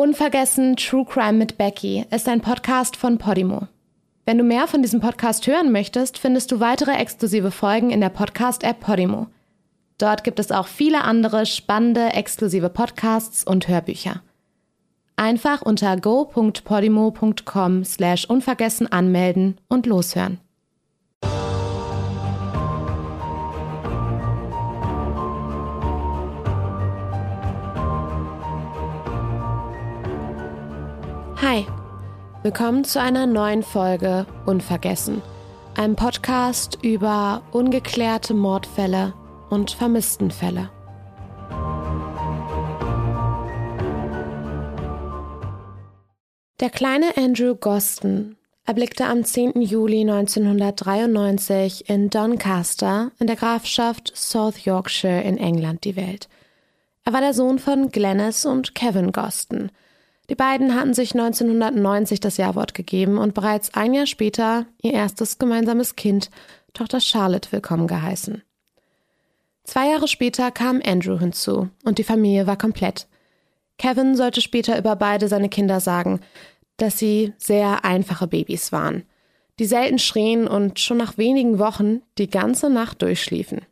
Unvergessen 0.00 0.76
True 0.76 1.04
Crime 1.04 1.32
mit 1.32 1.58
Becky 1.58 2.06
ist 2.12 2.28
ein 2.28 2.40
Podcast 2.40 2.96
von 2.96 3.18
Podimo. 3.18 3.66
Wenn 4.26 4.38
du 4.38 4.44
mehr 4.44 4.68
von 4.68 4.80
diesem 4.80 5.00
Podcast 5.00 5.44
hören 5.48 5.72
möchtest, 5.72 6.18
findest 6.18 6.52
du 6.52 6.60
weitere 6.60 6.92
exklusive 6.92 7.50
Folgen 7.50 7.90
in 7.90 8.00
der 8.00 8.10
Podcast-App 8.10 8.78
Podimo. 8.78 9.26
Dort 9.98 10.22
gibt 10.22 10.38
es 10.38 10.52
auch 10.52 10.68
viele 10.68 11.02
andere 11.02 11.46
spannende 11.46 12.12
exklusive 12.12 12.68
Podcasts 12.68 13.42
und 13.42 13.66
Hörbücher. 13.66 14.22
Einfach 15.16 15.62
unter 15.62 15.96
go.podimo.com 15.96 17.82
slash 17.82 18.24
unvergessen 18.24 18.86
anmelden 18.86 19.60
und 19.66 19.86
loshören. 19.86 20.38
Hi, 31.50 31.64
willkommen 32.42 32.84
zu 32.84 33.00
einer 33.00 33.24
neuen 33.24 33.62
Folge 33.62 34.26
Unvergessen, 34.44 35.22
einem 35.78 35.96
Podcast 35.96 36.76
über 36.82 37.40
ungeklärte 37.52 38.34
Mordfälle 38.34 39.14
und 39.48 39.70
Vermisstenfälle. 39.70 40.68
Der 46.60 46.68
kleine 46.68 47.16
Andrew 47.16 47.54
Goston 47.54 48.36
erblickte 48.66 49.06
am 49.06 49.24
10. 49.24 49.62
Juli 49.62 50.02
1993 50.02 51.88
in 51.88 52.10
Doncaster 52.10 53.10
in 53.18 53.26
der 53.26 53.36
Grafschaft 53.36 54.12
South 54.14 54.66
Yorkshire 54.66 55.22
in 55.22 55.38
England 55.38 55.84
die 55.84 55.96
Welt. 55.96 56.28
Er 57.06 57.14
war 57.14 57.22
der 57.22 57.32
Sohn 57.32 57.58
von 57.58 57.88
Glenys 57.88 58.44
und 58.44 58.74
Kevin 58.74 59.12
Goston– 59.12 59.72
die 60.28 60.34
beiden 60.34 60.74
hatten 60.74 60.92
sich 60.92 61.14
1990 61.14 62.20
das 62.20 62.36
Jawort 62.36 62.74
gegeben 62.74 63.16
und 63.18 63.34
bereits 63.34 63.74
ein 63.74 63.94
Jahr 63.94 64.06
später 64.06 64.66
ihr 64.82 64.92
erstes 64.92 65.38
gemeinsames 65.38 65.96
Kind, 65.96 66.30
Tochter 66.74 67.00
Charlotte, 67.00 67.50
willkommen 67.50 67.86
geheißen. 67.86 68.42
Zwei 69.64 69.90
Jahre 69.90 70.08
später 70.08 70.50
kam 70.50 70.82
Andrew 70.84 71.18
hinzu 71.18 71.68
und 71.84 71.98
die 71.98 72.04
Familie 72.04 72.46
war 72.46 72.56
komplett. 72.56 73.06
Kevin 73.78 74.16
sollte 74.16 74.40
später 74.40 74.78
über 74.78 74.96
beide 74.96 75.28
seine 75.28 75.48
Kinder 75.48 75.80
sagen, 75.80 76.20
dass 76.76 76.98
sie 76.98 77.32
sehr 77.38 77.84
einfache 77.84 78.26
Babys 78.26 78.70
waren, 78.70 79.04
die 79.58 79.66
selten 79.66 79.98
schrien 79.98 80.46
und 80.46 80.78
schon 80.78 80.98
nach 80.98 81.16
wenigen 81.16 81.58
Wochen 81.58 82.02
die 82.18 82.28
ganze 82.28 82.70
Nacht 82.70 83.02
durchschliefen. 83.02 83.62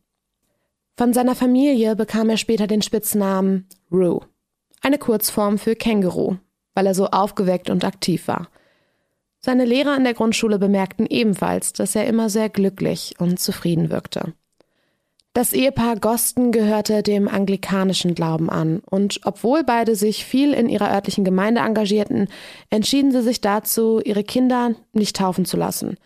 Von 0.97 1.13
seiner 1.13 1.35
Familie 1.35 1.97
bekam 1.97 2.31
er 2.31 2.39
später 2.39 2.67
den 2.67 2.83
Spitznamen 2.83 3.67
Rue, 3.93 4.21
eine 4.81 4.99
Kurzform 4.99 5.59
für 5.59 5.77
Känguru, 5.77 6.37
weil 6.77 6.87
er 6.87 6.95
so 6.95 7.07
aufgeweckt 7.07 7.71
und 7.71 7.85
aktiv 7.85 8.29
war. 8.29 8.49
Seine 9.41 9.65
Lehrer 9.65 9.93
an 9.93 10.05
der 10.05 10.15
Grundschule 10.15 10.59
bemerkten 10.59 11.07
ebenfalls, 11.07 11.73
dass 11.73 11.97
er 11.97 12.07
immer 12.07 12.29
sehr 12.29 12.49
glücklich 12.51 13.15
und 13.19 13.41
zufrieden 13.41 13.91
wirkte. 13.91 14.35
Das 15.33 15.53
Ehepaar 15.53 15.97
Gosten 15.97 16.51
gehörte 16.51 17.03
dem 17.03 17.29
anglikanischen 17.29 18.15
Glauben 18.15 18.51
an, 18.51 18.81
und 18.81 19.21
obwohl 19.25 19.65
beide 19.65 19.95
sich 19.95 20.25
viel 20.25 20.53
in 20.53 20.69
ihrer 20.69 20.91
örtlichen 20.91 21.25
Gemeinde 21.25 21.61
engagierten, 21.61 22.29
entschieden 22.71 23.13
sie 23.13 23.23
sich 23.23 23.41
dazu, 23.41 24.01
ihre 24.03 24.25
Kinder 24.25 24.75
nicht 24.93 25.17
taufen 25.17 25.45
zu 25.45 25.57
lassen. 25.57 25.97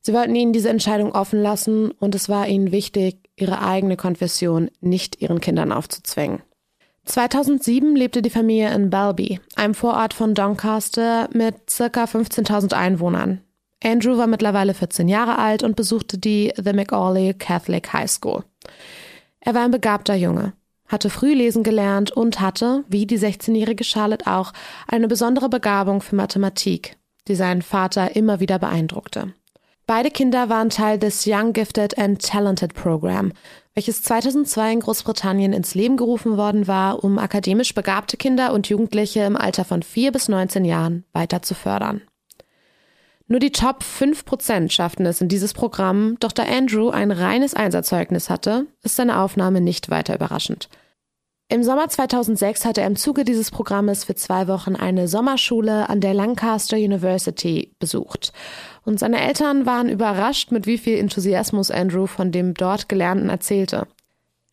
Sie 0.00 0.12
wollten 0.12 0.36
ihnen 0.36 0.52
diese 0.52 0.68
Entscheidung 0.68 1.12
offen 1.12 1.42
lassen, 1.42 1.90
und 1.90 2.14
es 2.14 2.28
war 2.28 2.48
ihnen 2.48 2.70
wichtig, 2.70 3.18
ihre 3.36 3.62
eigene 3.62 3.96
Konfession 3.96 4.70
nicht 4.80 5.20
ihren 5.20 5.40
Kindern 5.40 5.72
aufzuzwängen. 5.72 6.42
2007 7.06 7.94
lebte 7.94 8.20
die 8.20 8.30
Familie 8.30 8.74
in 8.74 8.90
Belby, 8.90 9.40
einem 9.54 9.74
Vorort 9.74 10.12
von 10.12 10.34
Doncaster 10.34 11.28
mit 11.32 11.70
circa 11.70 12.04
15.000 12.04 12.74
Einwohnern. 12.74 13.40
Andrew 13.82 14.18
war 14.18 14.26
mittlerweile 14.26 14.74
14 14.74 15.08
Jahre 15.08 15.38
alt 15.38 15.62
und 15.62 15.76
besuchte 15.76 16.18
die 16.18 16.52
The 16.56 16.72
McAuley 16.72 17.34
Catholic 17.34 17.92
High 17.92 18.10
School. 18.10 18.44
Er 19.40 19.54
war 19.54 19.62
ein 19.62 19.70
begabter 19.70 20.14
Junge, 20.14 20.54
hatte 20.88 21.10
früh 21.10 21.32
lesen 21.32 21.62
gelernt 21.62 22.10
und 22.10 22.40
hatte, 22.40 22.84
wie 22.88 23.06
die 23.06 23.18
16-jährige 23.18 23.84
Charlotte 23.84 24.26
auch, 24.26 24.52
eine 24.88 25.06
besondere 25.06 25.48
Begabung 25.48 26.00
für 26.00 26.16
Mathematik, 26.16 26.96
die 27.28 27.36
seinen 27.36 27.62
Vater 27.62 28.16
immer 28.16 28.40
wieder 28.40 28.58
beeindruckte. 28.58 29.32
Beide 29.86 30.10
Kinder 30.10 30.48
waren 30.48 30.70
Teil 30.70 30.98
des 30.98 31.24
Young 31.28 31.52
Gifted 31.52 31.96
and 31.96 32.20
Talented 32.20 32.74
Program, 32.74 33.32
welches 33.76 34.02
2002 34.02 34.72
in 34.72 34.80
Großbritannien 34.80 35.52
ins 35.52 35.74
Leben 35.74 35.98
gerufen 35.98 36.38
worden 36.38 36.66
war, 36.66 37.04
um 37.04 37.18
akademisch 37.18 37.74
begabte 37.74 38.16
Kinder 38.16 38.54
und 38.54 38.70
Jugendliche 38.70 39.20
im 39.20 39.36
Alter 39.36 39.66
von 39.66 39.82
4 39.82 40.12
bis 40.12 40.28
19 40.28 40.64
Jahren 40.64 41.04
weiter 41.12 41.42
zu 41.42 41.54
fördern. 41.54 42.00
Nur 43.28 43.38
die 43.38 43.52
Top 43.52 43.82
5% 43.82 44.70
schafften 44.70 45.04
es 45.04 45.20
in 45.20 45.28
dieses 45.28 45.52
Programm, 45.52 46.16
doch 46.20 46.32
da 46.32 46.44
Andrew 46.44 46.88
ein 46.88 47.10
reines 47.10 47.52
Einserzeugnis 47.52 48.30
hatte, 48.30 48.66
ist 48.82 48.96
seine 48.96 49.20
Aufnahme 49.20 49.60
nicht 49.60 49.90
weiter 49.90 50.14
überraschend. 50.14 50.70
Im 51.48 51.62
Sommer 51.62 51.88
2006 51.88 52.64
hatte 52.64 52.80
er 52.80 52.86
im 52.86 52.96
Zuge 52.96 53.24
dieses 53.24 53.50
Programmes 53.50 54.04
für 54.04 54.14
zwei 54.14 54.48
Wochen 54.48 54.74
eine 54.74 55.06
Sommerschule 55.06 55.88
an 55.88 56.00
der 56.00 56.14
Lancaster 56.14 56.76
University 56.76 57.74
besucht. 57.78 58.32
Und 58.86 59.00
seine 59.00 59.20
Eltern 59.20 59.66
waren 59.66 59.88
überrascht, 59.88 60.52
mit 60.52 60.66
wie 60.66 60.78
viel 60.78 60.96
Enthusiasmus 60.96 61.72
Andrew 61.72 62.06
von 62.06 62.30
dem 62.30 62.54
dort 62.54 62.88
Gelernten 62.88 63.28
erzählte. 63.28 63.88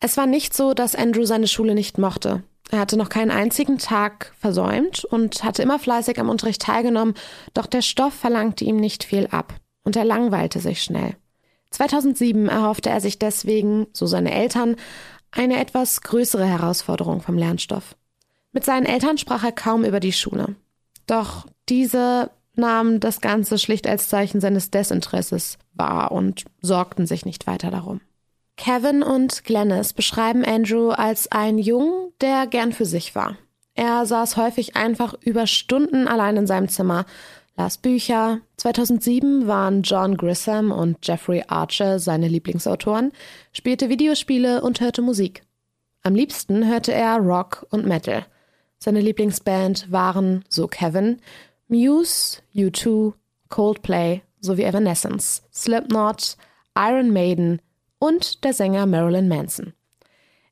Es 0.00 0.16
war 0.16 0.26
nicht 0.26 0.54
so, 0.54 0.74
dass 0.74 0.96
Andrew 0.96 1.24
seine 1.24 1.46
Schule 1.46 1.74
nicht 1.74 1.98
mochte. 1.98 2.42
Er 2.70 2.80
hatte 2.80 2.96
noch 2.96 3.08
keinen 3.08 3.30
einzigen 3.30 3.78
Tag 3.78 4.34
versäumt 4.36 5.04
und 5.04 5.44
hatte 5.44 5.62
immer 5.62 5.78
fleißig 5.78 6.18
am 6.18 6.28
Unterricht 6.28 6.62
teilgenommen, 6.62 7.14
doch 7.54 7.66
der 7.66 7.80
Stoff 7.80 8.12
verlangte 8.12 8.64
ihm 8.64 8.76
nicht 8.76 9.04
viel 9.04 9.28
ab 9.28 9.54
und 9.84 9.94
er 9.94 10.04
langweilte 10.04 10.58
sich 10.58 10.82
schnell. 10.82 11.14
2007 11.70 12.48
erhoffte 12.48 12.90
er 12.90 13.00
sich 13.00 13.20
deswegen, 13.20 13.86
so 13.92 14.06
seine 14.06 14.32
Eltern, 14.32 14.74
eine 15.30 15.60
etwas 15.60 16.00
größere 16.00 16.44
Herausforderung 16.44 17.20
vom 17.20 17.38
Lernstoff. 17.38 17.94
Mit 18.52 18.64
seinen 18.64 18.86
Eltern 18.86 19.16
sprach 19.16 19.44
er 19.44 19.52
kaum 19.52 19.84
über 19.84 20.00
die 20.00 20.12
Schule. 20.12 20.56
Doch 21.06 21.46
diese 21.68 22.30
nahmen 22.56 23.00
das 23.00 23.20
Ganze 23.20 23.58
schlicht 23.58 23.86
als 23.86 24.08
Zeichen 24.08 24.40
seines 24.40 24.70
Desinteresses 24.70 25.58
wahr 25.74 26.12
und 26.12 26.44
sorgten 26.60 27.06
sich 27.06 27.24
nicht 27.24 27.46
weiter 27.46 27.70
darum. 27.70 28.00
Kevin 28.56 29.02
und 29.02 29.44
Glennis 29.44 29.92
beschreiben 29.92 30.44
Andrew 30.44 30.90
als 30.90 31.30
einen 31.32 31.58
Jungen, 31.58 32.12
der 32.20 32.46
gern 32.46 32.72
für 32.72 32.86
sich 32.86 33.14
war. 33.14 33.36
Er 33.74 34.06
saß 34.06 34.36
häufig 34.36 34.76
einfach 34.76 35.14
über 35.20 35.46
Stunden 35.46 36.06
allein 36.06 36.36
in 36.36 36.46
seinem 36.46 36.68
Zimmer, 36.68 37.06
las 37.56 37.78
Bücher. 37.78 38.40
2007 38.56 39.48
waren 39.48 39.82
John 39.82 40.16
Grisham 40.16 40.70
und 40.70 40.98
Jeffrey 41.02 41.42
Archer 41.48 41.98
seine 41.98 42.28
Lieblingsautoren, 42.28 43.12
spielte 43.52 43.88
Videospiele 43.88 44.62
und 44.62 44.80
hörte 44.80 45.02
Musik. 45.02 45.42
Am 46.02 46.14
liebsten 46.14 46.68
hörte 46.68 46.92
er 46.92 47.16
Rock 47.16 47.66
und 47.70 47.86
Metal. 47.86 48.26
Seine 48.78 49.00
Lieblingsband 49.00 49.90
waren, 49.90 50.44
so 50.48 50.68
Kevin, 50.68 51.20
Muse, 51.68 52.42
U2, 52.54 53.14
Coldplay 53.48 54.22
sowie 54.40 54.64
Evanescence, 54.64 55.42
Slipknot, 55.52 56.36
Iron 56.76 57.12
Maiden 57.12 57.62
und 57.98 58.44
der 58.44 58.52
Sänger 58.52 58.86
Marilyn 58.86 59.28
Manson. 59.28 59.72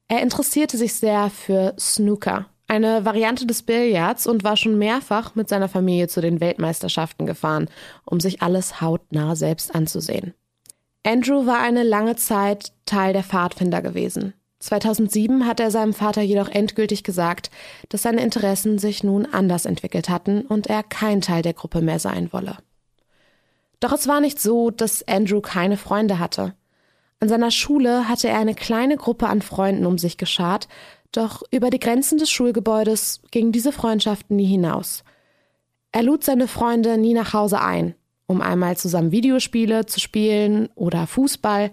Er 0.08 0.22
interessierte 0.22 0.76
sich 0.76 0.94
sehr 0.94 1.30
für 1.30 1.74
Snooker, 1.78 2.46
eine 2.68 3.04
Variante 3.04 3.46
des 3.46 3.62
Billards 3.62 4.26
und 4.26 4.44
war 4.44 4.56
schon 4.56 4.78
mehrfach 4.78 5.34
mit 5.34 5.48
seiner 5.48 5.68
Familie 5.68 6.08
zu 6.08 6.22
den 6.22 6.40
Weltmeisterschaften 6.40 7.26
gefahren, 7.26 7.68
um 8.04 8.18
sich 8.18 8.40
alles 8.40 8.80
hautnah 8.80 9.36
selbst 9.36 9.74
anzusehen. 9.74 10.32
Andrew 11.04 11.46
war 11.46 11.60
eine 11.60 11.82
lange 11.82 12.16
Zeit 12.16 12.72
Teil 12.86 13.12
der 13.12 13.24
Pfadfinder 13.24 13.82
gewesen. 13.82 14.34
2007 14.62 15.44
hat 15.44 15.58
er 15.58 15.70
seinem 15.70 15.92
Vater 15.92 16.22
jedoch 16.22 16.48
endgültig 16.48 17.02
gesagt, 17.02 17.50
dass 17.88 18.02
seine 18.02 18.22
Interessen 18.22 18.78
sich 18.78 19.02
nun 19.02 19.26
anders 19.26 19.64
entwickelt 19.64 20.08
hatten 20.08 20.42
und 20.42 20.68
er 20.68 20.82
kein 20.82 21.20
Teil 21.20 21.42
der 21.42 21.52
Gruppe 21.52 21.82
mehr 21.82 21.98
sein 21.98 22.32
wolle. 22.32 22.58
Doch 23.80 23.92
es 23.92 24.06
war 24.06 24.20
nicht 24.20 24.40
so, 24.40 24.70
dass 24.70 25.06
Andrew 25.08 25.40
keine 25.40 25.76
Freunde 25.76 26.20
hatte. 26.20 26.54
An 27.18 27.28
seiner 27.28 27.50
Schule 27.50 28.08
hatte 28.08 28.28
er 28.28 28.38
eine 28.38 28.54
kleine 28.54 28.96
Gruppe 28.96 29.26
an 29.26 29.42
Freunden 29.42 29.84
um 29.84 29.98
sich 29.98 30.16
geschart, 30.16 30.68
doch 31.10 31.42
über 31.50 31.70
die 31.70 31.80
Grenzen 31.80 32.18
des 32.18 32.30
Schulgebäudes 32.30 33.20
gingen 33.32 33.52
diese 33.52 33.72
Freundschaften 33.72 34.36
nie 34.36 34.46
hinaus. 34.46 35.02
Er 35.90 36.04
lud 36.04 36.24
seine 36.24 36.46
Freunde 36.48 36.96
nie 36.96 37.14
nach 37.14 37.32
Hause 37.34 37.60
ein, 37.60 37.94
um 38.26 38.40
einmal 38.40 38.76
zusammen 38.76 39.10
Videospiele 39.10 39.86
zu 39.86 40.00
spielen 40.00 40.68
oder 40.74 41.06
Fußball, 41.06 41.70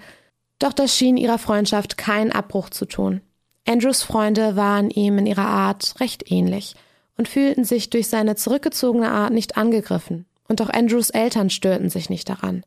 doch 0.59 0.73
das 0.73 0.95
schien 0.95 1.17
ihrer 1.17 1.39
Freundschaft 1.39 1.97
keinen 1.97 2.31
Abbruch 2.31 2.69
zu 2.69 2.85
tun. 2.85 3.21
Andrews 3.67 4.03
Freunde 4.03 4.55
waren 4.55 4.89
ihm 4.89 5.17
in 5.17 5.25
ihrer 5.25 5.47
Art 5.47 5.95
recht 5.99 6.31
ähnlich 6.31 6.75
und 7.17 7.27
fühlten 7.27 7.63
sich 7.63 7.89
durch 7.89 8.07
seine 8.07 8.35
zurückgezogene 8.35 9.09
Art 9.09 9.33
nicht 9.33 9.57
angegriffen, 9.57 10.25
und 10.47 10.61
auch 10.61 10.69
Andrews 10.69 11.09
Eltern 11.09 11.49
störten 11.49 11.89
sich 11.89 12.09
nicht 12.09 12.29
daran. 12.29 12.63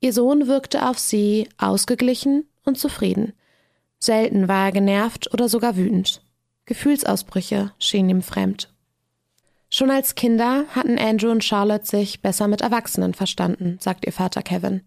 Ihr 0.00 0.12
Sohn 0.12 0.46
wirkte 0.46 0.88
auf 0.88 0.98
sie 0.98 1.48
ausgeglichen 1.56 2.46
und 2.64 2.78
zufrieden. 2.78 3.32
Selten 3.98 4.46
war 4.48 4.66
er 4.66 4.72
genervt 4.72 5.32
oder 5.32 5.48
sogar 5.48 5.76
wütend. 5.76 6.22
Gefühlsausbrüche 6.66 7.72
schienen 7.78 8.10
ihm 8.10 8.22
fremd. 8.22 8.68
Schon 9.70 9.90
als 9.90 10.14
Kinder 10.14 10.64
hatten 10.70 10.98
Andrew 10.98 11.30
und 11.30 11.42
Charlotte 11.42 11.86
sich 11.86 12.20
besser 12.20 12.46
mit 12.46 12.60
Erwachsenen 12.60 13.14
verstanden, 13.14 13.78
sagt 13.80 14.06
ihr 14.06 14.12
Vater 14.12 14.42
Kevin. 14.42 14.82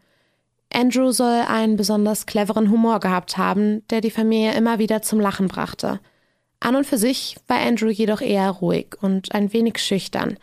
Andrew 0.72 1.12
soll 1.12 1.42
einen 1.48 1.78
besonders 1.78 2.26
cleveren 2.26 2.70
Humor 2.70 3.00
gehabt 3.00 3.38
haben, 3.38 3.88
der 3.90 4.02
die 4.02 4.12
Familie 4.12 4.54
immer 4.54 4.80
wieder 4.80 5.02
zum 5.02 5.20
Lachen 5.20 5.48
brachte. 5.48 6.00
An 6.60 6.76
und 6.76 6.86
für 6.86 6.98
sich 6.98 7.38
war 7.48 7.60
Andrew 7.60 7.90
jedoch 7.90 8.22
eher 8.22 8.50
ruhig 8.50 8.96
und 9.02 9.34
ein 9.34 9.52
wenig 9.54 9.80
schüchtern. 9.80 10.38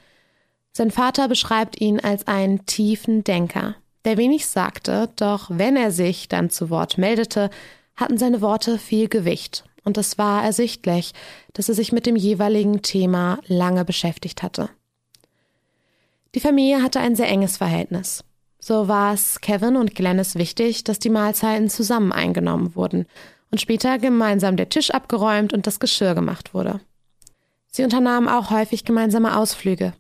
Sein 0.73 0.91
Vater 0.91 1.29
beschreibt 1.29 1.81
ihn 1.81 2.01
als 2.01 2.27
einen 2.27 2.67
tiefen 2.67 3.23
Denker, 3.23 3.77
der 4.05 4.17
wenig 4.17 4.47
sagte, 4.47 5.11
doch 5.17 5.49
wenn 5.51 5.77
er 5.77 5.91
sich 5.91 6.29
dann 6.29 6.51
zu 6.51 6.71
Wort 6.71 6.99
meldete, 6.99 7.51
hatten 7.95 8.19
seine 8.19 8.41
Worte 8.41 8.79
viel 8.79 9.09
Gewicht 9.09 9.65
und 9.85 9.97
es 9.97 10.19
war 10.19 10.45
ersichtlich, 10.45 11.13
dass 11.53 11.69
er 11.69 11.75
sich 11.75 11.93
mit 11.93 12.07
dem 12.07 12.17
jeweiligen 12.17 12.83
Thema 12.83 13.39
lange 13.47 13.85
beschäftigt 13.85 14.43
hatte. 14.43 14.69
Die 16.35 16.41
Familie 16.41 16.83
hatte 16.83 17.01
ein 17.01 17.17
sehr 17.17 17.29
enges 17.29 17.57
Verhältnis. 17.57 18.25
So 18.69 18.89
war 18.89 19.15
es 19.15 19.41
Kevin 19.41 19.77
und 19.77 19.95
Glennis 19.95 20.35
wichtig, 20.35 20.83
dass 20.83 20.99
die 20.99 21.09
Mahlzeiten 21.09 21.71
zusammen 21.71 22.11
eingenommen 22.11 22.75
wurden 22.75 23.07
und 23.53 23.61
später 23.61 23.97
gemeinsam 23.99 24.57
der 24.57 24.69
Tisch 24.69 24.91
abgeräumt 24.91 25.53
und 25.53 25.69
das 25.69 25.79
Geschirr 25.79 26.17
gemacht 26.17 26.53
wurde. 26.53 26.81
Sie 27.69 27.85
unternahmen 27.85 28.27
auch 28.27 28.51
häufig 28.51 28.85
gemeinsame 28.85 29.37
Ausflüge. 29.37 29.93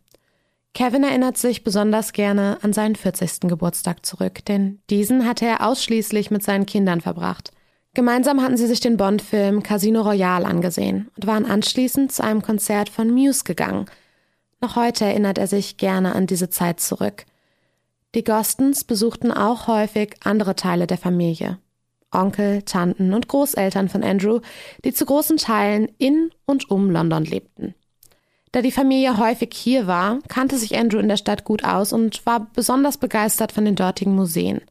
Kevin 0.74 1.04
erinnert 1.04 1.38
sich 1.38 1.62
besonders 1.62 2.12
gerne 2.12 2.58
an 2.62 2.72
seinen 2.72 2.96
40. 2.96 3.42
Geburtstag 3.42 4.04
zurück, 4.04 4.44
denn 4.46 4.80
diesen 4.90 5.28
hatte 5.28 5.46
er 5.46 5.64
ausschließlich 5.64 6.32
mit 6.32 6.42
seinen 6.42 6.66
Kindern 6.66 7.00
verbracht. 7.00 7.52
Gemeinsam 7.94 8.42
hatten 8.42 8.56
sie 8.56 8.66
sich 8.66 8.80
den 8.80 8.96
Bond-Film 8.96 9.62
Casino 9.62 10.02
Royale 10.02 10.44
angesehen 10.44 11.08
und 11.14 11.28
waren 11.28 11.46
anschließend 11.46 12.10
zu 12.10 12.24
einem 12.24 12.42
Konzert 12.42 12.88
von 12.88 13.12
Muse 13.12 13.44
gegangen. 13.44 13.86
Noch 14.60 14.74
heute 14.74 15.04
erinnert 15.04 15.38
er 15.38 15.46
sich 15.46 15.76
gerne 15.76 16.16
an 16.16 16.26
diese 16.26 16.50
Zeit 16.50 16.80
zurück. 16.80 17.26
Die 18.16 18.24
Gostens 18.24 18.84
besuchten 18.84 19.30
auch 19.30 19.66
häufig 19.66 20.14
andere 20.24 20.56
Teile 20.56 20.86
der 20.86 20.96
Familie. 20.96 21.58
Onkel, 22.10 22.62
Tanten 22.62 23.12
und 23.12 23.28
Großeltern 23.28 23.90
von 23.90 24.02
Andrew, 24.02 24.40
die 24.86 24.94
zu 24.94 25.04
großen 25.04 25.36
Teilen 25.36 25.92
in 25.98 26.30
und 26.46 26.70
um 26.70 26.90
London 26.90 27.26
lebten. 27.26 27.74
Da 28.52 28.62
die 28.62 28.72
Familie 28.72 29.18
häufig 29.18 29.50
hier 29.52 29.86
war, 29.86 30.20
kannte 30.28 30.56
sich 30.56 30.78
Andrew 30.78 30.98
in 30.98 31.08
der 31.10 31.18
Stadt 31.18 31.44
gut 31.44 31.62
aus 31.62 31.92
und 31.92 32.24
war 32.24 32.50
besonders 32.54 32.96
begeistert 32.96 33.52
von 33.52 33.66
den 33.66 33.76
dortigen 33.76 34.14
Museen. 34.14 34.62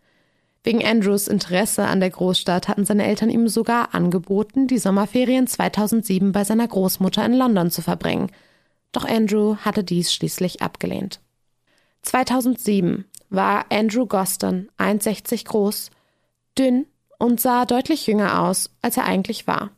Wegen 0.64 0.84
Andrews 0.84 1.28
Interesse 1.28 1.86
an 1.86 2.00
der 2.00 2.10
Großstadt 2.10 2.68
hatten 2.68 2.86
seine 2.86 3.06
Eltern 3.06 3.30
ihm 3.30 3.48
sogar 3.48 3.94
angeboten, 3.94 4.66
die 4.66 4.80
Sommerferien 4.80 5.46
2007 5.46 6.32
bei 6.32 6.44
seiner 6.46 6.68
Großmutter 6.68 7.24
in 7.24 7.34
London 7.34 7.70
zu 7.70 7.84
verbringen. 7.84 8.32
Doch 8.92 9.06
Andrew 9.06 9.58
hatte 9.58 9.84
dies 9.84 10.12
schließlich 10.12 10.64
abgelehnt. 10.64 11.20
2007 12.02 13.06
war 13.30 13.66
Andrew 13.70 14.06
Goston 14.06 14.70
1,60 14.78 15.46
groß, 15.46 15.92
dünn 16.58 16.86
und 17.18 17.40
sah 17.42 17.66
deutlich 17.66 18.08
jünger 18.08 18.42
aus, 18.42 18.70
als 18.82 18.98
er 18.98 19.06
eigentlich 19.06 19.48
war. 19.48 19.72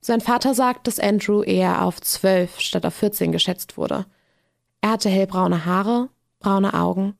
Sein 0.00 0.20
Vater 0.20 0.54
sagt, 0.54 0.86
dass 0.86 0.98
Andrew 0.98 1.42
eher 1.42 1.84
auf 1.84 2.00
12 2.00 2.60
statt 2.60 2.84
auf 2.84 2.94
14 2.94 3.30
geschätzt 3.32 3.76
wurde. 3.76 4.06
Er 4.80 4.90
hatte 4.92 5.08
hellbraune 5.08 5.64
Haare, 5.64 6.08
braune 6.40 6.74
Augen 6.74 7.16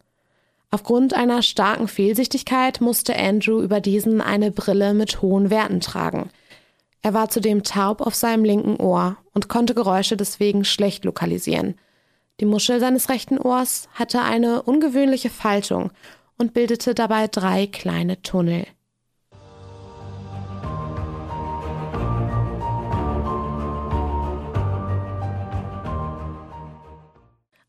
Aufgrund 0.74 1.12
einer 1.12 1.42
starken 1.42 1.86
Fehlsichtigkeit 1.86 2.80
musste 2.80 3.14
Andrew 3.14 3.60
über 3.60 3.82
diesen 3.82 4.22
eine 4.22 4.50
Brille 4.50 4.94
mit 4.94 5.20
hohen 5.20 5.50
Werten 5.50 5.80
tragen. 5.80 6.30
Er 7.02 7.12
war 7.12 7.28
zudem 7.28 7.62
taub 7.62 8.00
auf 8.00 8.14
seinem 8.14 8.42
linken 8.42 8.76
Ohr 8.76 9.18
und 9.34 9.50
konnte 9.50 9.74
Geräusche 9.74 10.16
deswegen 10.16 10.64
schlecht 10.64 11.04
lokalisieren. 11.04 11.74
Die 12.42 12.46
Muschel 12.46 12.80
seines 12.80 13.08
rechten 13.08 13.38
Ohrs 13.38 13.88
hatte 13.94 14.20
eine 14.20 14.62
ungewöhnliche 14.64 15.30
Faltung 15.30 15.92
und 16.38 16.52
bildete 16.52 16.92
dabei 16.92 17.28
drei 17.28 17.68
kleine 17.68 18.20
Tunnel. 18.20 18.66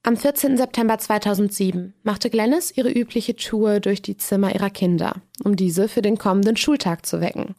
Am 0.02 0.18
14. 0.18 0.58
September 0.58 0.98
2007 0.98 1.94
machte 2.02 2.32
Glennis 2.32 2.76
ihre 2.76 2.90
übliche 2.92 3.36
Tour 3.36 3.80
durch 3.80 4.02
die 4.02 4.18
Zimmer 4.18 4.56
ihrer 4.56 4.72
Kinder, 4.72 5.22
um 5.44 5.56
diese 5.56 5.88
für 5.88 6.02
den 6.02 6.18
kommenden 6.18 6.58
Schultag 6.58 7.06
zu 7.06 7.22
wecken. 7.22 7.54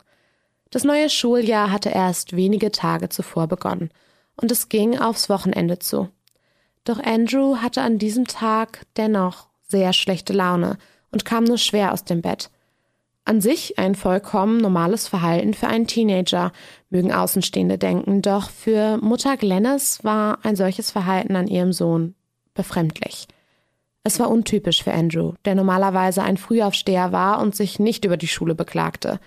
Das 0.70 0.82
neue 0.82 1.08
Schuljahr 1.08 1.70
hatte 1.70 1.90
erst 1.90 2.34
wenige 2.34 2.72
Tage 2.72 3.08
zuvor 3.08 3.46
begonnen 3.46 3.90
und 4.34 4.50
es 4.50 4.68
ging 4.68 4.98
aufs 4.98 5.28
Wochenende 5.28 5.78
zu. 5.78 6.08
Doch 6.84 6.98
Andrew 7.02 7.56
hatte 7.56 7.82
an 7.82 7.98
diesem 7.98 8.26
Tag 8.26 8.82
dennoch 8.96 9.48
sehr 9.66 9.92
schlechte 9.92 10.32
Laune 10.32 10.76
und 11.10 11.24
kam 11.24 11.44
nur 11.44 11.58
schwer 11.58 11.92
aus 11.92 12.04
dem 12.04 12.20
Bett. 12.20 12.50
An 13.24 13.40
sich 13.40 13.78
ein 13.78 13.94
vollkommen 13.94 14.58
normales 14.58 15.08
Verhalten 15.08 15.54
für 15.54 15.66
einen 15.66 15.86
Teenager, 15.86 16.52
mögen 16.90 17.10
Außenstehende 17.10 17.78
denken, 17.78 18.20
doch 18.20 18.50
für 18.50 18.98
Mutter 18.98 19.38
Glennis 19.38 20.04
war 20.04 20.38
ein 20.42 20.56
solches 20.56 20.90
Verhalten 20.90 21.34
an 21.34 21.46
ihrem 21.46 21.72
Sohn 21.72 22.14
befremdlich. 22.52 23.26
Es 24.02 24.20
war 24.20 24.30
untypisch 24.30 24.84
für 24.84 24.92
Andrew, 24.92 25.32
der 25.46 25.54
normalerweise 25.54 26.22
ein 26.22 26.36
Frühaufsteher 26.36 27.12
war 27.12 27.40
und 27.40 27.56
sich 27.56 27.78
nicht 27.78 28.04
über 28.04 28.18
die 28.18 28.28
Schule 28.28 28.54
beklagte. 28.54 29.18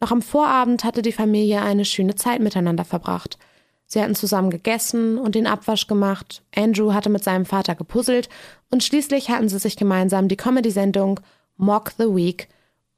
Noch 0.00 0.12
am 0.12 0.22
Vorabend 0.22 0.84
hatte 0.84 1.02
die 1.02 1.10
Familie 1.10 1.60
eine 1.62 1.84
schöne 1.84 2.14
Zeit 2.14 2.40
miteinander 2.40 2.84
verbracht. 2.84 3.36
Sie 3.86 4.00
hatten 4.00 4.14
zusammen 4.14 4.50
gegessen 4.50 5.18
und 5.18 5.34
den 5.34 5.46
Abwasch 5.46 5.86
gemacht, 5.86 6.42
Andrew 6.54 6.92
hatte 6.92 7.10
mit 7.10 7.22
seinem 7.22 7.44
Vater 7.44 7.74
gepuzzelt 7.74 8.28
und 8.70 8.82
schließlich 8.82 9.30
hatten 9.30 9.48
sie 9.48 9.58
sich 9.58 9.76
gemeinsam 9.76 10.28
die 10.28 10.36
Comedy-Sendung 10.36 11.20
Mock 11.56 11.92
the 11.98 12.04
Week 12.04 12.48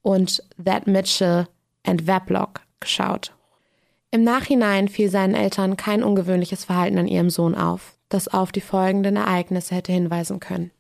und 0.03 0.43
That 0.65 0.87
Mitchell 0.87 1.49
and 1.85 2.07
Weblock 2.07 2.61
geschaut. 2.81 3.33
Im 4.11 4.23
Nachhinein 4.23 4.89
fiel 4.89 5.11
seinen 5.11 5.35
Eltern 5.35 5.77
kein 5.77 6.03
ungewöhnliches 6.03 6.65
Verhalten 6.65 6.99
an 6.99 7.09
ihrem 7.09 7.31
Sohn 7.31 7.55
auf 7.55 7.97
das 8.09 8.29
auf 8.29 8.53
die 8.53 8.61
folgenden 8.61 9.17
Ereignisse 9.17 9.75
hätte 9.75 9.93
hinweisen 9.93 10.41
können. 10.41 10.71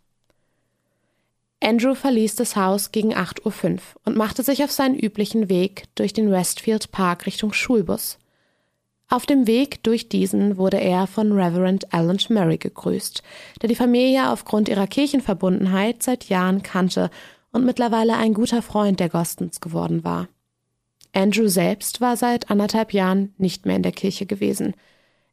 Andrew 1.61 1.95
verließ 1.95 2.37
das 2.37 2.55
Haus 2.55 2.93
gegen 2.93 3.15
8.05 3.15 3.73
Uhr 3.73 3.81
und 4.05 4.17
machte 4.17 4.43
sich 4.43 4.63
auf 4.63 4.71
seinen 4.71 4.95
üblichen 4.95 5.49
Weg 5.49 5.85
durch 5.95 6.13
den 6.13 6.31
Westfield 6.31 6.93
Park 6.93 7.27
Richtung 7.27 7.53
Schulbus. 7.53 8.19
Auf 9.09 9.27
dem 9.27 9.47
Weg 9.47 9.83
durch 9.85 10.09
diesen 10.09 10.57
wurde 10.57 10.81
er 10.81 11.07
von 11.07 11.33
Reverend 11.33 11.93
Alan 11.95 12.19
Murray 12.29 12.59
gegrüßt, 12.59 13.23
der 13.63 13.69
die 13.69 13.77
Familie 13.77 14.31
aufgrund 14.31 14.69
ihrer 14.69 14.87
Kirchenverbundenheit 14.87 16.03
seit 16.03 16.25
Jahren 16.29 16.63
kannte 16.63 17.11
und 17.53 17.65
mittlerweile 17.65 18.17
ein 18.17 18.35
guter 18.35 18.63
Freund 18.63 18.99
der 18.99 19.09
Gostens 19.09 19.61
geworden 19.61 20.03
war. 20.03 20.29
Andrew 21.13 21.49
selbst 21.49 22.01
war 22.01 22.17
seit 22.17 22.51
anderthalb 22.51 22.93
Jahren 22.93 23.33
nicht 23.39 23.65
mehr 23.65 23.77
in 23.77 23.83
der 23.83 23.93
Kirche 23.93 24.27
gewesen– 24.27 24.75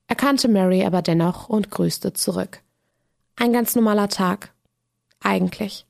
er 0.08 0.15
kannte 0.15 0.48
Mary 0.48 0.86
aber 0.86 1.01
dennoch 1.01 1.50
und 1.50 1.72
grüßte 1.72 2.13
zurück. 2.13 2.62
Ein 3.36 3.53
ganz 3.53 3.75
normaler 3.75 4.10
Tag. 4.10 4.53
Eigentlich. 5.22 5.86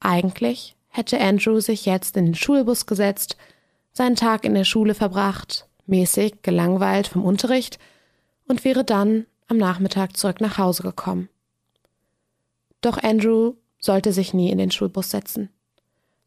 Eigentlich 0.00 0.76
hätte 0.88 1.20
Andrew 1.20 1.60
sich 1.60 1.86
jetzt 1.86 2.16
in 2.16 2.26
den 2.26 2.34
Schulbus 2.34 2.86
gesetzt, 2.86 3.36
seinen 3.92 4.16
Tag 4.16 4.44
in 4.44 4.54
der 4.54 4.64
Schule 4.64 4.94
verbracht, 4.94 5.67
mäßig 5.88 6.42
gelangweilt 6.42 7.08
vom 7.08 7.24
Unterricht 7.24 7.78
und 8.46 8.64
wäre 8.64 8.84
dann 8.84 9.26
am 9.48 9.56
Nachmittag 9.56 10.16
zurück 10.16 10.40
nach 10.40 10.58
Hause 10.58 10.82
gekommen. 10.82 11.28
Doch 12.80 13.02
Andrew 13.02 13.54
sollte 13.80 14.12
sich 14.12 14.34
nie 14.34 14.50
in 14.50 14.58
den 14.58 14.70
Schulbus 14.70 15.10
setzen. 15.10 15.50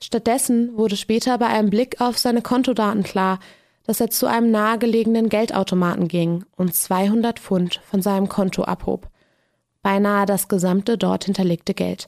Stattdessen 0.04 0.76
wurde 0.78 0.98
später 0.98 1.38
bei 1.38 1.48
einem 1.48 1.70
Blick 1.70 2.02
auf 2.02 2.18
seine 2.18 2.42
Kontodaten 2.42 3.04
klar, 3.04 3.40
dass 3.84 4.00
er 4.00 4.10
zu 4.10 4.26
einem 4.28 4.52
nahegelegenen 4.52 5.30
Geldautomaten 5.30 6.08
ging 6.08 6.46
und 6.56 6.76
200 6.76 7.40
Pfund 7.40 7.82
von 7.84 8.02
seinem 8.02 8.30
Konto 8.30 8.64
abhob. 8.64 9.10
Beinahe 9.82 10.26
das 10.26 10.48
gesamte 10.48 10.98
dort 10.98 11.26
hinterlegte 11.26 11.74
Geld. 11.74 12.08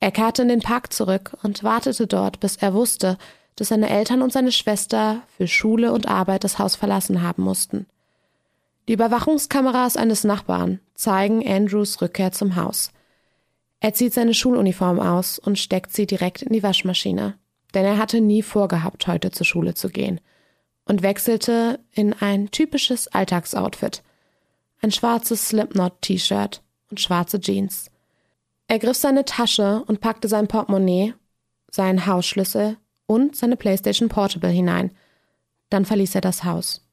Er 0.00 0.10
kehrte 0.10 0.42
in 0.42 0.48
den 0.48 0.60
Park 0.60 0.92
zurück 0.92 1.36
und 1.42 1.62
wartete 1.62 2.06
dort, 2.06 2.40
bis 2.40 2.56
er 2.56 2.72
wusste, 2.72 3.18
dass 3.56 3.68
seine 3.68 3.90
Eltern 3.90 4.22
und 4.22 4.32
seine 4.32 4.52
Schwester 4.52 5.22
für 5.36 5.46
Schule 5.46 5.92
und 5.92 6.08
Arbeit 6.08 6.44
das 6.44 6.58
Haus 6.58 6.76
verlassen 6.76 7.22
haben 7.22 7.42
mussten. 7.42 7.86
Die 8.88 8.94
Überwachungskameras 8.94 9.96
eines 9.96 10.24
Nachbarn 10.24 10.80
zeigen 10.94 11.46
Andrews 11.46 12.00
Rückkehr 12.02 12.32
zum 12.32 12.56
Haus. 12.56 12.90
Er 13.80 13.94
zieht 13.94 14.12
seine 14.12 14.34
Schuluniform 14.34 15.00
aus 15.00 15.38
und 15.38 15.58
steckt 15.58 15.92
sie 15.92 16.06
direkt 16.06 16.42
in 16.42 16.52
die 16.52 16.62
Waschmaschine, 16.62 17.38
denn 17.74 17.84
er 17.84 17.98
hatte 17.98 18.20
nie 18.20 18.42
vorgehabt, 18.42 19.06
heute 19.06 19.30
zur 19.30 19.46
Schule 19.46 19.74
zu 19.74 19.88
gehen 19.88 20.20
und 20.84 21.02
wechselte 21.02 21.78
in 21.92 22.12
ein 22.14 22.50
typisches 22.50 23.08
Alltagsoutfit. 23.08 24.02
Ein 24.82 24.90
schwarzes 24.90 25.48
Slipknot-T-Shirt 25.48 26.62
und 26.90 27.00
schwarze 27.00 27.40
Jeans. 27.40 27.90
Er 28.66 28.78
griff 28.78 28.96
seine 28.96 29.24
Tasche 29.24 29.84
und 29.86 30.00
packte 30.00 30.26
sein 30.26 30.48
Portemonnaie, 30.48 31.14
seinen 31.70 32.06
Hausschlüssel 32.06 32.76
und 33.10 33.34
seine 33.34 33.56
PlayStation 33.56 34.08
Portable 34.08 34.50
hinein. 34.50 34.92
Dann 35.68 35.84
verließ 35.84 36.14
er 36.14 36.20
das 36.20 36.44
Haus. 36.44 36.86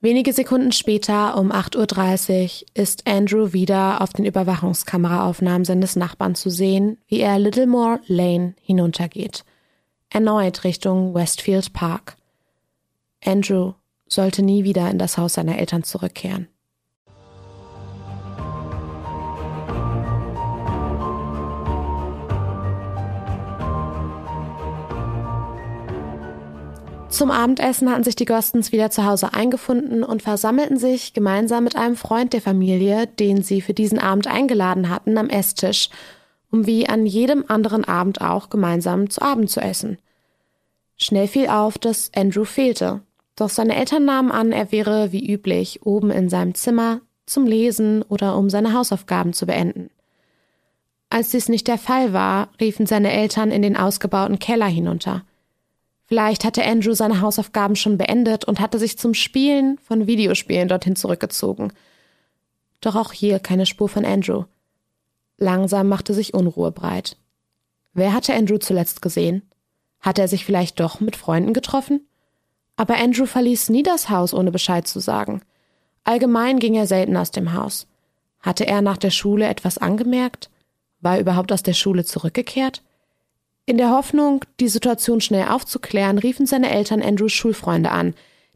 Wenige 0.00 0.32
Sekunden 0.32 0.70
später, 0.70 1.36
um 1.36 1.50
8.30 1.50 2.62
Uhr, 2.62 2.66
ist 2.74 3.08
Andrew 3.08 3.52
wieder 3.52 4.00
auf 4.00 4.12
den 4.12 4.24
Überwachungskameraaufnahmen 4.24 5.64
seines 5.64 5.96
Nachbarn 5.96 6.36
zu 6.36 6.48
sehen, 6.48 6.98
wie 7.08 7.18
er 7.18 7.40
Littlemore 7.40 7.98
Lane 8.06 8.54
hinuntergeht. 8.60 9.44
Erneut 10.10 10.62
Richtung 10.62 11.12
Westfield 11.12 11.72
Park. 11.72 12.16
Andrew 13.24 13.72
sollte 14.06 14.44
nie 14.44 14.62
wieder 14.62 14.88
in 14.92 14.98
das 14.98 15.18
Haus 15.18 15.34
seiner 15.34 15.58
Eltern 15.58 15.82
zurückkehren. 15.82 16.46
Zum 27.14 27.30
Abendessen 27.30 27.88
hatten 27.88 28.02
sich 28.02 28.16
die 28.16 28.24
Gostens 28.24 28.72
wieder 28.72 28.90
zu 28.90 29.04
Hause 29.04 29.34
eingefunden 29.34 30.02
und 30.02 30.20
versammelten 30.20 30.78
sich 30.78 31.12
gemeinsam 31.12 31.62
mit 31.62 31.76
einem 31.76 31.94
Freund 31.94 32.32
der 32.32 32.40
Familie, 32.40 33.06
den 33.06 33.40
sie 33.40 33.60
für 33.60 33.72
diesen 33.72 34.00
Abend 34.00 34.26
eingeladen 34.26 34.88
hatten, 34.88 35.16
am 35.16 35.28
Esstisch, 35.28 35.90
um 36.50 36.66
wie 36.66 36.88
an 36.88 37.06
jedem 37.06 37.44
anderen 37.46 37.84
Abend 37.84 38.20
auch 38.20 38.50
gemeinsam 38.50 39.10
zu 39.10 39.22
Abend 39.22 39.48
zu 39.48 39.60
essen. 39.60 39.98
Schnell 40.96 41.28
fiel 41.28 41.46
auf, 41.46 41.78
dass 41.78 42.10
Andrew 42.16 42.42
fehlte, 42.42 43.02
doch 43.36 43.48
seine 43.48 43.76
Eltern 43.76 44.04
nahmen 44.04 44.32
an, 44.32 44.50
er 44.50 44.72
wäre 44.72 45.12
wie 45.12 45.32
üblich 45.32 45.86
oben 45.86 46.10
in 46.10 46.28
seinem 46.28 46.56
Zimmer 46.56 47.00
zum 47.26 47.46
Lesen 47.46 48.02
oder 48.02 48.36
um 48.36 48.50
seine 48.50 48.72
Hausaufgaben 48.72 49.34
zu 49.34 49.46
beenden. 49.46 49.90
Als 51.10 51.30
dies 51.30 51.48
nicht 51.48 51.68
der 51.68 51.78
Fall 51.78 52.12
war, 52.12 52.48
riefen 52.60 52.86
seine 52.86 53.12
Eltern 53.12 53.52
in 53.52 53.62
den 53.62 53.76
ausgebauten 53.76 54.40
Keller 54.40 54.66
hinunter– 54.66 55.22
Vielleicht 56.14 56.44
hatte 56.44 56.64
Andrew 56.64 56.92
seine 56.92 57.20
Hausaufgaben 57.20 57.74
schon 57.74 57.98
beendet 57.98 58.44
und 58.44 58.60
hatte 58.60 58.78
sich 58.78 58.96
zum 58.96 59.14
Spielen 59.14 59.78
von 59.78 60.06
Videospielen 60.06 60.68
dorthin 60.68 60.94
zurückgezogen. 60.94 61.72
Doch 62.80 62.94
auch 62.94 63.10
hier 63.10 63.40
keine 63.40 63.66
Spur 63.66 63.88
von 63.88 64.04
Andrew. 64.04 64.44
Langsam 65.38 65.88
machte 65.88 66.14
sich 66.14 66.32
Unruhe 66.32 66.70
breit. 66.70 67.16
Wer 67.94 68.12
hatte 68.12 68.32
Andrew 68.32 68.58
zuletzt 68.58 69.02
gesehen? 69.02 69.42
Hatte 69.98 70.22
er 70.22 70.28
sich 70.28 70.44
vielleicht 70.44 70.78
doch 70.78 71.00
mit 71.00 71.16
Freunden 71.16 71.52
getroffen? 71.52 72.06
Aber 72.76 72.94
Andrew 72.94 73.26
verließ 73.26 73.70
nie 73.70 73.82
das 73.82 74.08
Haus, 74.08 74.32
ohne 74.32 74.52
Bescheid 74.52 74.86
zu 74.86 75.00
sagen. 75.00 75.42
Allgemein 76.04 76.60
ging 76.60 76.76
er 76.76 76.86
selten 76.86 77.16
aus 77.16 77.32
dem 77.32 77.54
Haus. 77.54 77.88
Hatte 78.38 78.68
er 78.68 78.82
nach 78.82 78.98
der 78.98 79.10
Schule 79.10 79.48
etwas 79.48 79.78
angemerkt? 79.78 80.48
War 81.00 81.16
er 81.16 81.22
überhaupt 81.22 81.50
aus 81.50 81.64
der 81.64 81.72
Schule 81.72 82.04
zurückgekehrt? 82.04 82.84
In 83.66 83.78
der 83.78 83.90
Hoffnung, 83.90 84.44
die 84.60 84.68
Situation 84.68 85.22
schnell 85.22 85.48
aufzuklären, 85.48 86.18
riefen 86.18 86.44
seine 86.44 86.70
Eltern 86.70 87.02
Andrews 87.02 87.32
Schulfreunde 87.32 87.90
an, 87.90 88.14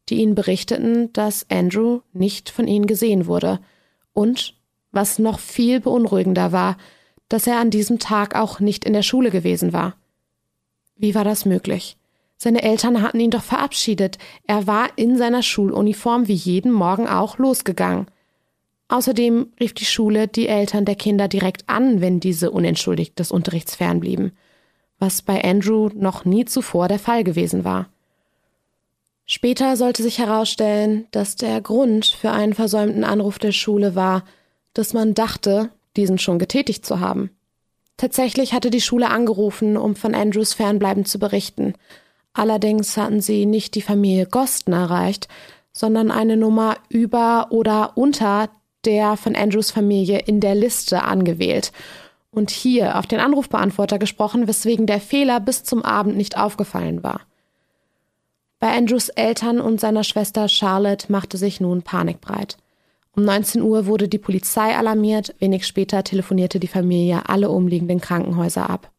die 0.08 0.16
ihnen 0.16 0.34
berichteten, 0.34 1.12
dass 1.14 1.46
Andrew 1.50 2.00
nicht 2.12 2.50
von 2.50 2.68
ihnen 2.68 2.86
gesehen 2.86 3.26
wurde 3.26 3.60
und, 4.12 4.54
was 4.92 5.18
noch 5.18 5.38
viel 5.38 5.80
beunruhigender 5.80 6.52
war, 6.52 6.76
dass 7.28 7.46
er 7.46 7.58
an 7.58 7.70
diesem 7.70 7.98
Tag 7.98 8.34
auch 8.34 8.60
nicht 8.60 8.84
in 8.84 8.92
der 8.92 9.02
Schule 9.02 9.30
gewesen 9.30 9.72
war. 9.72 9.96
Wie 10.96 11.14
war 11.14 11.24
das 11.24 11.46
möglich? 11.46 11.96
Seine 12.36 12.62
Eltern 12.62 13.02
hatten 13.02 13.20
ihn 13.20 13.30
doch 13.30 13.42
verabschiedet. 13.42 14.18
Er 14.46 14.66
war 14.66 14.90
in 14.96 15.16
seiner 15.16 15.42
Schuluniform 15.42 16.28
wie 16.28 16.34
jeden 16.34 16.70
Morgen 16.70 17.08
auch 17.08 17.38
losgegangen. 17.38 18.06
Außerdem 18.88 19.52
rief 19.58 19.74
die 19.74 19.84
Schule 19.84 20.28
die 20.28 20.48
Eltern 20.48 20.84
der 20.84 20.94
Kinder 20.94 21.28
direkt 21.28 21.68
an, 21.68 22.00
wenn 22.00 22.20
diese 22.20 22.50
unentschuldigt 22.50 23.18
des 23.18 23.32
Unterrichts 23.32 23.74
fernblieben 23.74 24.32
was 24.98 25.22
bei 25.22 25.42
Andrew 25.42 25.90
noch 25.94 26.24
nie 26.24 26.44
zuvor 26.44 26.88
der 26.88 26.98
Fall 26.98 27.24
gewesen 27.24 27.64
war. 27.64 27.88
Später 29.26 29.76
sollte 29.76 30.02
sich 30.02 30.18
herausstellen, 30.18 31.06
dass 31.10 31.36
der 31.36 31.60
Grund 31.60 32.06
für 32.06 32.30
einen 32.30 32.54
versäumten 32.54 33.04
Anruf 33.04 33.38
der 33.38 33.52
Schule 33.52 33.94
war, 33.94 34.24
dass 34.72 34.94
man 34.94 35.14
dachte, 35.14 35.70
diesen 35.96 36.18
schon 36.18 36.38
getätigt 36.38 36.86
zu 36.86 37.00
haben. 37.00 37.30
Tatsächlich 37.98 38.54
hatte 38.54 38.70
die 38.70 38.80
Schule 38.80 39.10
angerufen, 39.10 39.76
um 39.76 39.96
von 39.96 40.14
Andrews 40.14 40.54
Fernbleiben 40.54 41.04
zu 41.04 41.18
berichten. 41.18 41.74
Allerdings 42.32 42.96
hatten 42.96 43.20
sie 43.20 43.44
nicht 43.44 43.74
die 43.74 43.82
Familie 43.82 44.26
Gosten 44.26 44.72
erreicht, 44.72 45.28
sondern 45.72 46.10
eine 46.10 46.36
Nummer 46.36 46.76
über 46.88 47.48
oder 47.50 47.96
unter 47.96 48.48
der 48.84 49.16
von 49.16 49.36
Andrews 49.36 49.70
Familie 49.70 50.20
in 50.20 50.40
der 50.40 50.54
Liste 50.54 51.02
angewählt 51.02 51.72
und 52.30 52.50
hier 52.50 52.98
auf 52.98 53.06
den 53.06 53.20
Anrufbeantworter 53.20 53.98
gesprochen, 53.98 54.46
weswegen 54.48 54.86
der 54.86 55.00
Fehler 55.00 55.40
bis 55.40 55.64
zum 55.64 55.82
Abend 55.82 56.16
nicht 56.16 56.36
aufgefallen 56.36 57.02
war. 57.02 57.22
Bei 58.60 58.76
Andrews 58.76 59.08
Eltern 59.08 59.60
und 59.60 59.80
seiner 59.80 60.04
Schwester 60.04 60.48
Charlotte 60.48 61.10
machte 61.10 61.36
sich 61.36 61.60
nun 61.60 61.82
Panik 61.82 62.20
breit. 62.20 62.56
Um 63.12 63.24
19 63.24 63.62
Uhr 63.62 63.86
wurde 63.86 64.08
die 64.08 64.18
Polizei 64.18 64.76
alarmiert, 64.76 65.34
wenig 65.38 65.66
später 65.66 66.04
telefonierte 66.04 66.60
die 66.60 66.68
Familie 66.68 67.28
alle 67.28 67.50
umliegenden 67.50 68.00
Krankenhäuser 68.00 68.68
ab. 68.68 68.90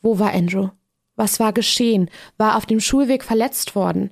Wo 0.00 0.18
war 0.18 0.32
Andrew? 0.32 0.68
Was 1.16 1.40
war 1.40 1.52
geschehen? 1.52 2.10
War 2.36 2.56
auf 2.56 2.66
dem 2.66 2.80
Schulweg 2.80 3.24
verletzt 3.24 3.74
worden? 3.74 4.10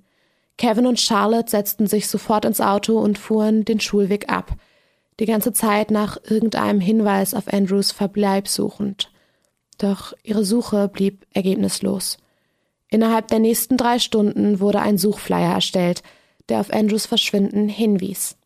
Kevin 0.59 0.87
und 0.87 0.99
Charlotte 0.99 1.51
setzten 1.51 1.87
sich 1.87 2.09
sofort 2.09 2.45
ins 2.45 2.61
Auto 2.61 2.99
und 2.99 3.19
fuhren 3.19 3.65
den 3.65 3.79
Schulweg 3.79 4.31
ab 4.31 4.57
die 5.21 5.27
ganze 5.27 5.53
Zeit 5.53 5.91
nach 5.91 6.19
irgendeinem 6.29 6.81
Hinweis 6.81 7.35
auf 7.35 7.53
Andrews 7.53 7.93
Verbleib 7.93 8.49
suchend. 8.49 9.11
Doch 9.79 10.15
ihre 10.23 10.45
Suche 10.45 10.89
blieb 10.89 11.27
ergebnislos. 11.33 12.19
Innerhalb 12.89 13.29
der 13.29 13.39
nächsten 13.39 13.77
drei 13.77 13.99
Stunden 13.99 14.61
wurde 14.61 14.81
ein 14.81 14.99
Suchflyer 14.99 15.55
erstellt, 15.55 16.03
der 16.49 16.61
auf 16.61 16.73
Andrews 16.73 17.07
Verschwinden 17.07 17.69
hinwies. 17.69 18.37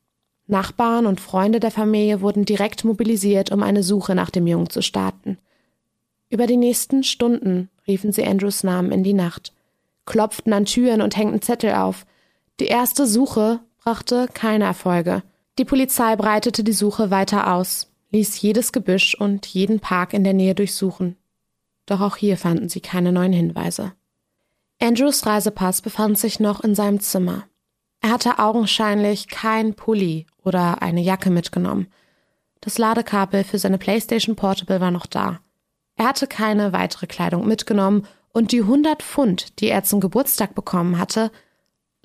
Nachbarn 0.46 1.06
und 1.06 1.20
Freunde 1.20 1.60
der 1.60 1.70
Familie 1.70 2.20
wurden 2.20 2.44
direkt 2.44 2.84
mobilisiert, 2.84 3.52
um 3.52 3.62
eine 3.62 3.82
Suche 3.82 4.14
nach 4.14 4.30
dem 4.30 4.46
Jungen 4.46 4.70
zu 4.70 4.82
starten. 4.82 5.38
Über 6.28 6.46
die 6.46 6.56
nächsten 6.56 7.04
Stunden 7.04 7.68
riefen 7.86 8.12
sie 8.12 8.24
Andrews 8.24 8.64
Namen 8.64 8.90
in 8.92 9.04
die 9.04 9.12
Nacht, 9.12 9.52
klopften 10.06 10.52
an 10.52 10.64
Türen 10.64 11.02
und 11.02 11.16
hängten 11.16 11.42
Zettel 11.42 11.74
auf. 11.74 12.06
Die 12.58 12.66
erste 12.66 13.06
Suche 13.06 13.60
brachte 13.82 14.28
keine 14.32 14.64
Erfolge. 14.64 15.22
Die 15.58 15.64
Polizei 15.64 16.16
breitete 16.16 16.64
die 16.64 16.72
Suche 16.72 17.10
weiter 17.10 17.54
aus, 17.54 17.90
ließ 18.10 18.40
jedes 18.40 18.72
Gebüsch 18.72 19.14
und 19.14 19.46
jeden 19.46 19.80
Park 19.80 20.12
in 20.12 20.24
der 20.24 20.32
Nähe 20.32 20.54
durchsuchen. 20.54 21.16
Doch 21.86 22.00
auch 22.00 22.16
hier 22.16 22.36
fanden 22.36 22.68
sie 22.68 22.80
keine 22.80 23.12
neuen 23.12 23.32
Hinweise. 23.32 23.92
Andrews 24.80 25.26
Reisepass 25.26 25.82
befand 25.82 26.18
sich 26.18 26.40
noch 26.40 26.60
in 26.60 26.74
seinem 26.74 27.00
Zimmer. 27.00 27.44
Er 28.00 28.10
hatte 28.10 28.38
augenscheinlich 28.38 29.28
kein 29.28 29.74
Pulli 29.74 30.26
oder 30.42 30.80
eine 30.82 31.02
Jacke 31.02 31.30
mitgenommen. 31.30 31.88
Das 32.62 32.78
Ladekabel 32.78 33.44
für 33.44 33.58
seine 33.58 33.78
PlayStation 33.78 34.36
Portable 34.36 34.80
war 34.80 34.90
noch 34.90 35.06
da. 35.06 35.40
Er 35.96 36.06
hatte 36.06 36.26
keine 36.26 36.72
weitere 36.72 37.06
Kleidung 37.06 37.46
mitgenommen 37.46 38.06
und 38.32 38.52
die 38.52 38.60
100 38.60 39.02
Pfund, 39.02 39.60
die 39.60 39.68
er 39.68 39.82
zum 39.82 40.00
Geburtstag 40.00 40.54
bekommen 40.54 40.98
hatte, 40.98 41.30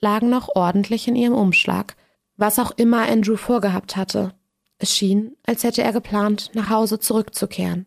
lagen 0.01 0.29
noch 0.29 0.49
ordentlich 0.53 1.07
in 1.07 1.15
ihrem 1.15 1.33
Umschlag, 1.33 1.95
was 2.37 2.59
auch 2.59 2.71
immer 2.71 3.07
Andrew 3.07 3.37
vorgehabt 3.37 3.95
hatte. 3.95 4.33
Es 4.77 4.93
schien, 4.95 5.35
als 5.45 5.63
hätte 5.63 5.83
er 5.83 5.93
geplant, 5.93 6.51
nach 6.53 6.69
Hause 6.69 6.99
zurückzukehren. 6.99 7.85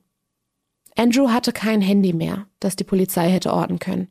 Andrew 0.96 1.30
hatte 1.30 1.52
kein 1.52 1.80
Handy 1.80 2.12
mehr, 2.12 2.46
das 2.60 2.76
die 2.76 2.84
Polizei 2.84 3.30
hätte 3.30 3.52
orten 3.52 3.78
können. 3.78 4.08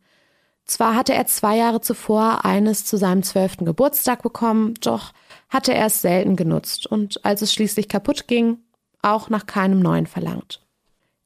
Zwar 0.66 0.96
hatte 0.96 1.14
er 1.14 1.26
zwei 1.26 1.58
Jahre 1.58 1.82
zuvor 1.82 2.46
eines 2.46 2.86
zu 2.86 2.98
seinem 2.98 3.24
zwölften 3.24 3.66
Geburtstag 3.66 4.22
bekommen, 4.22 4.74
doch 4.82 5.14
hatte 5.50 5.74
er 5.74 5.88
es 5.88 6.02
selten 6.02 6.36
genutzt 6.36 6.86
und 6.86 7.24
als 7.26 7.42
es 7.42 7.54
schließlich 7.54 7.88
kaputt 7.88 8.28
ging, 8.28 8.60
auch 9.02 9.30
nach 9.30 9.46
keinem 9.46 9.80
neuen 9.80 10.08
verlangt. 10.08 10.62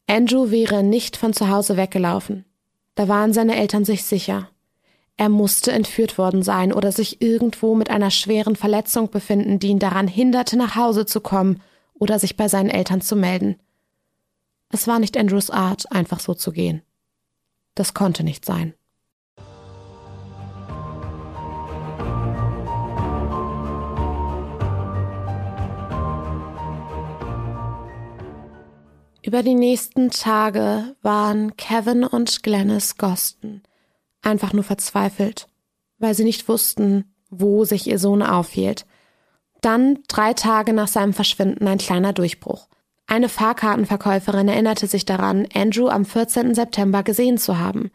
Andrew 0.07 0.51
wäre 0.51 0.83
nicht 0.83 1.17
von 1.17 1.33
zu 1.33 1.49
Hause 1.49 1.75
weggelaufen. 1.75 2.45
Da 2.95 3.07
waren 3.07 3.33
seine 3.33 3.55
Eltern 3.55 3.83
sich 3.83 4.03
sicher. 4.03 4.50
Er 5.21 5.29
musste 5.29 5.71
entführt 5.71 6.17
worden 6.17 6.41
sein 6.41 6.73
oder 6.73 6.91
sich 6.91 7.21
irgendwo 7.21 7.75
mit 7.75 7.91
einer 7.91 8.09
schweren 8.09 8.55
Verletzung 8.55 9.11
befinden, 9.11 9.59
die 9.59 9.67
ihn 9.67 9.77
daran 9.77 10.07
hinderte, 10.07 10.57
nach 10.57 10.75
Hause 10.75 11.05
zu 11.05 11.21
kommen 11.21 11.61
oder 11.93 12.17
sich 12.17 12.37
bei 12.37 12.47
seinen 12.47 12.71
Eltern 12.71 13.01
zu 13.01 13.15
melden. 13.15 13.59
Es 14.69 14.87
war 14.87 14.97
nicht 14.97 15.15
Andrews 15.15 15.51
Art, 15.51 15.91
einfach 15.91 16.19
so 16.19 16.33
zu 16.33 16.51
gehen. 16.51 16.81
Das 17.75 17.93
konnte 17.93 18.23
nicht 18.23 18.45
sein. 18.45 18.73
Über 29.21 29.43
die 29.43 29.53
nächsten 29.53 30.09
Tage 30.09 30.95
waren 31.03 31.55
Kevin 31.57 32.05
und 32.05 32.41
Glennis 32.41 32.97
Gosten 32.97 33.61
einfach 34.21 34.53
nur 34.53 34.63
verzweifelt, 34.63 35.47
weil 35.97 36.13
sie 36.13 36.23
nicht 36.23 36.47
wussten, 36.47 37.13
wo 37.29 37.65
sich 37.65 37.87
ihr 37.87 37.99
Sohn 37.99 38.21
aufhielt. 38.21 38.85
Dann, 39.61 39.99
drei 40.07 40.33
Tage 40.33 40.73
nach 40.73 40.87
seinem 40.87 41.13
Verschwinden, 41.13 41.67
ein 41.67 41.77
kleiner 41.77 42.13
Durchbruch. 42.13 42.67
Eine 43.07 43.29
Fahrkartenverkäuferin 43.29 44.47
erinnerte 44.47 44.87
sich 44.87 45.05
daran, 45.05 45.47
Andrew 45.53 45.87
am 45.87 46.05
14. 46.05 46.55
September 46.55 47.03
gesehen 47.03 47.37
zu 47.37 47.57
haben. 47.59 47.91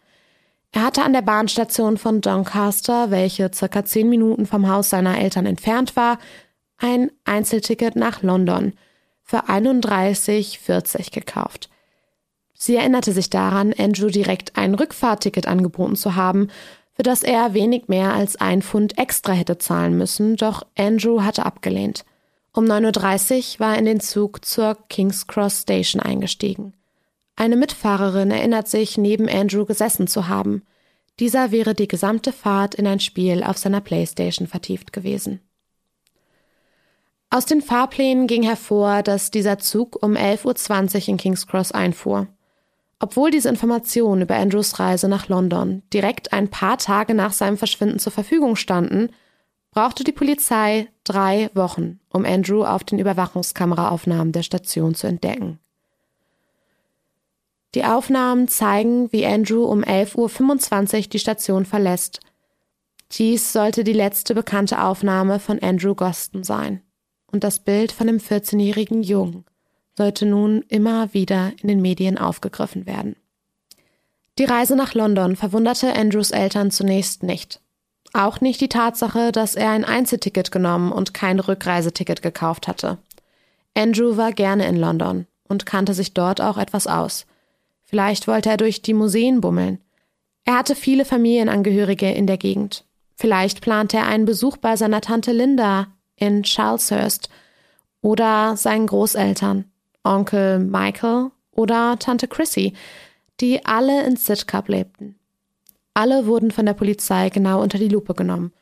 Er 0.73 0.83
hatte 0.83 1.03
an 1.03 1.13
der 1.15 1.23
Bahnstation 1.23 1.97
von 1.97 2.21
Doncaster, 2.21 3.11
welche 3.11 3.51
circa 3.53 3.85
zehn 3.85 4.09
Minuten 4.09 4.47
vom 4.47 4.69
Haus 4.69 4.91
seiner 4.91 5.19
Eltern 5.19 5.47
entfernt 5.47 5.97
war, 5.97 6.19
ein 6.77 7.11
Einzelticket 7.25 7.97
nach 7.97 8.23
London 8.23 8.75
für 9.23 9.49
31,40 9.49 11.13
gekauft. 11.13 11.71
Sie 12.59 12.77
erinnerte 12.77 13.13
sich 13.13 13.31
daran, 13.31 13.75
Andrew 13.77 14.09
direkt 14.09 14.57
ein 14.57 14.75
Rückfahrticket 14.75 15.47
angeboten 15.47 15.97
zu 15.97 16.17
haben, 16.17 16.49
für 16.95 17.03
das 17.03 17.23
er 17.23 17.53
wenig 17.53 17.89
mehr 17.89 18.15
als 18.15 18.37
ein 18.37 18.63
Pfund 18.63 18.97
extra 18.97 19.33
hätte 19.33 19.59
zahlen 19.59 19.99
müssen, 19.99 20.37
doch 20.37 20.65
Andrew 20.79 21.23
hatte 21.23 21.45
abgelehnt. 21.45 22.07
Um 22.55 22.65
9.30 22.65 23.55
Uhr 23.55 23.61
war 23.61 23.75
er 23.75 23.79
in 23.79 23.85
den 23.85 24.01
Zug 24.01 24.43
zur 24.47 24.79
King's 24.89 25.27
Cross 25.27 25.63
Station 25.63 26.01
eingestiegen. 26.01 26.73
Eine 27.37 27.57
Mitfahrerin 27.57 28.31
erinnert 28.31 28.67
sich, 28.69 28.97
neben 28.97 29.29
Andrew 29.29 29.67
gesessen 29.67 30.07
zu 30.07 30.29
haben. 30.29 30.63
Dieser 31.21 31.51
wäre 31.51 31.75
die 31.75 31.89
gesamte 31.89 32.33
Fahrt 32.33 32.75
in 32.75 32.87
ein 32.87 33.01
Spiel 33.01 33.43
auf 33.43 33.59
seiner 33.59 33.83
Playstation 33.83 34.49
vertieft 34.49 34.95
gewesen. 34.95 35.41
Aus 37.29 37.45
den 37.45 37.61
Fahrplänen 37.61 38.27
ging 38.27 38.43
hervor, 38.43 39.03
dass 39.03 39.31
dieser 39.31 39.59
Zug 39.59 40.03
um 40.03 40.15
11.20 40.15 40.95
Uhr 40.95 41.09
in 41.09 41.17
King's 41.19 41.47
Cross 41.47 41.73
einfuhr. 41.73 42.29
Obwohl 42.99 43.31
diese 43.31 43.49
Informationen 43.49 44.23
über 44.23 44.37
Andrews 44.37 44.79
Reise 44.79 45.09
nach 45.09 45.29
London 45.29 45.83
direkt 45.93 46.33
ein 46.33 46.49
paar 46.49 46.79
Tage 46.79 47.15
nach 47.15 47.33
seinem 47.33 47.59
Verschwinden 47.59 47.99
zur 47.99 48.13
Verfügung 48.13 48.57
standen, 48.57 49.11
brauchte 49.71 50.05
die 50.05 50.13
Polizei 50.13 50.89
drei 51.05 51.51
Wochen, 51.53 52.01
um 52.09 52.25
Andrew 52.25 52.65
auf 52.65 52.85
den 52.85 52.99
Überwachungskameraaufnahmen 52.99 54.33
der 54.33 54.43
Station 54.43 54.95
zu 54.95 55.07
entdecken. 55.07 55.59
Die 57.75 57.85
Aufnahmen 57.85 58.49
zeigen, 58.49 59.13
wie 59.13 59.27
Andrew 59.27 59.65
um 59.65 59.83
11.25 59.83 60.97
Uhr 60.97 61.03
die 61.09 61.19
Station 61.19 61.67
verlässt. 61.67 62.21
Dies 63.13 63.53
sollte 63.53 63.85
die 63.85 63.93
letzte 63.93 64.35
bekannte 64.35 64.83
Aufnahme 64.83 65.39
von 65.39 65.59
Andrew 65.59 65.95
Goston 65.95 66.43
sein. 66.43 66.81
Und 67.31 67.45
das 67.45 67.59
Bild 67.59 67.93
von 67.93 68.07
dem 68.07 68.17
14-jährigen 68.17 69.03
Jungen 69.03 69.45
sollte 69.97 70.27
nun 70.27 70.63
immer 70.69 71.13
wieder 71.15 71.53
in 71.61 71.69
den 71.69 71.81
Medien 71.81 72.19
aufgegriffen 72.19 72.87
werden. 72.87 73.17
Die 74.39 74.45
Reise 74.45 74.77
nach 74.77 74.95
London 74.95 75.37
verwunderte 75.37 75.95
Andrews 75.95 76.31
Eltern 76.31 76.71
zunächst 76.71 77.23
nicht. 77.23 77.61
Auch 78.13 78.41
nicht 78.41 78.61
die 78.61 78.69
Tatsache, 78.69 79.33
dass 79.33 79.55
er 79.55 79.71
ein 79.71 79.85
Einzelticket 79.85 80.51
genommen 80.51 80.93
und 80.93 81.15
kein 81.15 81.41
Rückreiseticket 81.41 82.23
gekauft 82.23 82.69
hatte. 82.69 82.99
Andrew 83.75 84.17
war 84.17 84.33
gerne 84.33 84.67
in 84.67 84.77
London 84.77 85.27
und 85.49 85.67
kannte 85.67 85.95
sich 85.95 86.13
dort 86.15 86.41
auch 86.41 86.59
etwas 86.59 86.87
aus. 86.87 87.27
Vielleicht 87.85 88.27
wollte 88.27 88.51
er 88.51 88.57
durch 88.57 88.83
die 88.83 88.95
Museen 88.95 89.41
bummeln. 89.41 89.81
Er 90.45 90.59
hatte 90.59 90.75
viele 90.75 91.05
Familienangehörige 91.05 92.11
in 92.11 92.27
der 92.27 92.37
Gegend. 92.37 92.85
Vielleicht 93.17 93.61
plante 93.61 93.99
er 93.99 94.07
einen 94.07 94.27
Besuch 94.27 94.57
bei 94.59 94.77
seiner 94.77 95.01
Tante 95.01 95.33
Linda 95.33 95.89
in 96.17 96.45
Charleshurst 96.45 97.29
oder 98.01 98.57
seinen 98.57 98.87
Großeltern, 98.87 99.71
Onkel 100.07 100.59
Michael 100.59 101.31
oder 101.53 101.99
Tante 101.99 102.29
Chrissy, 102.29 102.75
die 103.41 103.65
alle 103.65 104.07
in 104.07 104.17
Sidcup 104.17 104.69
lebten. 104.69 105.17
Alle 105.95 106.27
wurden 106.27 106.51
von 106.51 106.67
der 106.67 106.75
Polizei 106.75 107.31
genau 107.31 107.63
unter 107.63 107.79
die 107.79 107.89
Lupe 107.89 108.15
genommen, 108.15 108.53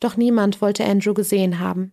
doch 0.00 0.16
niemand 0.16 0.60
wollte 0.60 0.84
Andrew 0.84 1.14
gesehen 1.14 1.58
haben. 1.58 1.92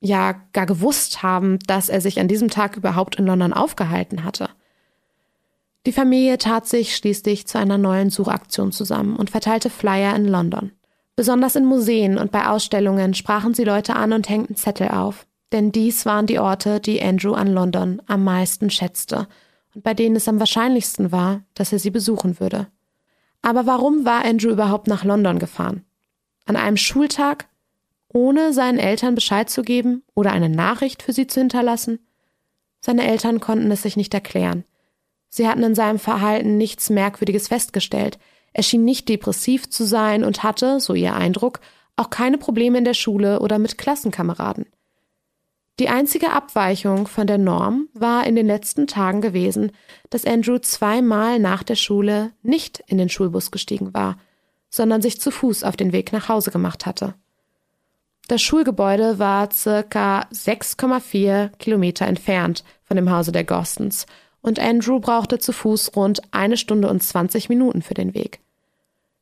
Ja, 0.00 0.42
gar 0.52 0.66
gewusst 0.66 1.22
haben, 1.22 1.58
dass 1.66 1.88
er 1.88 2.00
sich 2.00 2.20
an 2.20 2.28
diesem 2.28 2.48
Tag 2.48 2.76
überhaupt 2.76 3.16
in 3.16 3.26
London 3.26 3.52
aufgehalten 3.52 4.24
hatte. 4.24 4.48
Die 5.86 5.92
Familie 5.92 6.36
tat 6.38 6.66
sich 6.66 6.96
schließlich 6.96 7.46
zu 7.46 7.58
einer 7.58 7.78
neuen 7.78 8.10
Suchaktion 8.10 8.72
zusammen 8.72 9.16
und 9.16 9.30
verteilte 9.30 9.70
Flyer 9.70 10.14
in 10.14 10.26
London. 10.26 10.72
Besonders 11.16 11.56
in 11.56 11.64
Museen 11.64 12.18
und 12.18 12.32
bei 12.32 12.46
Ausstellungen 12.46 13.14
sprachen 13.14 13.54
sie 13.54 13.64
Leute 13.64 13.94
an 13.94 14.12
und 14.12 14.28
hängten 14.28 14.56
Zettel 14.56 14.88
auf, 14.88 15.26
denn 15.52 15.72
dies 15.72 16.06
waren 16.06 16.26
die 16.26 16.38
Orte, 16.38 16.80
die 16.80 17.02
Andrew 17.02 17.32
an 17.32 17.48
London 17.48 18.00
am 18.06 18.24
meisten 18.24 18.70
schätzte 18.70 19.26
und 19.74 19.82
bei 19.82 19.94
denen 19.94 20.16
es 20.16 20.28
am 20.28 20.40
wahrscheinlichsten 20.40 21.12
war, 21.12 21.42
dass 21.54 21.72
er 21.72 21.78
sie 21.78 21.90
besuchen 21.90 22.40
würde. 22.40 22.68
Aber 23.42 23.66
warum 23.66 24.04
war 24.04 24.24
Andrew 24.24 24.50
überhaupt 24.50 24.86
nach 24.86 25.04
London 25.04 25.38
gefahren? 25.38 25.84
An 26.46 26.56
einem 26.56 26.76
Schultag? 26.76 27.48
Ohne 28.12 28.52
seinen 28.52 28.78
Eltern 28.78 29.14
Bescheid 29.14 29.48
zu 29.48 29.62
geben 29.62 30.02
oder 30.14 30.32
eine 30.32 30.48
Nachricht 30.48 31.02
für 31.02 31.12
sie 31.12 31.28
zu 31.28 31.40
hinterlassen? 31.40 32.00
Seine 32.80 33.06
Eltern 33.06 33.38
konnten 33.38 33.70
es 33.70 33.82
sich 33.82 33.96
nicht 33.96 34.12
erklären. 34.14 34.64
Sie 35.28 35.46
hatten 35.46 35.62
in 35.62 35.76
seinem 35.76 36.00
Verhalten 36.00 36.58
nichts 36.58 36.90
Merkwürdiges 36.90 37.48
festgestellt. 37.48 38.18
Er 38.52 38.64
schien 38.64 38.84
nicht 38.84 39.08
depressiv 39.08 39.70
zu 39.70 39.84
sein 39.84 40.24
und 40.24 40.42
hatte, 40.42 40.80
so 40.80 40.94
ihr 40.94 41.14
Eindruck, 41.14 41.60
auch 41.94 42.10
keine 42.10 42.36
Probleme 42.36 42.78
in 42.78 42.84
der 42.84 42.94
Schule 42.94 43.40
oder 43.40 43.60
mit 43.60 43.78
Klassenkameraden. 43.78 44.66
Die 45.80 45.88
einzige 45.88 46.32
Abweichung 46.32 47.06
von 47.06 47.26
der 47.26 47.38
Norm 47.38 47.88
war 47.94 48.26
in 48.26 48.36
den 48.36 48.46
letzten 48.46 48.86
Tagen 48.86 49.22
gewesen, 49.22 49.72
dass 50.10 50.26
Andrew 50.26 50.58
zweimal 50.58 51.38
nach 51.38 51.62
der 51.62 51.74
Schule 51.74 52.32
nicht 52.42 52.84
in 52.86 52.98
den 52.98 53.08
Schulbus 53.08 53.50
gestiegen 53.50 53.94
war, 53.94 54.18
sondern 54.68 55.00
sich 55.00 55.18
zu 55.22 55.30
Fuß 55.30 55.64
auf 55.64 55.78
den 55.78 55.92
Weg 55.92 56.12
nach 56.12 56.28
Hause 56.28 56.50
gemacht 56.50 56.84
hatte. 56.84 57.14
Das 58.28 58.42
Schulgebäude 58.42 59.18
war 59.18 59.50
circa 59.50 60.26
6,4 60.34 61.48
Kilometer 61.56 62.06
entfernt 62.06 62.62
von 62.84 62.98
dem 62.98 63.10
Hause 63.10 63.32
der 63.32 63.44
Gostens 63.44 64.04
und 64.42 64.58
Andrew 64.58 65.00
brauchte 65.00 65.38
zu 65.38 65.54
Fuß 65.54 65.96
rund 65.96 66.20
eine 66.30 66.58
Stunde 66.58 66.90
und 66.90 67.02
20 67.02 67.48
Minuten 67.48 67.80
für 67.80 67.94
den 67.94 68.12
Weg. 68.12 68.40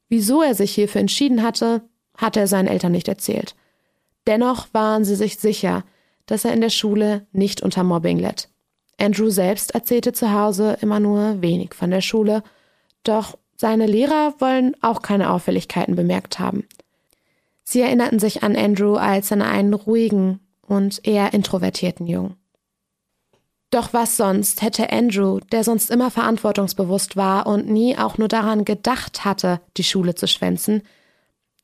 Wieso 0.08 0.42
er 0.42 0.56
sich 0.56 0.74
hierfür 0.74 1.02
entschieden 1.02 1.44
hatte, 1.44 1.82
hatte 2.16 2.40
er 2.40 2.48
seinen 2.48 2.66
Eltern 2.66 2.90
nicht 2.90 3.06
erzählt. 3.06 3.54
Dennoch 4.26 4.66
waren 4.72 5.04
sie 5.04 5.14
sich 5.14 5.38
sicher, 5.38 5.84
dass 6.28 6.44
er 6.44 6.52
in 6.52 6.60
der 6.60 6.70
Schule 6.70 7.26
nicht 7.32 7.62
unter 7.62 7.82
Mobbing 7.82 8.18
litt. 8.18 8.48
Andrew 9.00 9.30
selbst 9.30 9.74
erzählte 9.74 10.12
zu 10.12 10.32
Hause 10.32 10.78
immer 10.80 11.00
nur 11.00 11.42
wenig 11.42 11.74
von 11.74 11.90
der 11.90 12.00
Schule, 12.00 12.44
doch 13.02 13.36
seine 13.56 13.86
Lehrer 13.86 14.34
wollen 14.38 14.76
auch 14.82 15.02
keine 15.02 15.30
Auffälligkeiten 15.30 15.96
bemerkt 15.96 16.38
haben. 16.38 16.64
Sie 17.64 17.80
erinnerten 17.80 18.18
sich 18.18 18.42
an 18.42 18.54
Andrew 18.54 18.94
als 18.94 19.32
an 19.32 19.42
einen 19.42 19.74
ruhigen 19.74 20.40
und 20.62 21.00
eher 21.06 21.32
introvertierten 21.32 22.06
Jungen. 22.06 22.36
Doch 23.70 23.92
was 23.92 24.16
sonst 24.16 24.62
hätte 24.62 24.90
Andrew, 24.90 25.40
der 25.52 25.64
sonst 25.64 25.90
immer 25.90 26.10
verantwortungsbewusst 26.10 27.16
war 27.16 27.46
und 27.46 27.68
nie 27.68 27.98
auch 27.98 28.16
nur 28.16 28.28
daran 28.28 28.64
gedacht 28.64 29.24
hatte, 29.24 29.60
die 29.76 29.84
Schule 29.84 30.14
zu 30.14 30.26
schwänzen, 30.26 30.82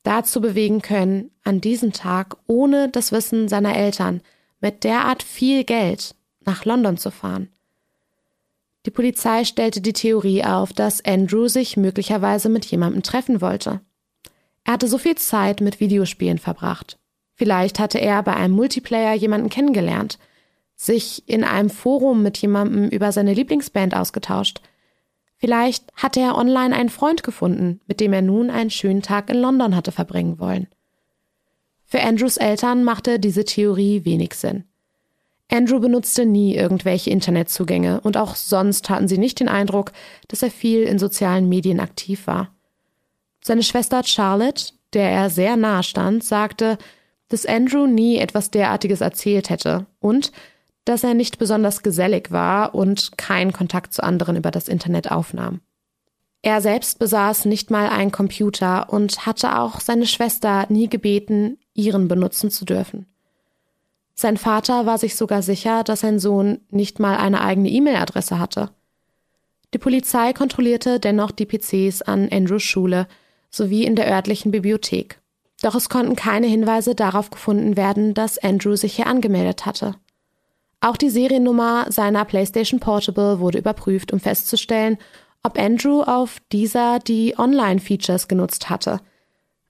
dazu 0.03 0.41
bewegen 0.41 0.81
können, 0.81 1.31
an 1.43 1.61
diesem 1.61 1.93
Tag 1.93 2.37
ohne 2.45 2.89
das 2.89 3.11
Wissen 3.11 3.47
seiner 3.47 3.75
Eltern 3.75 4.21
mit 4.65 4.83
derart 4.83 5.23
viel 5.23 5.63
Geld 5.63 6.15
nach 6.41 6.65
London 6.65 6.97
zu 6.97 7.11
fahren? 7.11 7.49
Die 8.85 8.91
Polizei 8.91 9.45
stellte 9.45 9.81
die 9.81 9.93
Theorie 9.93 10.43
auf, 10.43 10.73
dass 10.73 11.03
Andrew 11.05 11.47
sich 11.47 11.77
möglicherweise 11.77 12.49
mit 12.49 12.65
jemandem 12.65 13.01
treffen 13.01 13.41
wollte. 13.41 13.81
Er 14.63 14.73
hatte 14.73 14.87
so 14.87 14.97
viel 14.97 15.15
Zeit 15.15 15.61
mit 15.61 15.79
Videospielen 15.79 16.39
verbracht. 16.39 16.97
Vielleicht 17.35 17.79
hatte 17.79 17.99
er 17.99 18.21
bei 18.23 18.35
einem 18.35 18.55
Multiplayer 18.55 19.13
jemanden 19.13 19.49
kennengelernt– 19.49 20.19
sich 20.75 21.27
in 21.27 21.43
einem 21.43 21.69
Forum 21.69 22.21
mit 22.21 22.37
jemandem 22.37 22.89
über 22.89 23.11
seine 23.11 23.33
Lieblingsband 23.33 23.95
ausgetauscht. 23.95 24.61
Vielleicht 25.37 25.85
hatte 25.95 26.19
er 26.19 26.37
online 26.37 26.75
einen 26.75 26.89
Freund 26.89 27.23
gefunden, 27.23 27.81
mit 27.87 27.99
dem 27.99 28.13
er 28.13 28.21
nun 28.21 28.49
einen 28.49 28.69
schönen 28.69 29.01
Tag 29.01 29.29
in 29.29 29.37
London 29.37 29.75
hatte 29.75 29.91
verbringen 29.91 30.39
wollen. 30.39 30.67
Für 31.85 32.01
Andrews 32.01 32.37
Eltern 32.37 32.83
machte 32.83 33.19
diese 33.19 33.45
Theorie 33.45 34.05
wenig 34.05 34.33
Sinn. 34.33 34.65
Andrew 35.51 35.79
benutzte 35.79 36.25
nie 36.25 36.55
irgendwelche 36.55 37.11
Internetzugänge 37.11 38.01
und 38.01 38.17
auch 38.17 38.35
sonst 38.35 38.89
hatten 38.89 39.07
sie 39.07 39.19
nicht 39.19 39.39
den 39.39 39.47
Eindruck, 39.47 39.91
dass 40.27 40.41
er 40.41 40.49
viel 40.49 40.83
in 40.83 40.97
sozialen 40.97 41.47
Medien 41.47 41.79
aktiv 41.79 42.25
war. 42.25 42.49
Seine 43.43 43.61
Schwester 43.61 44.03
Charlotte, 44.03 44.73
der 44.93 45.11
er 45.11 45.29
sehr 45.29 45.55
nahe 45.55 45.83
stand, 45.83 46.23
sagte, 46.23 46.79
dass 47.29 47.45
Andrew 47.45 47.85
nie 47.85 48.17
etwas 48.17 48.49
derartiges 48.49 49.01
erzählt 49.01 49.51
hätte 49.51 49.85
und 49.99 50.31
dass 50.83 51.03
er 51.03 51.13
nicht 51.13 51.37
besonders 51.37 51.83
gesellig 51.83 52.31
war 52.31 52.73
und 52.73 53.17
keinen 53.17 53.53
Kontakt 53.53 53.93
zu 53.93 54.03
anderen 54.03 54.35
über 54.35 54.51
das 54.51 54.67
Internet 54.67 55.11
aufnahm. 55.11 55.61
Er 56.41 56.61
selbst 56.61 56.99
besaß 56.99 57.45
nicht 57.45 57.71
mal 57.71 57.89
einen 57.89 58.11
Computer 58.11 58.91
und 58.91 59.25
hatte 59.25 59.59
auch 59.59 59.79
seine 59.79 60.05
Schwester 60.05 60.67
nie 60.69 60.87
gebeten, 60.87 61.57
ihren 61.75 62.07
benutzen 62.07 62.49
zu 62.49 62.65
dürfen. 62.65 63.05
Sein 64.15 64.37
Vater 64.37 64.85
war 64.85 64.97
sich 64.97 65.15
sogar 65.15 65.41
sicher, 65.41 65.83
dass 65.83 65.99
sein 65.99 66.19
Sohn 66.19 66.61
nicht 66.69 66.99
mal 66.99 67.17
eine 67.17 67.41
eigene 67.41 67.69
E-Mail-Adresse 67.69 68.39
hatte. 68.39 68.71
Die 69.73 69.77
Polizei 69.77 70.31
kontrollierte 70.31 70.99
dennoch 70.99 71.31
die 71.31 71.45
PCs 71.45 72.01
an 72.01 72.29
Andrews 72.31 72.63
Schule 72.63 73.07
sowie 73.49 73.83
in 73.83 73.95
der 73.95 74.09
örtlichen 74.09 74.51
Bibliothek. 74.51 75.19
Doch 75.61 75.75
es 75.75 75.89
konnten 75.89 76.15
keine 76.15 76.47
Hinweise 76.47 76.95
darauf 76.95 77.29
gefunden 77.29 77.75
werden, 77.75 78.13
dass 78.13 78.37
Andrew 78.37 78.75
sich 78.75 78.95
hier 78.95 79.07
angemeldet 79.07 79.65
hatte. 79.65 79.95
Auch 80.79 80.97
die 80.97 81.09
Seriennummer 81.09 81.91
seiner 81.91 82.25
PlayStation 82.25 82.79
Portable 82.79 83.39
wurde 83.39 83.57
überprüft, 83.57 84.13
um 84.13 84.19
festzustellen, 84.19 84.97
ob 85.43 85.57
Andrew 85.57 86.03
auf 86.03 86.37
dieser 86.51 86.99
die 86.99 87.37
Online-Features 87.37 88.27
genutzt 88.27 88.69
hatte. 88.69 89.01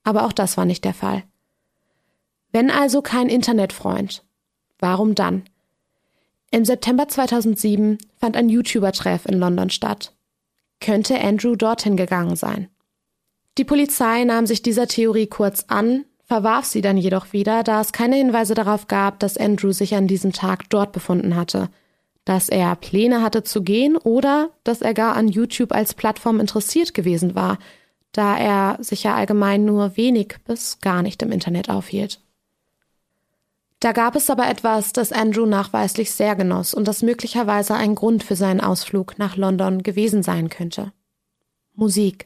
Aber 0.04 0.26
auch 0.26 0.34
das 0.34 0.58
war 0.58 0.66
nicht 0.66 0.84
der 0.84 0.94
Fall. 0.94 1.24
Wenn 2.56 2.72
also 2.72 3.02
kein 3.02 3.28
Internetfreund, 3.28 4.24
warum 4.80 5.14
dann? 5.14 5.44
Im 6.52 6.64
September 6.64 7.06
2007 7.06 7.98
fand 8.16 8.38
ein 8.38 8.48
YouTuber-Treff 8.48 9.26
in 9.26 9.38
London 9.38 9.70
statt. 9.70 10.14
Könnte 10.80 11.20
Andrew 11.20 11.58
dorthin 11.58 11.98
gegangen 11.98 12.38
sein? 12.38 12.70
Die 13.58 13.66
Polizei 13.66 14.24
nahm 14.24 14.46
sich 14.46 14.62
dieser 14.62 14.88
Theorie 14.88 15.28
kurz 15.28 15.66
an, 15.68 16.06
verwarf 16.24 16.64
sie 16.64 16.80
dann 16.80 16.96
jedoch 16.96 17.34
wieder, 17.34 17.62
da 17.62 17.82
es 17.82 17.92
keine 17.92 18.16
Hinweise 18.16 18.54
darauf 18.54 18.88
gab, 18.88 19.20
dass 19.20 19.36
Andrew 19.36 19.74
sich 19.74 19.94
an 19.94 20.08
diesem 20.08 20.32
Tag 20.32 20.70
dort 20.70 20.94
befunden 20.94 21.36
hatte, 21.36 21.68
dass 22.24 22.48
er 22.48 22.78
Pläne 22.78 23.22
hatte 23.22 23.44
zu 23.44 23.64
gehen 23.64 23.98
oder 23.98 24.52
dass 24.64 24.82
er 24.82 24.94
gar 24.94 25.18
an 25.18 25.28
YouTube 25.28 25.74
als 25.74 25.94
Plattform 25.94 26.40
interessiert 26.40 26.94
gewesen 26.94 27.36
war, 27.36 27.58
da 28.14 28.38
er 28.38 28.78
sich 28.82 29.04
ja 29.04 29.14
allgemein 29.14 29.66
nur 29.66 29.98
wenig 29.98 30.38
bis 30.46 30.80
gar 30.80 31.02
nicht 31.02 31.22
im 31.22 31.34
Internet 31.34 31.70
aufhielt. 31.70 32.22
Da 33.86 33.92
gab 33.92 34.16
es 34.16 34.32
aber 34.32 34.50
etwas, 34.50 34.94
das 34.94 35.12
Andrew 35.12 35.46
nachweislich 35.46 36.10
sehr 36.10 36.36
genoss 36.36 36.74
und 36.74 36.88
das 36.88 37.04
möglicherweise 37.04 37.76
ein 37.76 37.94
Grund 37.94 38.24
für 38.24 38.36
seinen 38.36 38.60
Ausflug 38.60 39.20
nach 39.20 39.36
London 39.38 39.84
gewesen 39.84 40.24
sein 40.24 40.50
könnte. 40.50 40.92
Musik. 41.76 42.26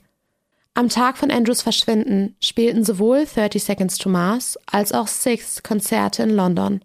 Am 0.73 0.87
Tag 0.87 1.17
von 1.17 1.29
Andrews 1.29 1.61
Verschwinden 1.61 2.37
spielten 2.39 2.85
sowohl 2.85 3.25
30 3.25 3.61
Seconds 3.61 3.97
to 3.97 4.07
Mars 4.07 4.57
als 4.67 4.93
auch 4.93 5.09
Six 5.09 5.61
Konzerte 5.61 6.23
in 6.23 6.29
London. 6.29 6.79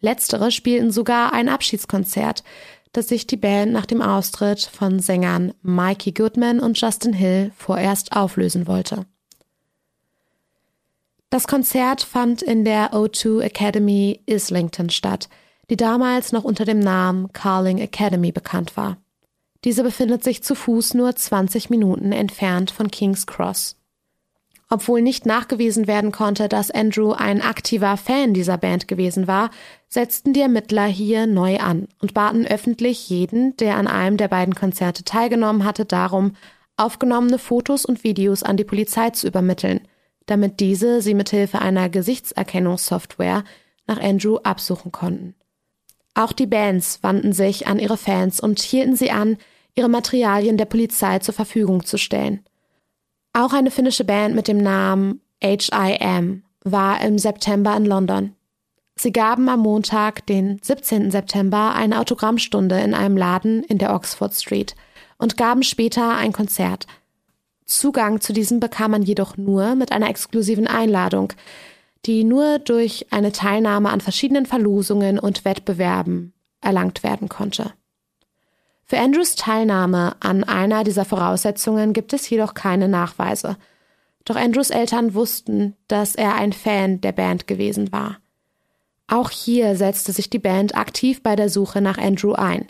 Letztere 0.00 0.50
spielten 0.50 0.90
sogar 0.90 1.32
ein 1.32 1.48
Abschiedskonzert, 1.48 2.44
das 2.92 3.08
sich 3.08 3.26
die 3.26 3.38
Band 3.38 3.72
nach 3.72 3.86
dem 3.86 4.02
Austritt 4.02 4.60
von 4.70 5.00
Sängern 5.00 5.54
Mikey 5.62 6.12
Goodman 6.12 6.60
und 6.60 6.78
Justin 6.78 7.14
Hill 7.14 7.52
vorerst 7.56 8.12
auflösen 8.12 8.66
wollte. 8.66 9.06
Das 11.30 11.46
Konzert 11.46 12.00
fand 12.00 12.40
in 12.40 12.64
der 12.64 12.94
O2 12.94 13.42
Academy 13.42 14.22
Islington 14.24 14.88
statt, 14.88 15.28
die 15.68 15.76
damals 15.76 16.32
noch 16.32 16.44
unter 16.44 16.64
dem 16.64 16.78
Namen 16.78 17.30
Carling 17.34 17.78
Academy 17.78 18.32
bekannt 18.32 18.78
war. 18.78 18.96
Diese 19.64 19.82
befindet 19.82 20.24
sich 20.24 20.42
zu 20.42 20.54
Fuß 20.54 20.94
nur 20.94 21.14
20 21.14 21.68
Minuten 21.68 22.12
entfernt 22.12 22.70
von 22.70 22.90
King's 22.90 23.26
Cross. 23.26 23.76
Obwohl 24.70 25.02
nicht 25.02 25.26
nachgewiesen 25.26 25.86
werden 25.86 26.12
konnte, 26.12 26.48
dass 26.48 26.70
Andrew 26.70 27.12
ein 27.12 27.42
aktiver 27.42 27.98
Fan 27.98 28.32
dieser 28.32 28.56
Band 28.56 28.88
gewesen 28.88 29.26
war, 29.26 29.50
setzten 29.88 30.32
die 30.32 30.40
Ermittler 30.40 30.86
hier 30.86 31.26
neu 31.26 31.58
an 31.58 31.88
und 32.00 32.14
baten 32.14 32.46
öffentlich 32.46 33.10
jeden, 33.10 33.54
der 33.58 33.76
an 33.76 33.86
einem 33.86 34.16
der 34.16 34.28
beiden 34.28 34.54
Konzerte 34.54 35.04
teilgenommen 35.04 35.64
hatte, 35.64 35.84
darum, 35.84 36.32
aufgenommene 36.78 37.38
Fotos 37.38 37.84
und 37.84 38.04
Videos 38.04 38.42
an 38.42 38.56
die 38.56 38.64
Polizei 38.64 39.10
zu 39.10 39.26
übermitteln– 39.26 39.82
damit 40.28 40.60
diese 40.60 41.02
sie 41.02 41.14
mithilfe 41.14 41.60
einer 41.60 41.88
Gesichtserkennungssoftware 41.88 43.44
nach 43.86 43.98
Andrew 44.00 44.36
absuchen 44.42 44.92
konnten. 44.92 45.34
Auch 46.14 46.32
die 46.32 46.46
Bands 46.46 47.02
wandten 47.02 47.32
sich 47.32 47.66
an 47.66 47.78
ihre 47.78 47.96
Fans 47.96 48.38
und 48.38 48.60
hielten 48.60 48.94
sie 48.94 49.10
an, 49.10 49.38
ihre 49.74 49.88
Materialien 49.88 50.56
der 50.56 50.66
Polizei 50.66 51.18
zur 51.20 51.34
Verfügung 51.34 51.84
zu 51.84 51.96
stellen. 51.96 52.44
Auch 53.32 53.52
eine 53.52 53.70
finnische 53.70 54.04
Band 54.04 54.34
mit 54.34 54.48
dem 54.48 54.58
Namen 54.58 55.20
HIM 55.42 56.42
war 56.64 57.00
im 57.00 57.18
September 57.18 57.76
in 57.76 57.86
London. 57.86 58.34
Sie 58.96 59.12
gaben 59.12 59.48
am 59.48 59.60
Montag, 59.60 60.26
den 60.26 60.58
17. 60.60 61.10
September, 61.10 61.74
eine 61.74 62.00
Autogrammstunde 62.00 62.80
in 62.80 62.94
einem 62.94 63.16
Laden 63.16 63.62
in 63.62 63.78
der 63.78 63.94
Oxford 63.94 64.34
Street 64.34 64.74
und 65.18 65.36
gaben 65.36 65.62
später 65.62 66.16
ein 66.16 66.32
Konzert– 66.32 66.86
Zugang 67.68 68.20
zu 68.22 68.32
diesem 68.32 68.60
bekam 68.60 68.92
man 68.92 69.02
jedoch 69.02 69.36
nur 69.36 69.74
mit 69.74 69.92
einer 69.92 70.08
exklusiven 70.08 70.66
Einladung, 70.66 71.34
die 72.06 72.24
nur 72.24 72.58
durch 72.58 73.06
eine 73.10 73.30
Teilnahme 73.30 73.90
an 73.90 74.00
verschiedenen 74.00 74.46
Verlosungen 74.46 75.18
und 75.18 75.44
Wettbewerben 75.44 76.32
erlangt 76.62 77.02
werden 77.02 77.28
konnte. 77.28 77.74
Für 78.84 78.98
Andrews 78.98 79.36
Teilnahme 79.36 80.16
an 80.20 80.44
einer 80.44 80.82
dieser 80.82 81.04
Voraussetzungen 81.04 81.92
gibt 81.92 82.14
es 82.14 82.28
jedoch 82.30 82.54
keine 82.54 82.88
Nachweise. 82.88 83.58
Doch 84.24 84.36
Andrews 84.36 84.70
Eltern 84.70 85.12
wussten, 85.12 85.76
dass 85.88 86.14
er 86.14 86.36
ein 86.36 86.54
Fan 86.54 87.02
der 87.02 87.12
Band 87.12 87.46
gewesen 87.46 87.92
war. 87.92 88.16
Auch 89.08 89.28
hier 89.28 89.76
setzte 89.76 90.12
sich 90.12 90.30
die 90.30 90.38
Band 90.38 90.74
aktiv 90.74 91.22
bei 91.22 91.36
der 91.36 91.50
Suche 91.50 91.82
nach 91.82 91.98
Andrew 91.98 92.32
ein. 92.32 92.66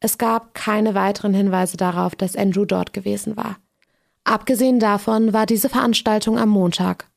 Es 0.00 0.16
gab 0.16 0.54
keine 0.54 0.94
weiteren 0.94 1.34
Hinweise 1.34 1.76
darauf, 1.76 2.14
dass 2.16 2.36
Andrew 2.36 2.64
dort 2.64 2.94
gewesen 2.94 3.36
war. 3.36 3.58
Abgesehen 4.24 4.80
davon 4.80 5.32
war 5.32 5.46
diese 5.46 5.68
Veranstaltung 5.68 6.38
am 6.38 6.48
Montag. 6.48 7.10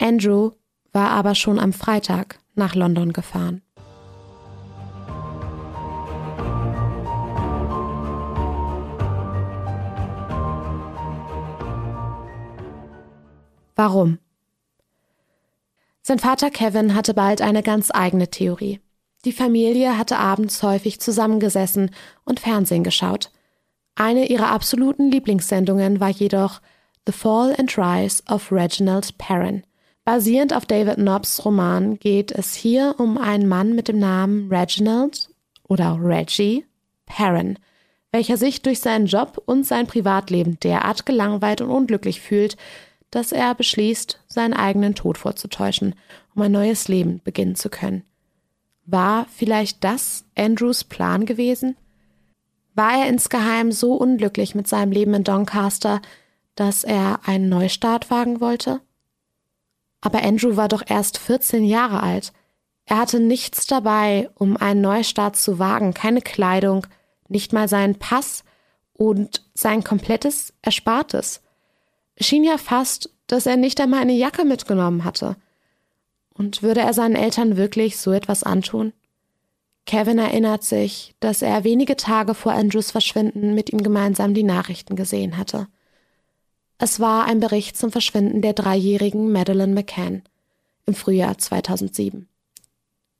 Andrew 0.00 0.52
war 0.92 1.10
aber 1.10 1.34
schon 1.34 1.58
am 1.58 1.72
Freitag 1.72 2.38
nach 2.54 2.74
London 2.74 3.12
gefahren. 3.12 3.62
Warum? 13.74 14.18
Sein 16.02 16.18
Vater 16.18 16.50
Kevin 16.50 16.94
hatte 16.94 17.12
bald 17.12 17.42
eine 17.42 17.62
ganz 17.62 17.90
eigene 17.92 18.30
Theorie. 18.30 18.80
Die 19.26 19.32
Familie 19.32 19.98
hatte 19.98 20.18
abends 20.18 20.62
häufig 20.62 21.00
zusammengesessen 21.00 21.90
und 22.24 22.40
Fernsehen 22.40 22.84
geschaut. 22.84 23.30
Eine 23.98 24.26
ihrer 24.26 24.50
absoluten 24.50 25.10
Lieblingssendungen 25.10 26.00
war 26.00 26.10
jedoch 26.10 26.60
The 27.06 27.12
Fall 27.12 27.54
and 27.58 27.76
Rise 27.78 28.22
of 28.30 28.52
Reginald 28.52 29.16
Perrin. 29.16 29.62
Basierend 30.04 30.54
auf 30.54 30.66
David 30.66 30.98
Nobbs 30.98 31.44
Roman 31.44 31.98
geht 31.98 32.30
es 32.30 32.54
hier 32.54 32.94
um 32.98 33.16
einen 33.16 33.48
Mann 33.48 33.74
mit 33.74 33.88
dem 33.88 33.98
Namen 33.98 34.52
Reginald 34.52 35.30
oder 35.66 35.98
Reggie 35.98 36.66
Perrin, 37.06 37.58
welcher 38.12 38.36
sich 38.36 38.60
durch 38.60 38.80
seinen 38.80 39.06
Job 39.06 39.42
und 39.46 39.66
sein 39.66 39.86
Privatleben 39.86 40.60
derart 40.60 41.06
gelangweilt 41.06 41.62
und 41.62 41.70
unglücklich 41.70 42.20
fühlt, 42.20 42.58
dass 43.10 43.32
er 43.32 43.54
beschließt, 43.54 44.20
seinen 44.26 44.52
eigenen 44.52 44.94
Tod 44.94 45.16
vorzutäuschen, 45.16 45.94
um 46.34 46.42
ein 46.42 46.52
neues 46.52 46.86
Leben 46.88 47.22
beginnen 47.24 47.54
zu 47.54 47.70
können. 47.70 48.04
War 48.84 49.26
vielleicht 49.34 49.82
das 49.84 50.26
Andrews 50.36 50.84
Plan 50.84 51.24
gewesen? 51.24 51.76
War 52.76 52.98
er 53.00 53.08
insgeheim 53.08 53.72
so 53.72 53.94
unglücklich 53.94 54.54
mit 54.54 54.68
seinem 54.68 54.92
Leben 54.92 55.14
in 55.14 55.24
Doncaster, 55.24 56.00
dass 56.54 56.84
er 56.84 57.20
einen 57.26 57.48
Neustart 57.48 58.10
wagen 58.10 58.40
wollte? 58.40 58.80
Aber 60.00 60.22
Andrew 60.22 60.56
war 60.56 60.68
doch 60.68 60.82
erst 60.86 61.18
14 61.18 61.64
Jahre 61.64 62.02
alt. 62.02 62.32
Er 62.84 62.98
hatte 62.98 63.18
nichts 63.18 63.66
dabei, 63.66 64.30
um 64.34 64.56
einen 64.56 64.80
Neustart 64.80 65.36
zu 65.36 65.58
wagen, 65.58 65.94
keine 65.94 66.20
Kleidung, 66.20 66.86
nicht 67.28 67.52
mal 67.52 67.68
seinen 67.68 67.98
Pass 67.98 68.44
und 68.92 69.42
sein 69.54 69.82
komplettes 69.82 70.52
Erspartes. 70.62 71.42
Schien 72.20 72.44
ja 72.44 72.58
fast, 72.58 73.10
dass 73.26 73.46
er 73.46 73.56
nicht 73.56 73.80
einmal 73.80 74.00
eine 74.00 74.12
Jacke 74.12 74.44
mitgenommen 74.44 75.04
hatte. 75.04 75.36
Und 76.32 76.62
würde 76.62 76.80
er 76.80 76.92
seinen 76.92 77.16
Eltern 77.16 77.56
wirklich 77.56 77.98
so 77.98 78.12
etwas 78.12 78.42
antun? 78.42 78.92
Kevin 79.86 80.18
erinnert 80.18 80.64
sich, 80.64 81.14
dass 81.20 81.42
er 81.42 81.62
wenige 81.62 81.96
Tage 81.96 82.34
vor 82.34 82.52
Andrews 82.52 82.90
Verschwinden 82.90 83.54
mit 83.54 83.72
ihm 83.72 83.82
gemeinsam 83.82 84.34
die 84.34 84.42
Nachrichten 84.42 84.96
gesehen 84.96 85.36
hatte. 85.36 85.68
Es 86.78 87.00
war 87.00 87.24
ein 87.24 87.40
Bericht 87.40 87.76
zum 87.76 87.92
Verschwinden 87.92 88.42
der 88.42 88.52
dreijährigen 88.52 89.32
Madeleine 89.32 89.72
McCann 89.72 90.22
im 90.86 90.94
Frühjahr 90.94 91.38
2007. 91.38 92.28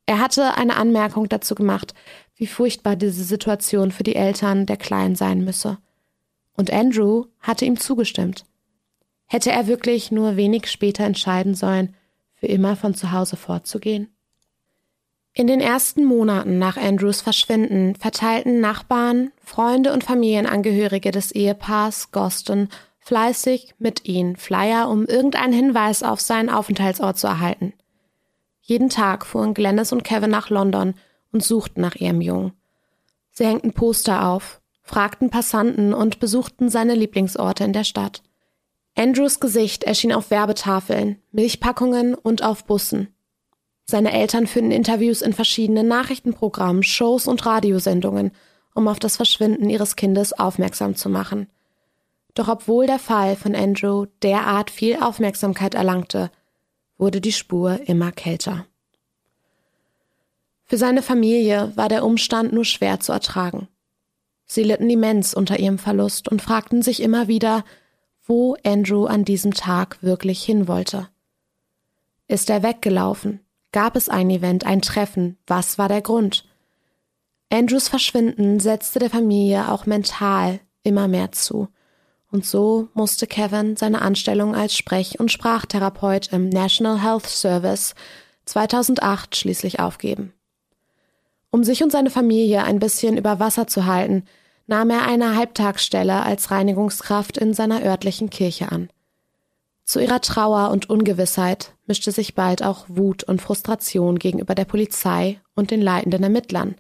Er 0.07 0.21
hatte 0.21 0.57
eine 0.57 0.77
Anmerkung 0.77 1.29
dazu 1.29 1.55
gemacht, 1.55 1.95
wie 2.35 2.47
furchtbar 2.47 2.97
diese 2.97 3.25
Situation 3.25 3.93
für 3.93 4.03
die 4.03 4.17
Eltern 4.17 4.67
der 4.67 4.77
Kleinen 4.77 5.17
sein 5.17 5.45
müsse. 5.45 5.79
Und 6.55 6.73
Andrew 6.73 7.27
hatte 7.41 7.65
ihm 7.65 7.79
zugestimmt. 7.79 8.45
Hätte 9.27 9.51
er 9.51 9.67
wirklich 9.67 10.13
nur 10.13 10.37
wenig 10.37 10.69
später 10.69 11.05
entscheiden 11.05 11.55
sollen, 11.55 11.95
für 12.35 12.47
immer 12.47 12.77
von 12.77 12.95
zu 12.95 13.13
Hause 13.13 13.37
fortzugehen? 13.37 14.16
In 15.39 15.49
den 15.49 15.61
ersten 15.61 16.07
Monaten 16.07 16.59
nach 16.59 16.79
Andrews 16.79 17.21
Verschwinden 17.21 17.95
verteilten 17.95 18.59
Nachbarn, 18.59 19.33
Freunde 19.45 19.93
und 19.93 20.03
Familienangehörige 20.03 21.11
des 21.11 21.31
Ehepaars 21.31 22.11
Goston 22.11 22.71
fleißig 23.01 23.75
mit 23.79 24.07
ihnen 24.07 24.37
Flyer, 24.37 24.89
um 24.89 25.05
irgendeinen 25.05 25.53
Hinweis 25.53 26.03
auf 26.03 26.23
seinen 26.23 26.49
Aufenthaltsort 26.49 27.19
zu 27.19 27.27
erhalten. 27.27 27.75
Jeden 28.63 28.89
Tag 28.89 29.27
fuhren 29.27 29.53
Glennis 29.53 29.93
und 29.93 30.05
Kevin 30.05 30.31
nach 30.31 30.49
London 30.49 30.95
und 31.33 31.45
suchten 31.45 31.83
nach 31.83 31.97
ihrem 31.97 32.23
Jungen. 32.23 32.53
Sie 33.31 33.45
hängten 33.45 33.75
Poster 33.75 34.27
auf, 34.27 34.63
fragten 34.81 35.29
Passanten 35.29 35.93
und 35.93 36.19
besuchten 36.19 36.71
seine 36.71 36.95
Lieblingsorte 36.95 37.63
in 37.63 37.75
der 37.75 37.85
Stadt. 37.85 38.23
Andrews 38.97 39.39
Gesicht 39.39 39.85
erschien 39.85 40.15
auf 40.15 40.31
Werbetafeln, 40.31 41.21
Milchpackungen 41.31 42.15
und 42.15 42.43
auf 42.43 42.65
Bussen. 42.65 43.09
Seine 43.89 44.13
Eltern 44.13 44.49
führten 44.49 44.73
Interviews 44.73 45.23
in 45.23 45.33
verschiedenen 45.33 45.87
Nachrichtenprogrammen, 45.87 46.83
Shows 46.83 47.29
und 47.29 47.47
Radiosendungen, 47.47 48.33
um 48.75 48.89
auf 48.89 48.99
das 48.99 49.17
Verschwinden 49.17 49.71
ihres 49.71 49.95
Kindes 49.95 50.33
aufmerksam 50.33 50.97
zu 50.97 51.09
machen. 51.09 51.49
Doch 52.35 52.49
obwohl 52.49 52.87
der 52.87 52.99
Fall 52.99 53.37
von 53.37 53.55
Andrew 53.55 54.07
derart 54.23 54.71
viel 54.71 54.97
Aufmerksamkeit 54.97 55.75
erlangte, 55.75 56.31
wurde 56.99 57.21
die 57.21 57.33
Spur 57.33 57.81
immer 57.87 58.11
kälter. 58.11 58.67
Für 60.65 60.77
seine 60.77 61.01
Familie 61.01 61.73
war 61.77 61.89
der 61.89 62.05
Umstand 62.05 62.53
nur 62.53 62.65
schwer 62.65 62.99
zu 62.99 63.13
ertragen. 63.13 63.69
Sie 64.47 64.65
litten 64.65 64.91
immens 64.91 65.33
unter 65.33 65.61
ihrem 65.61 65.79
Verlust 65.79 66.29
und 66.29 66.43
fragten 66.43 66.83
sich 66.83 67.01
immer 67.01 67.29
wieder, 67.29 67.65
wo 68.27 68.57
Andrew 68.65 69.07
an 69.07 69.25
diesem 69.25 69.55
Tag 69.55 70.03
wirklich 70.03 70.43
hin 70.43 70.67
wollte. 70.67 71.09
Ist 72.27 72.51
er 72.51 72.65
weggelaufen? 72.65 73.46
Gab 73.77 73.95
es 73.95 74.09
ein 74.09 74.31
Event, 74.31 74.65
ein 74.65 74.81
Treffen? 74.81 75.37
Was 75.47 75.77
war 75.77 75.91
der 75.91 76.01
Grund? 76.01 76.47
Andrews 77.53 77.89
Verschwinden 77.89 78.59
setzte 78.59 79.01
der 79.01 79.11
Familie 79.11 79.71
auch 79.71 79.85
mental 79.85 80.61
immer 80.83 81.09
mehr 81.09 81.31
zu. 81.33 81.69
Und 82.31 82.47
so 82.47 82.89
musste 82.95 83.27
Kevin 83.27 83.77
seine 83.77 84.01
Anstellung 84.01 84.55
als 84.55 84.75
Sprech- 84.75 85.21
und 85.21 85.31
Sprachtherapeut 85.31 86.33
im 86.33 86.49
National 86.49 87.03
Health 87.03 87.27
Service 87.27 87.95
2008 88.47 89.37
schließlich 89.37 89.79
aufgeben. 89.79 90.33
Um 91.51 91.63
sich 91.63 91.83
und 91.83 91.93
seine 91.93 92.09
Familie 92.09 92.65
ein 92.65 92.79
bisschen 92.79 93.19
über 93.19 93.41
Wasser 93.41 93.67
zu 93.67 93.85
halten, 93.85 94.25
nahm 94.67 94.89
er 94.89 95.07
eine 95.07 95.37
Halbtagsstelle 95.37 96.23
als 96.23 96.51
Reinigungskraft 96.51 97.37
in 97.37 97.53
seiner 97.53 97.83
örtlichen 97.83 98.31
Kirche 98.31 98.73
an. 98.73 98.89
Zu 99.85 100.01
ihrer 100.01 100.23
Trauer 100.23 100.71
und 100.71 100.89
Ungewissheit 100.89 101.76
mischte 101.87 102.13
sich 102.13 102.35
bald 102.35 102.63
auch 102.63 102.87
Wut 102.89 103.25
und 103.25 103.41
Frustration 103.41 104.19
gegenüber 104.19 104.55
der 104.55 104.65
Polizei 104.65 105.41
und 105.55 105.71
den 105.71 105.81
leitenden 105.81 106.23
Ermittlern. 106.23 106.75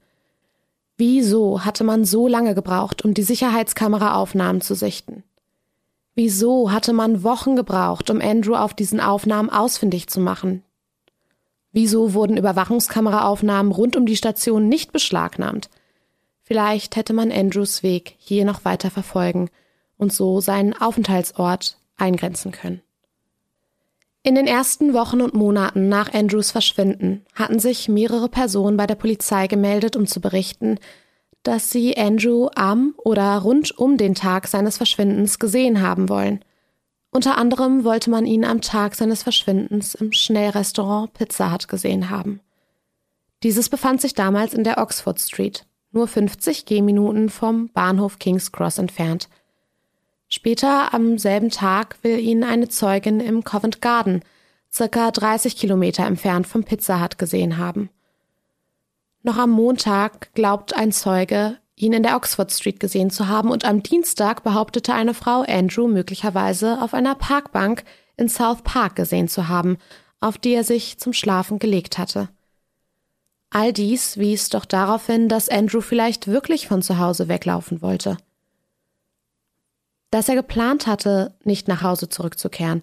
Wieso 0.97 1.64
hatte 1.64 1.85
man 1.85 2.05
so 2.05 2.27
lange 2.27 2.55
gebraucht, 2.55 3.05
um 3.05 3.14
die 3.14 3.23
Sicherheitskameraaufnahmen 3.23 4.61
zu 4.62 4.75
sichten? 4.75 5.23
Wieso 6.14 6.73
hatte 6.73 6.95
man 6.95 7.23
Wochen 7.23 7.57
gebraucht, 7.57 8.09
um 8.09 8.23
Andrew 8.23 8.55
auf 8.55 8.73
diesen 8.73 9.01
Aufnahmen 9.01 9.51
ausfindig 9.51 10.09
zu 10.09 10.21
machen? 10.21 10.62
Wieso 11.73 12.14
wurden 12.14 12.38
Überwachungskameraaufnahmen 12.38 13.71
rund 13.71 13.97
um 13.97 14.07
die 14.07 14.16
Station 14.16 14.66
nicht 14.69 14.92
beschlagnahmt? 14.92 15.69
Vielleicht 16.42 16.97
hätte 16.97 17.12
man 17.12 17.31
Andrews 17.31 17.83
Weg 17.83 18.14
hier 18.16 18.47
noch 18.47 18.64
weiter 18.64 18.90
verfolgen 18.90 19.51
und 19.99 20.12
so 20.12 20.40
seinen 20.40 20.73
Aufenthaltsort 20.73 21.77
eingrenzen 21.99 22.53
können. 22.53 22.81
In 24.26 24.34
den 24.34 24.48
ersten 24.48 24.92
Wochen 24.92 25.20
und 25.20 25.34
Monaten 25.34 25.88
nach 25.88 26.12
Andrews 26.12 26.50
Verschwinden 26.50 27.24
hatten 27.36 27.60
sich 27.60 27.88
mehrere 27.88 28.28
Personen 28.28 28.76
bei 28.76 28.88
der 28.88 28.96
Polizei 28.96 29.46
gemeldet, 29.46 29.94
um 29.94 30.08
zu 30.08 30.20
berichten, 30.20 30.80
dass 31.44 31.70
sie 31.70 31.96
Andrew 31.96 32.48
am 32.56 32.94
oder 32.98 33.38
rund 33.38 33.78
um 33.78 33.96
den 33.96 34.16
Tag 34.16 34.48
seines 34.48 34.78
Verschwindens 34.78 35.38
gesehen 35.38 35.80
haben 35.80 36.08
wollen. 36.08 36.44
Unter 37.12 37.38
anderem 37.38 37.84
wollte 37.84 38.10
man 38.10 38.26
ihn 38.26 38.44
am 38.44 38.62
Tag 38.62 38.96
seines 38.96 39.22
Verschwindens 39.22 39.94
im 39.94 40.10
Schnellrestaurant 40.10 41.12
Pizza 41.12 41.52
Hut 41.52 41.68
gesehen 41.68 42.10
haben. 42.10 42.40
Dieses 43.44 43.68
befand 43.68 44.00
sich 44.00 44.14
damals 44.14 44.54
in 44.54 44.64
der 44.64 44.78
Oxford 44.78 45.20
Street, 45.20 45.66
nur 45.92 46.08
50 46.08 46.64
Gehminuten 46.64 47.28
vom 47.28 47.68
Bahnhof 47.68 48.18
King's 48.18 48.50
Cross 48.50 48.78
entfernt. 48.78 49.28
Später 50.28 50.92
am 50.92 51.18
selben 51.18 51.50
Tag 51.50 51.98
will 52.02 52.18
ihn 52.18 52.42
eine 52.42 52.68
Zeugin 52.68 53.20
im 53.20 53.44
Covent 53.44 53.80
Garden, 53.80 54.22
circa 54.72 55.10
30 55.10 55.56
Kilometer 55.56 56.04
entfernt 56.04 56.46
vom 56.46 56.64
Pizza 56.64 57.02
Hut, 57.02 57.18
gesehen 57.18 57.58
haben. 57.58 57.90
Noch 59.22 59.38
am 59.38 59.50
Montag 59.50 60.32
glaubt 60.34 60.74
ein 60.74 60.92
Zeuge, 60.92 61.58
ihn 61.74 61.92
in 61.92 62.02
der 62.02 62.16
Oxford 62.16 62.52
Street 62.52 62.80
gesehen 62.80 63.10
zu 63.10 63.28
haben, 63.28 63.50
und 63.50 63.64
am 63.64 63.82
Dienstag 63.82 64.42
behauptete 64.42 64.94
eine 64.94 65.14
Frau 65.14 65.42
Andrew 65.42 65.88
möglicherweise 65.88 66.82
auf 66.82 66.94
einer 66.94 67.14
Parkbank 67.14 67.84
in 68.16 68.28
South 68.28 68.62
Park 68.62 68.96
gesehen 68.96 69.28
zu 69.28 69.48
haben, 69.48 69.78
auf 70.20 70.38
die 70.38 70.54
er 70.54 70.64
sich 70.64 70.98
zum 70.98 71.12
Schlafen 71.12 71.58
gelegt 71.58 71.98
hatte. 71.98 72.28
All 73.50 73.72
dies 73.72 74.18
wies 74.18 74.48
doch 74.48 74.64
darauf 74.64 75.06
hin, 75.06 75.28
dass 75.28 75.48
Andrew 75.48 75.80
vielleicht 75.80 76.26
wirklich 76.26 76.66
von 76.66 76.82
zu 76.82 76.98
Hause 76.98 77.28
weglaufen 77.28 77.80
wollte. 77.80 78.16
Dass 80.11 80.29
er 80.29 80.35
geplant 80.35 80.87
hatte, 80.87 81.35
nicht 81.45 81.69
nach 81.69 81.83
Hause 81.83 82.09
zurückzukehren. 82.09 82.83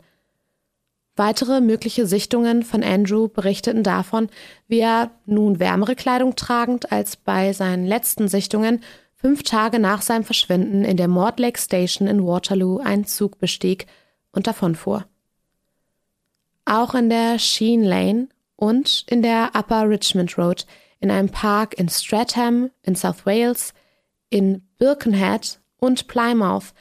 Weitere 1.15 1.61
mögliche 1.61 2.07
Sichtungen 2.07 2.63
von 2.63 2.83
Andrew 2.83 3.27
berichteten 3.27 3.83
davon, 3.83 4.29
wie 4.67 4.79
er 4.79 5.11
nun 5.25 5.59
wärmere 5.59 5.95
Kleidung 5.95 6.35
tragend 6.35 6.91
als 6.91 7.17
bei 7.17 7.53
seinen 7.53 7.85
letzten 7.85 8.27
Sichtungen 8.27 8.81
fünf 9.15 9.43
Tage 9.43 9.79
nach 9.79 10.01
seinem 10.01 10.23
Verschwinden 10.23 10.83
in 10.83 10.97
der 10.97 11.07
Mortlake 11.07 11.59
Station 11.59 12.07
in 12.07 12.25
Waterloo 12.25 12.79
einen 12.79 13.05
Zug 13.05 13.37
bestieg 13.37 13.85
und 14.31 14.47
davonfuhr. 14.47 15.05
Auch 16.65 16.95
in 16.95 17.09
der 17.09 17.37
Sheen 17.39 17.83
Lane 17.83 18.27
und 18.55 19.05
in 19.07 19.21
der 19.21 19.51
Upper 19.53 19.87
Richmond 19.87 20.37
Road, 20.37 20.65
in 20.99 21.11
einem 21.11 21.29
Park 21.29 21.75
in 21.77 21.89
Stratham 21.89 22.71
in 22.81 22.95
South 22.95 23.25
Wales, 23.25 23.73
in 24.29 24.67
Birkenhead 24.77 25.59
und 25.77 26.07
Plymouth 26.07 26.73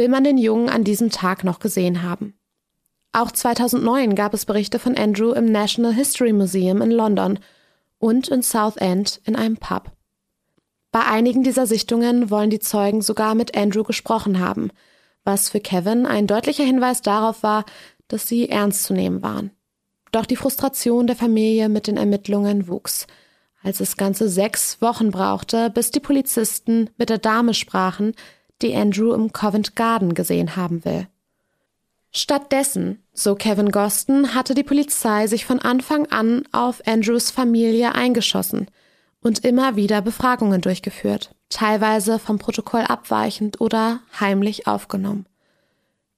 will 0.00 0.08
man 0.08 0.24
den 0.24 0.38
Jungen 0.38 0.70
an 0.70 0.82
diesem 0.82 1.10
Tag 1.10 1.44
noch 1.44 1.58
gesehen 1.58 2.02
haben. 2.02 2.32
Auch 3.12 3.30
2009 3.30 4.14
gab 4.14 4.32
es 4.32 4.46
Berichte 4.46 4.78
von 4.78 4.96
Andrew 4.96 5.32
im 5.32 5.44
National 5.44 5.92
History 5.92 6.32
Museum 6.32 6.80
in 6.80 6.90
London 6.90 7.38
und 7.98 8.28
in 8.28 8.40
Southend 8.40 9.20
in 9.24 9.36
einem 9.36 9.58
Pub. 9.58 9.92
Bei 10.90 11.04
einigen 11.04 11.42
dieser 11.42 11.66
Sichtungen 11.66 12.30
wollen 12.30 12.48
die 12.48 12.60
Zeugen 12.60 13.02
sogar 13.02 13.34
mit 13.34 13.54
Andrew 13.54 13.82
gesprochen 13.82 14.40
haben, 14.40 14.70
was 15.24 15.50
für 15.50 15.60
Kevin 15.60 16.06
ein 16.06 16.26
deutlicher 16.26 16.64
Hinweis 16.64 17.02
darauf 17.02 17.42
war, 17.42 17.66
dass 18.08 18.26
sie 18.26 18.48
ernst 18.48 18.84
zu 18.84 18.94
nehmen 18.94 19.20
waren. 19.20 19.50
Doch 20.12 20.24
die 20.24 20.36
Frustration 20.36 21.08
der 21.08 21.16
Familie 21.16 21.68
mit 21.68 21.86
den 21.86 21.98
Ermittlungen 21.98 22.68
wuchs, 22.68 23.06
als 23.62 23.80
es 23.80 23.98
ganze 23.98 24.30
sechs 24.30 24.80
Wochen 24.80 25.10
brauchte, 25.10 25.68
bis 25.68 25.90
die 25.90 26.00
Polizisten 26.00 26.88
mit 26.96 27.10
der 27.10 27.18
Dame 27.18 27.52
sprachen, 27.52 28.14
die 28.62 28.74
Andrew 28.74 29.12
im 29.12 29.32
Covent 29.32 29.76
Garden 29.76 30.14
gesehen 30.14 30.56
haben 30.56 30.84
will. 30.84 31.06
Stattdessen, 32.12 33.02
so 33.12 33.36
Kevin 33.36 33.70
Goston, 33.70 34.34
hatte 34.34 34.54
die 34.54 34.64
Polizei 34.64 35.26
sich 35.26 35.44
von 35.44 35.60
Anfang 35.60 36.06
an 36.06 36.42
auf 36.50 36.82
Andrews 36.86 37.30
Familie 37.30 37.94
eingeschossen 37.94 38.66
und 39.22 39.44
immer 39.44 39.76
wieder 39.76 40.02
Befragungen 40.02 40.60
durchgeführt, 40.60 41.34
teilweise 41.50 42.18
vom 42.18 42.38
Protokoll 42.38 42.82
abweichend 42.82 43.60
oder 43.60 44.00
heimlich 44.18 44.66
aufgenommen. 44.66 45.26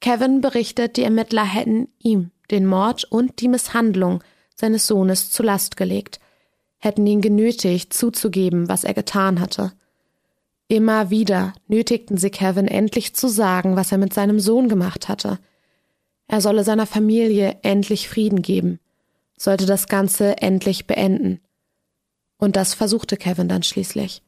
Kevin 0.01 0.41
berichtet, 0.41 0.97
die 0.97 1.03
Ermittler 1.03 1.45
hätten 1.45 1.89
ihm 1.99 2.31
den 2.51 2.67
Mord 2.67 3.05
und 3.05 3.41
die 3.41 3.49
Misshandlung 3.49 4.23
seines 4.55 4.87
Sohnes 4.87 5.31
zu 5.31 5.43
Last 5.43 5.77
gelegt, 5.77 6.21
hätten 6.79 7.07
ihn 7.07 7.21
genötigt, 7.21 7.93
zuzugeben, 7.93 8.69
was 8.69 8.85
er 8.85 8.95
getan 8.95 9.41
hatte. 9.41 9.73
Immer 10.69 11.11
wieder 11.11 11.53
nötigten 11.69 12.17
sie 12.17 12.31
Kevin 12.31 12.67
endlich 12.67 13.15
zu 13.15 13.29
sagen, 13.29 13.77
was 13.77 13.93
er 13.93 13.99
mit 13.99 14.15
seinem 14.15 14.41
Sohn 14.41 14.69
gemacht 14.69 15.09
hatte. 15.09 15.39
Er 16.27 16.41
solle 16.41 16.65
seiner 16.65 16.87
Familie 16.87 17.59
endlich 17.63 18.09
Frieden 18.09 18.43
geben, 18.43 18.81
sollte 19.37 19.67
das 19.67 19.87
Ganze 19.87 20.39
endlich 20.39 20.87
beenden. 20.87 21.41
Und 22.39 22.57
das 22.57 22.75
versuchte 22.75 23.17
Kevin 23.17 23.49
dann 23.49 23.63
schließlich. 23.63 24.23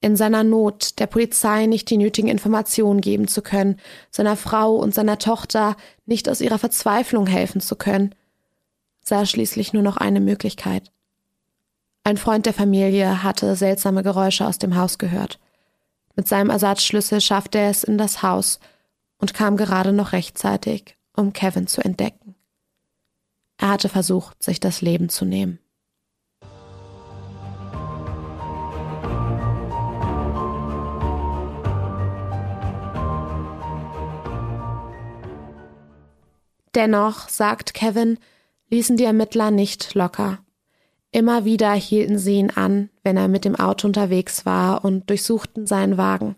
In 0.00 0.16
seiner 0.16 0.42
Not, 0.42 0.98
der 0.98 1.06
Polizei 1.06 1.66
nicht 1.66 1.88
die 1.88 1.96
nötigen 1.96 2.28
Informationen 2.28 3.00
geben 3.00 3.28
zu 3.28 3.40
können, 3.40 3.78
seiner 4.10 4.36
Frau 4.36 4.74
und 4.74 4.92
seiner 4.92 5.18
Tochter 5.18 5.76
nicht 6.06 6.28
aus 6.28 6.40
ihrer 6.40 6.58
Verzweiflung 6.58 7.28
helfen 7.28 7.60
zu 7.60 7.76
können, 7.76 8.12
sah 9.00 9.26
schließlich 9.26 9.72
nur 9.72 9.82
noch 9.84 9.96
eine 9.96 10.20
Möglichkeit. 10.20 10.90
Ein 12.04 12.16
Freund 12.16 12.46
der 12.46 12.52
Familie 12.52 13.22
hatte 13.22 13.54
seltsame 13.54 14.02
Geräusche 14.02 14.44
aus 14.46 14.58
dem 14.58 14.76
Haus 14.76 14.98
gehört. 14.98 15.38
Mit 16.16 16.26
seinem 16.26 16.50
Ersatzschlüssel 16.50 17.20
schaffte 17.20 17.58
er 17.58 17.70
es 17.70 17.84
in 17.84 17.96
das 17.96 18.24
Haus 18.24 18.58
und 19.18 19.34
kam 19.34 19.56
gerade 19.56 19.92
noch 19.92 20.12
rechtzeitig, 20.12 20.96
um 21.16 21.32
Kevin 21.32 21.68
zu 21.68 21.80
entdecken. 21.80 22.34
Er 23.56 23.68
hatte 23.68 23.88
versucht, 23.88 24.42
sich 24.42 24.58
das 24.58 24.80
Leben 24.80 25.10
zu 25.10 25.24
nehmen. 25.24 25.60
Dennoch, 36.74 37.28
sagt 37.28 37.74
Kevin, 37.74 38.18
ließen 38.70 38.96
die 38.96 39.04
Ermittler 39.04 39.52
nicht 39.52 39.94
locker. 39.94 40.42
Immer 41.12 41.44
wieder 41.44 41.72
hielten 41.74 42.18
sie 42.18 42.36
ihn 42.36 42.50
an, 42.50 42.88
wenn 43.04 43.18
er 43.18 43.28
mit 43.28 43.44
dem 43.44 43.54
Auto 43.54 43.86
unterwegs 43.86 44.46
war 44.46 44.82
und 44.82 45.10
durchsuchten 45.10 45.66
seinen 45.66 45.98
Wagen. 45.98 46.36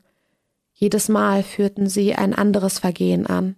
Jedes 0.73 1.09
Mal 1.09 1.45
führten 1.45 1.89
sie 1.89 2.17
ein 2.17 2.35
anderes 2.35 2.81
Vergehen 2.81 3.27
an. 3.27 3.55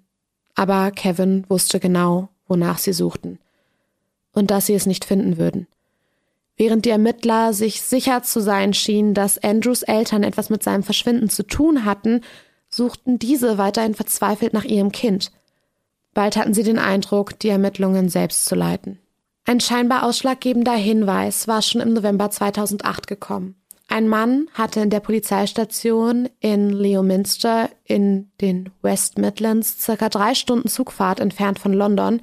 Aber 0.55 0.91
Kevin 0.91 1.45
wusste 1.49 1.81
genau, 1.81 2.29
wonach 2.47 2.77
sie 2.77 2.93
suchten. 2.93 3.39
Und 4.33 4.51
dass 4.51 4.67
sie 4.67 4.75
es 4.75 4.85
nicht 4.85 5.07
finden 5.07 5.39
würden. 5.39 5.67
Während 6.59 6.85
die 6.85 6.91
Ermittler 6.91 7.55
sich 7.55 7.81
sicher 7.81 8.23
zu 8.23 8.41
sein 8.41 8.75
schienen, 8.75 9.15
dass 9.15 9.43
Andrews 9.43 9.83
Eltern 9.83 10.23
etwas 10.23 10.51
mit 10.51 10.63
seinem 10.63 10.83
Verschwinden 10.83 11.31
zu 11.31 11.43
tun 11.43 11.87
hatten, 11.87 12.21
suchten 12.69 13.19
diese 13.19 13.57
weiterhin 13.57 13.95
verzweifelt 13.95 14.53
nach 14.53 14.65
ihrem 14.65 14.93
Kind. 14.93 15.33
Bald 16.13 16.37
hatten 16.37 16.53
sie 16.53 16.63
den 16.63 16.79
Eindruck, 16.79 17.39
die 17.39 17.49
Ermittlungen 17.49 18.11
selbst 18.11 18.45
zu 18.45 18.55
leiten. 18.55 18.99
Ein 19.49 19.61
scheinbar 19.61 20.03
ausschlaggebender 20.03 20.75
Hinweis 20.75 21.47
war 21.47 21.63
schon 21.63 21.81
im 21.81 21.93
November 21.93 22.31
2008 22.31 23.07
gekommen. 23.07 23.55
Ein 23.89 24.09
Mann 24.09 24.49
hatte 24.55 24.81
in 24.81 24.91
der 24.91 24.99
Polizeistation 24.99 26.29
in 26.41 26.71
Leominster 26.71 27.71
in 27.85 28.33
den 28.41 28.71
West 28.83 29.19
Midlands 29.19 29.81
circa 29.81 30.09
drei 30.09 30.35
Stunden 30.35 30.67
Zugfahrt 30.67 31.21
entfernt 31.21 31.61
von 31.61 31.73
London 31.73 32.21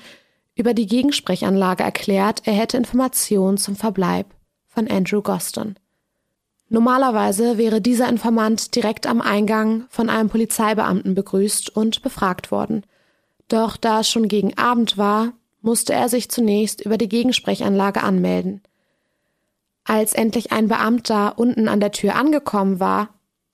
über 0.56 0.74
die 0.74 0.86
Gegensprechanlage 0.86 1.82
erklärt, 1.82 2.42
er 2.44 2.54
hätte 2.54 2.76
Informationen 2.76 3.58
zum 3.58 3.78
Verbleib 3.78 4.28
von 4.68 4.92
Andrew 4.92 5.22
Goston. 5.22 5.78
Normalerweise 6.68 7.58
wäre 7.58 7.80
dieser 7.80 8.10
Informant 8.10 8.76
direkt 8.76 9.08
am 9.08 9.22
Eingang 9.22 9.86
von 9.90 10.10
einem 10.10 10.30
Polizeibeamten 10.30 11.16
begrüßt 11.16 11.70
und 11.76 12.02
befragt 12.02 12.52
worden. 12.52 12.86
Doch 13.48 13.78
da 13.78 14.02
es 14.02 14.10
schon 14.10 14.28
gegen 14.28 14.58
Abend 14.58 14.98
war, 14.98 15.34
musste 15.64 15.94
er 15.94 16.10
sich 16.10 16.30
zunächst 16.30 16.86
über 16.86 16.98
die 16.98 17.10
Gegensprechanlage 17.10 18.04
anmelden. 18.04 18.62
Als 19.86 20.14
endlich 20.14 20.52
ein 20.52 20.68
Beamter 20.68 21.40
unten 21.40 21.68
an 21.68 21.80
der 21.80 21.92
Tür 21.92 22.16
angekommen 22.16 22.80
war, 22.80 23.10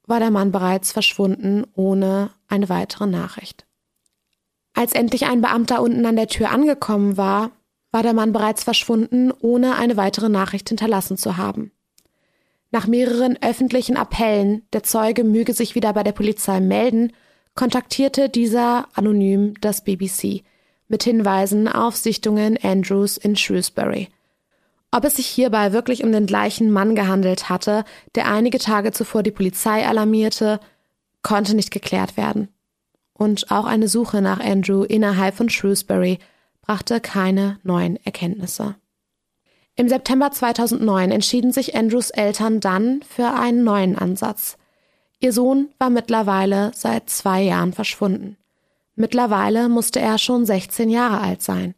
war 0.05 0.19
der 0.19 0.31
Mann 0.31 0.51
bereits 0.51 0.91
verschwunden 0.91 1.65
ohne 1.75 2.31
eine 2.47 2.67
weitere 2.67 3.05
Nachricht. 3.05 3.65
Als 4.73 4.93
endlich 4.93 5.27
ein 5.27 5.41
Beamter 5.41 5.81
unten 5.81 6.05
an 6.05 6.15
der 6.15 6.27
Tür 6.27 6.49
angekommen 6.51 7.15
war, 7.15 7.51
war 7.91 8.03
der 8.03 8.13
Mann 8.13 8.33
bereits 8.33 8.63
verschwunden, 8.63 9.31
ohne 9.39 9.75
eine 9.75 9.97
weitere 9.97 10.29
Nachricht 10.29 10.69
hinterlassen 10.69 11.17
zu 11.17 11.37
haben. 11.37 11.71
Nach 12.71 12.87
mehreren 12.87 13.37
öffentlichen 13.41 13.97
Appellen, 13.97 14.63
der 14.73 14.83
Zeuge 14.83 15.23
möge 15.23 15.53
sich 15.53 15.75
wieder 15.75 15.93
bei 15.93 16.03
der 16.03 16.11
Polizei 16.11 16.59
melden, 16.59 17.13
kontaktierte 17.55 18.29
dieser 18.29 18.87
anonym 18.95 19.55
das 19.61 19.83
BBC 19.83 20.43
mit 20.89 21.03
Hinweisen 21.03 21.69
auf 21.69 21.95
Sichtungen 21.95 22.57
Andrews 22.61 23.15
in 23.15 23.35
Shrewsbury. 23.35 24.09
Ob 24.91 25.05
es 25.05 25.15
sich 25.15 25.27
hierbei 25.27 25.71
wirklich 25.71 26.03
um 26.03 26.11
den 26.11 26.25
gleichen 26.25 26.71
Mann 26.71 26.95
gehandelt 26.95 27.47
hatte, 27.47 27.85
der 28.15 28.29
einige 28.29 28.57
Tage 28.57 28.91
zuvor 28.91 29.23
die 29.23 29.31
Polizei 29.31 29.87
alarmierte, 29.87 30.59
konnte 31.21 31.55
nicht 31.55 31.71
geklärt 31.71 32.17
werden. 32.17 32.49
Und 33.13 33.51
auch 33.51 33.65
eine 33.65 33.87
Suche 33.87 34.21
nach 34.21 34.39
Andrew 34.39 34.83
innerhalb 34.83 35.35
von 35.35 35.49
Shrewsbury 35.49 36.17
brachte 36.61 36.99
keine 36.99 37.59
neuen 37.63 38.03
Erkenntnisse. 38.03 38.75
Im 39.75 39.87
September 39.87 40.31
2009 40.31 41.11
entschieden 41.11 41.51
sich 41.51 41.75
Andrews 41.75 42.09
Eltern 42.09 42.59
dann 42.59 43.01
für 43.03 43.31
einen 43.31 43.63
neuen 43.63 43.97
Ansatz. 43.97 44.57
Ihr 45.19 45.33
Sohn 45.33 45.69
war 45.77 45.89
mittlerweile 45.89 46.71
seit 46.73 47.09
zwei 47.09 47.43
Jahren 47.43 47.73
verschwunden. 47.73 48.37
Mittlerweile 48.99 49.69
musste 49.69 50.01
er 50.01 50.17
schon 50.17 50.45
16 50.45 50.89
Jahre 50.89 51.21
alt 51.21 51.41
sein. 51.41 51.73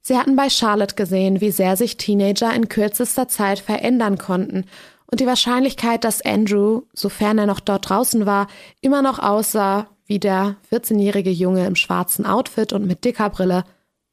Sie 0.00 0.16
hatten 0.16 0.36
bei 0.36 0.48
Charlotte 0.48 0.94
gesehen, 0.94 1.40
wie 1.40 1.50
sehr 1.50 1.76
sich 1.76 1.96
Teenager 1.96 2.54
in 2.54 2.68
kürzester 2.68 3.26
Zeit 3.26 3.58
verändern 3.58 4.18
konnten 4.18 4.64
und 5.10 5.18
die 5.18 5.26
Wahrscheinlichkeit, 5.26 6.04
dass 6.04 6.22
Andrew, 6.22 6.82
sofern 6.92 7.38
er 7.38 7.46
noch 7.46 7.58
dort 7.58 7.88
draußen 7.88 8.24
war, 8.24 8.46
immer 8.80 9.02
noch 9.02 9.18
aussah 9.18 9.88
wie 10.06 10.20
der 10.20 10.54
14-jährige 10.70 11.30
Junge 11.30 11.66
im 11.66 11.74
schwarzen 11.74 12.24
Outfit 12.24 12.72
und 12.72 12.86
mit 12.86 13.04
dicker 13.04 13.30
Brille, 13.30 13.64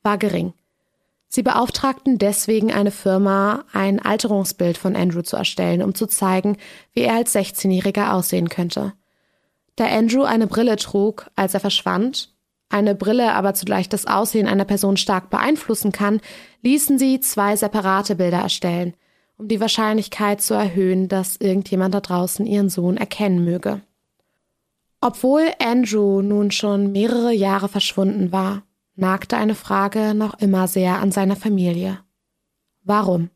war 0.01 0.17
gering. 0.17 0.53
Sie 1.27 1.43
beauftragten 1.43 2.17
deswegen 2.17 2.71
eine 2.71 2.91
Firma, 2.91 3.65
ein 3.71 3.99
Alterungsbild 3.99 4.79
von 4.79 4.95
Andrew 4.95 5.21
zu 5.21 5.35
erstellen, 5.35 5.83
um 5.83 5.93
zu 5.93 6.07
zeigen, 6.07 6.57
wie 6.93 7.01
er 7.01 7.17
als 7.17 7.35
16-Jähriger 7.35 8.13
aussehen 8.13 8.49
könnte. 8.49 8.93
Da 9.75 9.85
Andrew 9.85 10.23
eine 10.23 10.47
Brille 10.47 10.75
trug, 10.75 11.29
als 11.35 11.53
er 11.53 11.59
verschwand, 11.59 12.33
eine 12.71 12.95
Brille 12.95 13.33
aber 13.33 13.53
zugleich 13.53 13.89
das 13.89 14.05
Aussehen 14.05 14.47
einer 14.47 14.65
Person 14.65 14.95
stark 14.95 15.29
beeinflussen 15.29 15.91
kann, 15.91 16.21
ließen 16.61 16.97
sie 16.97 17.19
zwei 17.19 17.55
separate 17.55 18.15
Bilder 18.15 18.39
erstellen, 18.39 18.93
um 19.37 19.47
die 19.49 19.59
Wahrscheinlichkeit 19.59 20.41
zu 20.41 20.53
erhöhen, 20.53 21.09
dass 21.09 21.35
irgendjemand 21.35 21.93
da 21.93 21.99
draußen 21.99 22.45
ihren 22.45 22.69
Sohn 22.69 22.95
erkennen 22.95 23.43
möge. 23.43 23.81
Obwohl 25.01 25.51
Andrew 25.59 26.21
nun 26.21 26.51
schon 26.51 26.91
mehrere 26.91 27.33
Jahre 27.33 27.67
verschwunden 27.67 28.31
war, 28.31 28.63
nagte 28.95 29.35
eine 29.35 29.55
Frage 29.55 30.13
noch 30.13 30.39
immer 30.39 30.67
sehr 30.67 30.99
an 30.99 31.11
seiner 31.11 31.35
Familie. 31.35 31.99
Warum? 32.83 33.29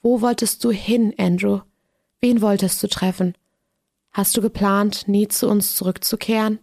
Wo 0.00 0.20
wolltest 0.20 0.62
du 0.64 0.70
hin, 0.70 1.12
Andrew? 1.18 1.60
Wen 2.20 2.40
wolltest 2.40 2.82
du 2.82 2.86
treffen? 2.86 3.34
Hast 4.16 4.34
du 4.34 4.40
geplant, 4.40 5.08
nie 5.08 5.28
zu 5.28 5.46
uns 5.46 5.74
zurückzukehren? 5.74 6.58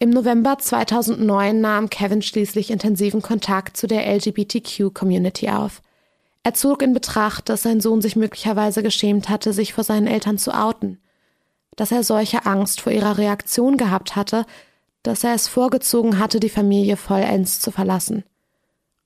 Im 0.00 0.10
November 0.10 0.58
2009 0.58 1.60
nahm 1.60 1.88
Kevin 1.88 2.22
schließlich 2.22 2.72
intensiven 2.72 3.22
Kontakt 3.22 3.76
zu 3.76 3.86
der 3.86 4.04
LGBTQ-Community 4.12 5.50
auf. 5.50 5.80
Er 6.42 6.54
zog 6.54 6.82
in 6.82 6.92
Betracht, 6.92 7.48
dass 7.48 7.62
sein 7.62 7.80
Sohn 7.80 8.02
sich 8.02 8.16
möglicherweise 8.16 8.82
geschämt 8.82 9.28
hatte, 9.28 9.52
sich 9.52 9.74
vor 9.74 9.84
seinen 9.84 10.08
Eltern 10.08 10.36
zu 10.36 10.52
outen, 10.52 10.98
dass 11.76 11.92
er 11.92 12.02
solche 12.02 12.46
Angst 12.46 12.80
vor 12.80 12.90
ihrer 12.90 13.16
Reaktion 13.16 13.76
gehabt 13.76 14.16
hatte, 14.16 14.44
dass 15.04 15.22
er 15.22 15.34
es 15.34 15.46
vorgezogen 15.46 16.18
hatte, 16.18 16.40
die 16.40 16.48
Familie 16.48 16.96
vollends 16.96 17.60
zu 17.60 17.70
verlassen. 17.70 18.24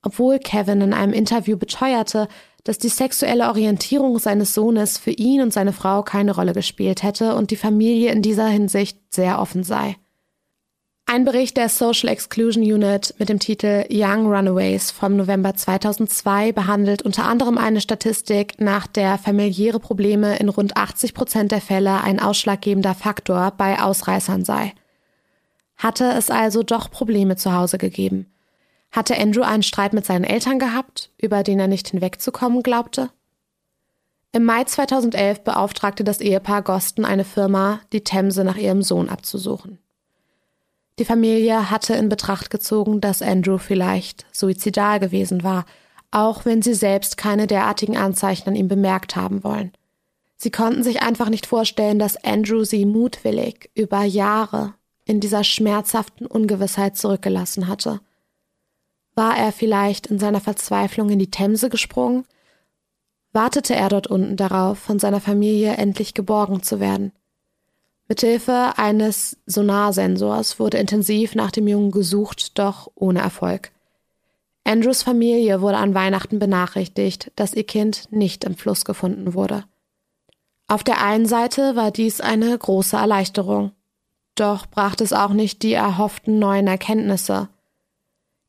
Obwohl 0.00 0.38
Kevin 0.38 0.80
in 0.80 0.94
einem 0.94 1.12
Interview 1.12 1.58
beteuerte, 1.58 2.26
dass 2.68 2.76
die 2.76 2.90
sexuelle 2.90 3.48
Orientierung 3.48 4.18
seines 4.18 4.52
Sohnes 4.52 4.98
für 4.98 5.10
ihn 5.10 5.40
und 5.40 5.54
seine 5.54 5.72
Frau 5.72 6.02
keine 6.02 6.34
Rolle 6.34 6.52
gespielt 6.52 7.02
hätte 7.02 7.34
und 7.34 7.50
die 7.50 7.56
Familie 7.56 8.12
in 8.12 8.20
dieser 8.20 8.46
Hinsicht 8.46 8.98
sehr 9.08 9.40
offen 9.40 9.64
sei. 9.64 9.96
Ein 11.06 11.24
Bericht 11.24 11.56
der 11.56 11.70
Social 11.70 12.10
Exclusion 12.10 12.62
Unit 12.62 13.14
mit 13.16 13.30
dem 13.30 13.38
Titel 13.38 13.86
Young 13.90 14.26
Runaways 14.26 14.90
vom 14.90 15.16
November 15.16 15.54
2002 15.54 16.52
behandelt 16.52 17.00
unter 17.00 17.24
anderem 17.24 17.56
eine 17.56 17.80
Statistik, 17.80 18.60
nach 18.60 18.86
der 18.86 19.16
familiäre 19.16 19.80
Probleme 19.80 20.36
in 20.36 20.50
rund 20.50 20.76
80 20.76 21.14
Prozent 21.14 21.52
der 21.52 21.62
Fälle 21.62 22.02
ein 22.02 22.20
ausschlaggebender 22.20 22.94
Faktor 22.94 23.50
bei 23.56 23.80
Ausreißern 23.80 24.44
sei. 24.44 24.74
Hatte 25.78 26.12
es 26.18 26.30
also 26.30 26.62
doch 26.62 26.90
Probleme 26.90 27.36
zu 27.36 27.54
Hause 27.54 27.78
gegeben? 27.78 28.26
Hatte 28.90 29.16
Andrew 29.16 29.42
einen 29.42 29.62
Streit 29.62 29.92
mit 29.92 30.06
seinen 30.06 30.24
Eltern 30.24 30.58
gehabt, 30.58 31.10
über 31.18 31.42
den 31.42 31.60
er 31.60 31.68
nicht 31.68 31.88
hinwegzukommen 31.88 32.62
glaubte? 32.62 33.10
Im 34.32 34.44
Mai 34.44 34.64
2011 34.64 35.42
beauftragte 35.42 36.04
das 36.04 36.20
Ehepaar 36.20 36.62
Goston 36.62 37.04
eine 37.04 37.24
Firma, 37.24 37.80
die 37.92 38.04
Themse 38.04 38.44
nach 38.44 38.56
ihrem 38.56 38.82
Sohn 38.82 39.08
abzusuchen. 39.08 39.78
Die 40.98 41.04
Familie 41.04 41.70
hatte 41.70 41.94
in 41.94 42.08
Betracht 42.08 42.50
gezogen, 42.50 43.00
dass 43.00 43.22
Andrew 43.22 43.58
vielleicht 43.58 44.26
suizidal 44.32 44.98
gewesen 44.98 45.44
war, 45.44 45.64
auch 46.10 46.44
wenn 46.44 46.62
sie 46.62 46.74
selbst 46.74 47.16
keine 47.16 47.46
derartigen 47.46 47.96
Anzeichen 47.96 48.48
an 48.48 48.56
ihm 48.56 48.68
bemerkt 48.68 49.14
haben 49.14 49.44
wollen. 49.44 49.72
Sie 50.36 50.50
konnten 50.50 50.82
sich 50.82 51.02
einfach 51.02 51.28
nicht 51.28 51.46
vorstellen, 51.46 51.98
dass 51.98 52.22
Andrew 52.24 52.64
sie 52.64 52.84
mutwillig 52.84 53.70
über 53.74 54.04
Jahre 54.04 54.74
in 55.04 55.20
dieser 55.20 55.42
schmerzhaften 55.42 56.26
Ungewissheit 56.26 56.96
zurückgelassen 56.96 57.66
hatte. 57.66 58.00
War 59.18 59.36
er 59.36 59.50
vielleicht 59.50 60.06
in 60.06 60.20
seiner 60.20 60.40
Verzweiflung 60.40 61.10
in 61.10 61.18
die 61.18 61.28
Themse 61.28 61.70
gesprungen? 61.70 62.24
Wartete 63.32 63.74
er 63.74 63.88
dort 63.88 64.06
unten 64.06 64.36
darauf, 64.36 64.78
von 64.78 65.00
seiner 65.00 65.20
Familie 65.20 65.72
endlich 65.72 66.14
geborgen 66.14 66.62
zu 66.62 66.78
werden? 66.78 67.10
Mithilfe 68.06 68.74
eines 68.76 69.36
Sonarsensors 69.44 70.60
wurde 70.60 70.78
intensiv 70.78 71.34
nach 71.34 71.50
dem 71.50 71.66
Jungen 71.66 71.90
gesucht, 71.90 72.60
doch 72.60 72.92
ohne 72.94 73.18
Erfolg. 73.18 73.72
Andrews 74.62 75.02
Familie 75.02 75.62
wurde 75.62 75.78
an 75.78 75.94
Weihnachten 75.94 76.38
benachrichtigt, 76.38 77.32
dass 77.34 77.54
ihr 77.54 77.64
Kind 77.64 78.12
nicht 78.12 78.44
im 78.44 78.54
Fluss 78.54 78.84
gefunden 78.84 79.34
wurde. 79.34 79.64
Auf 80.68 80.84
der 80.84 81.02
einen 81.02 81.26
Seite 81.26 81.74
war 81.74 81.90
dies 81.90 82.20
eine 82.20 82.56
große 82.56 82.96
Erleichterung. 82.96 83.72
Doch 84.36 84.66
brachte 84.66 85.02
es 85.02 85.12
auch 85.12 85.32
nicht 85.32 85.64
die 85.64 85.72
erhofften 85.72 86.38
neuen 86.38 86.68
Erkenntnisse. 86.68 87.48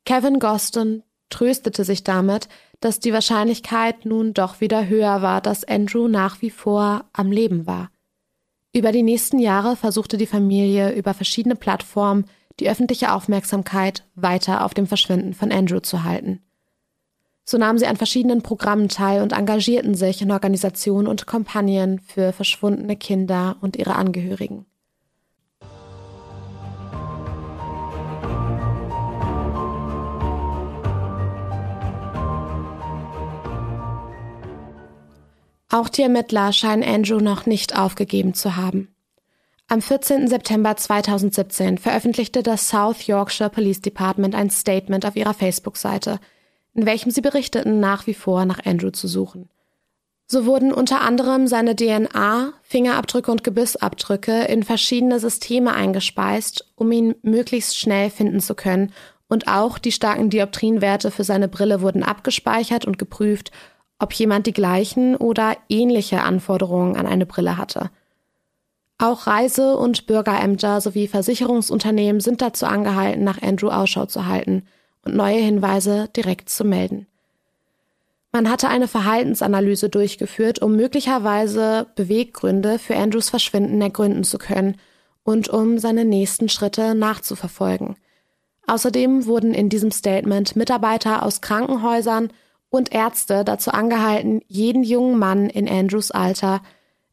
Kevin 0.10 0.40
Goston 0.40 1.04
tröstete 1.30 1.84
sich 1.84 2.04
damit, 2.04 2.50
dass 2.80 3.00
die 3.00 3.14
Wahrscheinlichkeit 3.14 4.06
nun 4.06 4.34
doch 4.34 4.60
wieder 4.60 4.88
höher 4.88 5.22
war, 5.22 5.40
dass 5.40 5.64
Andrew 5.64 6.08
nach 6.08 6.42
wie 6.42 6.50
vor 6.50 7.06
am 7.14 7.32
Leben 7.32 7.68
war. 7.68 7.92
Über 8.74 8.92
die 8.92 9.04
nächsten 9.04 9.38
Jahre 9.38 9.76
versuchte 9.76 10.18
die 10.18 10.26
Familie 10.26 10.94
über 10.94 11.14
verschiedene 11.14 11.56
Plattformen 11.56 12.26
die 12.60 12.68
öffentliche 12.68 13.14
Aufmerksamkeit 13.14 14.04
weiter 14.16 14.66
auf 14.66 14.74
dem 14.74 14.88
Verschwinden 14.88 15.36
von 15.36 15.52
Andrew 15.52 15.80
zu 15.80 16.04
halten. 16.04 16.42
So 17.46 17.60
nahmen 17.60 17.78
sie 17.78 17.86
an 17.86 17.98
verschiedenen 17.98 18.42
Programmen 18.42 18.90
teil 18.90 19.22
und 19.22 19.34
engagierten 19.34 19.94
sich 19.94 20.24
in 20.24 20.32
Organisationen 20.32 21.06
und 21.06 21.28
Kampagnen 21.28 22.00
für 22.00 22.34
verschwundene 22.34 22.96
Kinder 22.96 23.58
und 23.62 23.76
ihre 23.76 23.94
Angehörigen. 23.94 24.66
Auch 35.70 35.88
die 35.88 36.02
Ermittler 36.02 36.52
scheinen 36.52 36.84
Andrew 36.84 37.20
noch 37.20 37.46
nicht 37.46 37.78
aufgegeben 37.78 38.34
zu 38.34 38.56
haben. 38.56 38.94
Am 39.68 39.84
14. 39.84 40.28
September 40.28 40.76
2017 40.76 41.78
veröffentlichte 41.78 42.42
das 42.42 42.70
South 42.70 43.06
Yorkshire 43.06 43.52
Police 43.52 43.82
Department 43.82 44.34
ein 44.34 44.50
Statement 44.50 45.06
auf 45.06 45.16
ihrer 45.16 45.36
Facebook-Seite, 45.36 46.20
in 46.74 46.88
welchem 46.88 47.12
sie 47.12 47.22
berichteten, 47.22 47.80
nach 47.80 48.08
wie 48.08 48.16
vor 48.16 48.46
nach 48.46 48.66
Andrew 48.66 48.90
zu 48.90 49.08
suchen. 49.08 49.48
So 50.26 50.46
wurden 50.46 50.74
unter 50.74 51.02
anderem 51.02 51.46
seine 51.46 51.76
DNA, 51.76 52.54
Fingerabdrücke 52.64 53.32
und 53.32 53.44
Gebissabdrücke 53.44 54.46
in 54.46 54.64
verschiedene 54.64 55.20
Systeme 55.20 55.74
eingespeist, 55.74 56.66
um 56.76 56.92
ihn 56.92 57.16
möglichst 57.22 57.78
schnell 57.78 58.10
finden 58.10 58.40
zu 58.40 58.56
können, 58.56 58.92
und 59.28 59.48
auch 59.48 59.78
die 59.78 59.92
starken 59.92 60.32
Dioptrienwerte 60.32 61.12
für 61.12 61.24
seine 61.24 61.48
Brille 61.48 61.82
wurden 61.82 62.02
abgespeichert 62.02 62.86
und 62.86 62.98
geprüft, 62.98 63.52
ob 64.00 64.14
jemand 64.14 64.48
die 64.48 64.54
gleichen 64.54 65.16
oder 65.16 65.58
ähnliche 65.68 66.22
Anforderungen 66.22 66.96
an 66.96 67.06
eine 67.06 67.26
Brille 67.26 67.58
hatte. 67.58 67.92
Auch 68.98 69.28
Reise- 69.28 69.78
und 69.78 70.08
Bürgerämter 70.08 70.82
sowie 70.82 71.08
Versicherungsunternehmen 71.08 72.20
sind 72.20 72.42
dazu 72.42 72.66
angehalten, 72.66 73.24
nach 73.24 73.42
Andrew 73.42 73.70
Ausschau 73.70 74.06
zu 74.06 74.26
halten 74.26 74.64
und 75.06 75.16
neue 75.16 75.40
Hinweise 75.40 76.10
direkt 76.16 76.50
zu 76.50 76.66
melden. 76.66 77.08
Man 78.32 78.50
hatte 78.50 78.68
eine 78.68 78.88
Verhaltensanalyse 78.88 79.90
durchgeführt, 79.90 80.62
um 80.62 80.76
möglicherweise 80.76 81.88
Beweggründe 81.96 82.78
für 82.78 82.96
Andrews 82.96 83.30
Verschwinden 83.30 83.82
ergründen 83.82 84.24
zu 84.24 84.38
können 84.38 84.76
und 85.24 85.50
um 85.50 85.80
seine 85.80 86.06
nächsten 86.06 86.48
Schritte 86.48 86.94
nachzuverfolgen. 86.94 87.96
Außerdem 88.68 89.26
wurden 89.26 89.54
in 89.54 89.70
diesem 89.70 89.92
Statement 89.92 90.56
Mitarbeiter 90.56 91.24
aus 91.24 91.42
Krankenhäusern 91.42 92.30
und 92.70 92.94
Ärzte 92.94 93.44
dazu 93.44 93.72
angehalten, 93.72 94.42
jeden 94.48 94.84
jungen 94.84 95.18
Mann 95.18 95.50
in 95.50 95.68
Andrews 95.68 96.12
Alter 96.12 96.62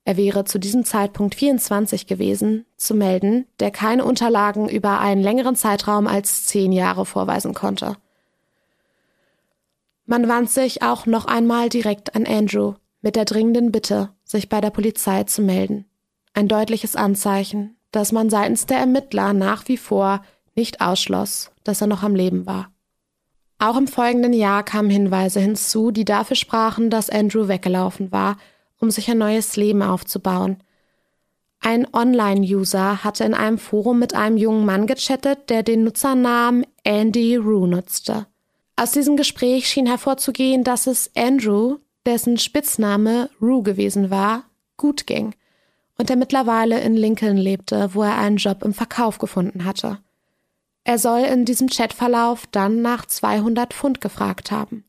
er 0.06 0.16
wäre 0.16 0.44
zu 0.44 0.60
diesem 0.60 0.84
Zeitpunkt 0.84 1.34
24 1.34 2.06
gewesen, 2.06 2.64
zu 2.76 2.94
melden, 2.94 3.44
der 3.58 3.72
keine 3.72 4.04
Unterlagen 4.04 4.68
über 4.68 5.00
einen 5.00 5.20
längeren 5.20 5.56
Zeitraum 5.56 6.06
als 6.06 6.46
zehn 6.46 6.70
Jahre 6.70 7.04
vorweisen 7.04 7.54
konnte. 7.54 7.96
Man 10.04 10.28
wandte 10.28 10.52
sich 10.52 10.82
auch 10.82 11.06
noch 11.06 11.24
einmal 11.24 11.68
direkt 11.68 12.14
an 12.14 12.24
Andrew 12.24 12.74
mit 13.02 13.16
der 13.16 13.24
dringenden 13.24 13.72
Bitte, 13.72 14.10
sich 14.22 14.48
bei 14.48 14.60
der 14.60 14.70
Polizei 14.70 15.24
zu 15.24 15.42
melden. 15.42 15.86
Ein 16.34 16.46
deutliches 16.46 16.94
Anzeichen, 16.94 17.76
dass 17.90 18.12
man 18.12 18.30
seitens 18.30 18.64
der 18.66 18.78
Ermittler 18.78 19.32
nach 19.32 19.66
wie 19.66 19.76
vor 19.76 20.22
nicht 20.54 20.80
ausschloss, 20.80 21.50
dass 21.64 21.80
er 21.80 21.88
noch 21.88 22.04
am 22.04 22.14
Leben 22.14 22.46
war. 22.46 22.70
Auch 23.58 23.76
im 23.76 23.88
folgenden 23.88 24.32
Jahr 24.32 24.62
kamen 24.62 24.90
Hinweise 24.90 25.40
hinzu, 25.40 25.90
die 25.90 26.04
dafür 26.04 26.36
sprachen, 26.36 26.90
dass 26.90 27.10
Andrew 27.10 27.48
weggelaufen 27.48 28.12
war 28.12 28.36
um 28.78 28.90
sich 28.90 29.10
ein 29.10 29.18
neues 29.18 29.56
Leben 29.56 29.82
aufzubauen. 29.82 30.58
Ein 31.60 31.92
Online-User 31.92 33.02
hatte 33.02 33.24
in 33.24 33.34
einem 33.34 33.58
Forum 33.58 33.98
mit 33.98 34.14
einem 34.14 34.36
jungen 34.36 34.66
Mann 34.66 34.86
gechattet, 34.86 35.50
der 35.50 35.62
den 35.62 35.84
Nutzernamen 35.84 36.66
Andy 36.84 37.36
Rue 37.36 37.66
nutzte. 37.66 38.26
Aus 38.76 38.92
diesem 38.92 39.16
Gespräch 39.16 39.68
schien 39.68 39.86
hervorzugehen, 39.86 40.62
dass 40.62 40.86
es 40.86 41.10
Andrew, 41.16 41.78
dessen 42.04 42.38
Spitzname 42.38 43.30
Rue 43.40 43.62
gewesen 43.62 44.10
war, 44.10 44.44
gut 44.76 45.06
ging 45.06 45.34
und 45.98 46.10
der 46.10 46.16
mittlerweile 46.16 46.80
in 46.80 46.94
Lincoln 46.94 47.38
lebte, 47.38 47.94
wo 47.94 48.02
er 48.02 48.18
einen 48.18 48.36
Job 48.36 48.62
im 48.62 48.74
Verkauf 48.74 49.16
gefunden 49.16 49.64
hatte. 49.64 49.98
Er 50.88 51.00
soll 51.00 51.22
in 51.22 51.44
diesem 51.44 51.68
Chatverlauf 51.68 52.44
dann 52.52 52.80
nach 52.80 53.06
200 53.06 53.74
Pfund 53.74 54.00
gefragt 54.00 54.52
haben. 54.52 54.84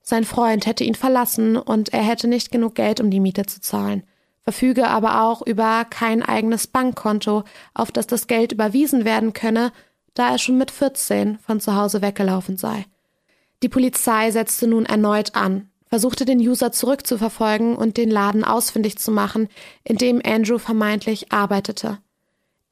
Sein 0.00 0.24
Freund 0.24 0.66
hätte 0.66 0.82
ihn 0.82 0.96
verlassen 0.96 1.56
und 1.56 1.92
er 1.92 2.02
hätte 2.02 2.26
nicht 2.26 2.50
genug 2.50 2.74
Geld, 2.74 2.98
um 2.98 3.08
die 3.08 3.20
Miete 3.20 3.46
zu 3.46 3.60
zahlen, 3.60 4.02
verfüge 4.42 4.88
aber 4.88 5.22
auch 5.22 5.40
über 5.46 5.84
kein 5.88 6.24
eigenes 6.24 6.66
Bankkonto, 6.66 7.44
auf 7.72 7.92
das 7.92 8.08
das 8.08 8.26
Geld 8.26 8.50
überwiesen 8.50 9.04
werden 9.04 9.32
könne, 9.32 9.70
da 10.14 10.28
er 10.28 10.38
schon 10.38 10.58
mit 10.58 10.72
14 10.72 11.38
von 11.38 11.60
zu 11.60 11.76
Hause 11.76 12.02
weggelaufen 12.02 12.56
sei. 12.56 12.84
Die 13.62 13.68
Polizei 13.68 14.32
setzte 14.32 14.66
nun 14.66 14.86
erneut 14.86 15.36
an, 15.36 15.70
versuchte 15.86 16.24
den 16.24 16.40
User 16.40 16.72
zurückzuverfolgen 16.72 17.76
und 17.76 17.96
den 17.96 18.10
Laden 18.10 18.42
ausfindig 18.42 18.98
zu 18.98 19.12
machen, 19.12 19.48
in 19.84 19.98
dem 19.98 20.20
Andrew 20.24 20.58
vermeintlich 20.58 21.30
arbeitete. 21.30 21.98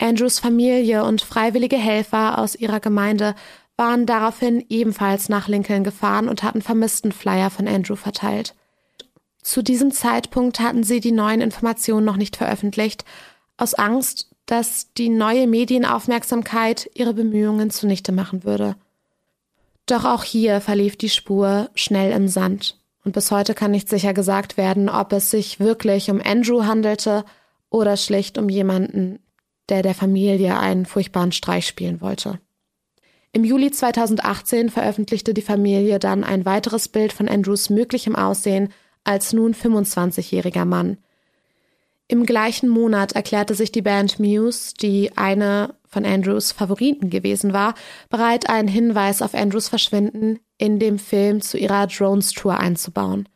Andrews 0.00 0.38
Familie 0.38 1.04
und 1.04 1.22
freiwillige 1.22 1.76
Helfer 1.76 2.38
aus 2.38 2.54
ihrer 2.54 2.80
Gemeinde 2.80 3.34
waren 3.76 4.06
daraufhin 4.06 4.64
ebenfalls 4.68 5.28
nach 5.28 5.48
Lincoln 5.48 5.84
gefahren 5.84 6.28
und 6.28 6.42
hatten 6.42 6.62
vermissten 6.62 7.12
Flyer 7.12 7.50
von 7.50 7.68
Andrew 7.68 7.96
verteilt. 7.96 8.54
Zu 9.42 9.62
diesem 9.62 9.90
Zeitpunkt 9.90 10.60
hatten 10.60 10.84
sie 10.84 11.00
die 11.00 11.12
neuen 11.12 11.40
Informationen 11.40 12.04
noch 12.04 12.16
nicht 12.16 12.36
veröffentlicht, 12.36 13.04
aus 13.56 13.74
Angst, 13.74 14.30
dass 14.46 14.92
die 14.94 15.08
neue 15.08 15.46
Medienaufmerksamkeit 15.46 16.90
ihre 16.94 17.14
Bemühungen 17.14 17.70
zunichte 17.70 18.12
machen 18.12 18.44
würde. 18.44 18.76
Doch 19.86 20.04
auch 20.04 20.24
hier 20.24 20.60
verlief 20.60 20.96
die 20.96 21.08
Spur 21.08 21.70
schnell 21.74 22.12
im 22.12 22.28
Sand, 22.28 22.78
und 23.04 23.12
bis 23.12 23.30
heute 23.30 23.54
kann 23.54 23.70
nicht 23.70 23.88
sicher 23.88 24.12
gesagt 24.12 24.56
werden, 24.56 24.88
ob 24.88 25.12
es 25.12 25.30
sich 25.30 25.58
wirklich 25.58 26.10
um 26.10 26.20
Andrew 26.22 26.64
handelte 26.64 27.24
oder 27.70 27.96
schlicht 27.96 28.36
um 28.36 28.48
jemanden, 28.48 29.20
der 29.70 29.82
der 29.82 29.94
Familie 29.94 30.58
einen 30.58 30.84
furchtbaren 30.84 31.32
Streich 31.32 31.66
spielen 31.66 32.00
wollte. 32.00 32.40
Im 33.32 33.44
Juli 33.44 33.70
2018 33.70 34.70
veröffentlichte 34.70 35.34
die 35.34 35.42
Familie 35.42 35.98
dann 35.98 36.24
ein 36.24 36.44
weiteres 36.44 36.88
Bild 36.88 37.12
von 37.12 37.28
Andrews 37.28 37.70
möglichem 37.70 38.16
Aussehen 38.16 38.70
als 39.04 39.32
nun 39.32 39.54
25-jähriger 39.54 40.64
Mann. 40.64 40.98
Im 42.08 42.26
gleichen 42.26 42.68
Monat 42.68 43.12
erklärte 43.12 43.54
sich 43.54 43.70
die 43.70 43.82
Band 43.82 44.18
Muse, 44.18 44.74
die 44.74 45.16
eine 45.16 45.74
von 45.86 46.04
Andrews 46.04 46.50
Favoriten 46.50 47.08
gewesen 47.08 47.52
war, 47.52 47.74
bereit, 48.08 48.50
einen 48.50 48.66
Hinweis 48.66 49.22
auf 49.22 49.34
Andrews 49.34 49.68
Verschwinden 49.68 50.40
in 50.58 50.80
dem 50.80 50.98
Film 50.98 51.40
zu 51.40 51.56
ihrer 51.56 51.86
Drones 51.86 52.32
Tour 52.32 52.58
einzubauen. 52.58 53.28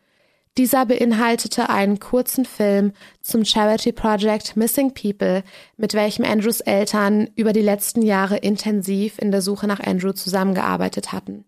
Dieser 0.56 0.86
beinhaltete 0.86 1.68
einen 1.68 1.98
kurzen 1.98 2.44
Film 2.44 2.92
zum 3.22 3.44
Charity 3.44 3.90
Project 3.90 4.56
Missing 4.56 4.94
People, 4.94 5.42
mit 5.76 5.94
welchem 5.94 6.24
Andrews 6.24 6.60
Eltern 6.60 7.28
über 7.34 7.52
die 7.52 7.60
letzten 7.60 8.02
Jahre 8.02 8.36
intensiv 8.36 9.18
in 9.18 9.32
der 9.32 9.42
Suche 9.42 9.66
nach 9.66 9.80
Andrew 9.80 10.12
zusammengearbeitet 10.12 11.12
hatten. 11.12 11.44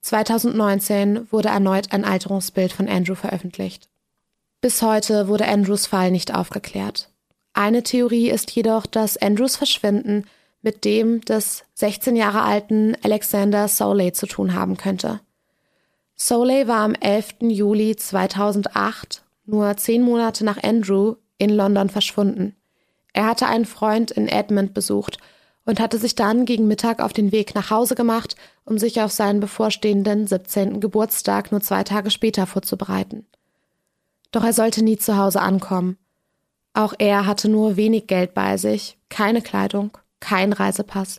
2019 0.00 1.30
wurde 1.30 1.50
erneut 1.50 1.92
ein 1.92 2.04
Alterungsbild 2.04 2.72
von 2.72 2.88
Andrew 2.88 3.14
veröffentlicht. 3.14 3.88
Bis 4.60 4.82
heute 4.82 5.28
wurde 5.28 5.46
Andrews 5.46 5.86
Fall 5.86 6.10
nicht 6.10 6.34
aufgeklärt. 6.34 7.10
Eine 7.52 7.84
Theorie 7.84 8.30
ist 8.30 8.50
jedoch, 8.50 8.86
dass 8.86 9.16
Andrews 9.16 9.56
Verschwinden 9.56 10.24
mit 10.62 10.84
dem 10.84 11.20
des 11.20 11.64
16 11.74 12.16
Jahre 12.16 12.42
alten 12.42 12.96
Alexander 13.02 13.68
Soley 13.68 14.12
zu 14.12 14.26
tun 14.26 14.54
haben 14.54 14.76
könnte. 14.76 15.20
Soleil 16.24 16.68
war 16.68 16.84
am 16.84 16.94
11. 16.94 17.34
Juli 17.40 17.96
2008, 17.96 19.24
nur 19.44 19.76
zehn 19.76 20.02
Monate 20.02 20.44
nach 20.44 20.62
Andrew, 20.62 21.16
in 21.36 21.50
London 21.50 21.88
verschwunden. 21.88 22.54
Er 23.12 23.26
hatte 23.26 23.48
einen 23.48 23.64
Freund 23.64 24.12
in 24.12 24.28
Edmund 24.28 24.72
besucht 24.72 25.18
und 25.64 25.80
hatte 25.80 25.98
sich 25.98 26.14
dann 26.14 26.44
gegen 26.44 26.68
Mittag 26.68 27.02
auf 27.02 27.12
den 27.12 27.32
Weg 27.32 27.56
nach 27.56 27.70
Hause 27.70 27.96
gemacht, 27.96 28.36
um 28.64 28.78
sich 28.78 29.00
auf 29.00 29.10
seinen 29.10 29.40
bevorstehenden 29.40 30.28
17. 30.28 30.78
Geburtstag 30.78 31.50
nur 31.50 31.60
zwei 31.60 31.82
Tage 31.82 32.12
später 32.12 32.46
vorzubereiten. 32.46 33.26
Doch 34.30 34.44
er 34.44 34.52
sollte 34.52 34.84
nie 34.84 34.98
zu 34.98 35.18
Hause 35.18 35.40
ankommen. 35.40 35.98
Auch 36.72 36.94
er 36.98 37.26
hatte 37.26 37.48
nur 37.48 37.74
wenig 37.74 38.06
Geld 38.06 38.32
bei 38.32 38.58
sich, 38.58 38.96
keine 39.08 39.42
Kleidung, 39.42 39.90
kein 40.20 40.52
Reisepass. 40.52 41.18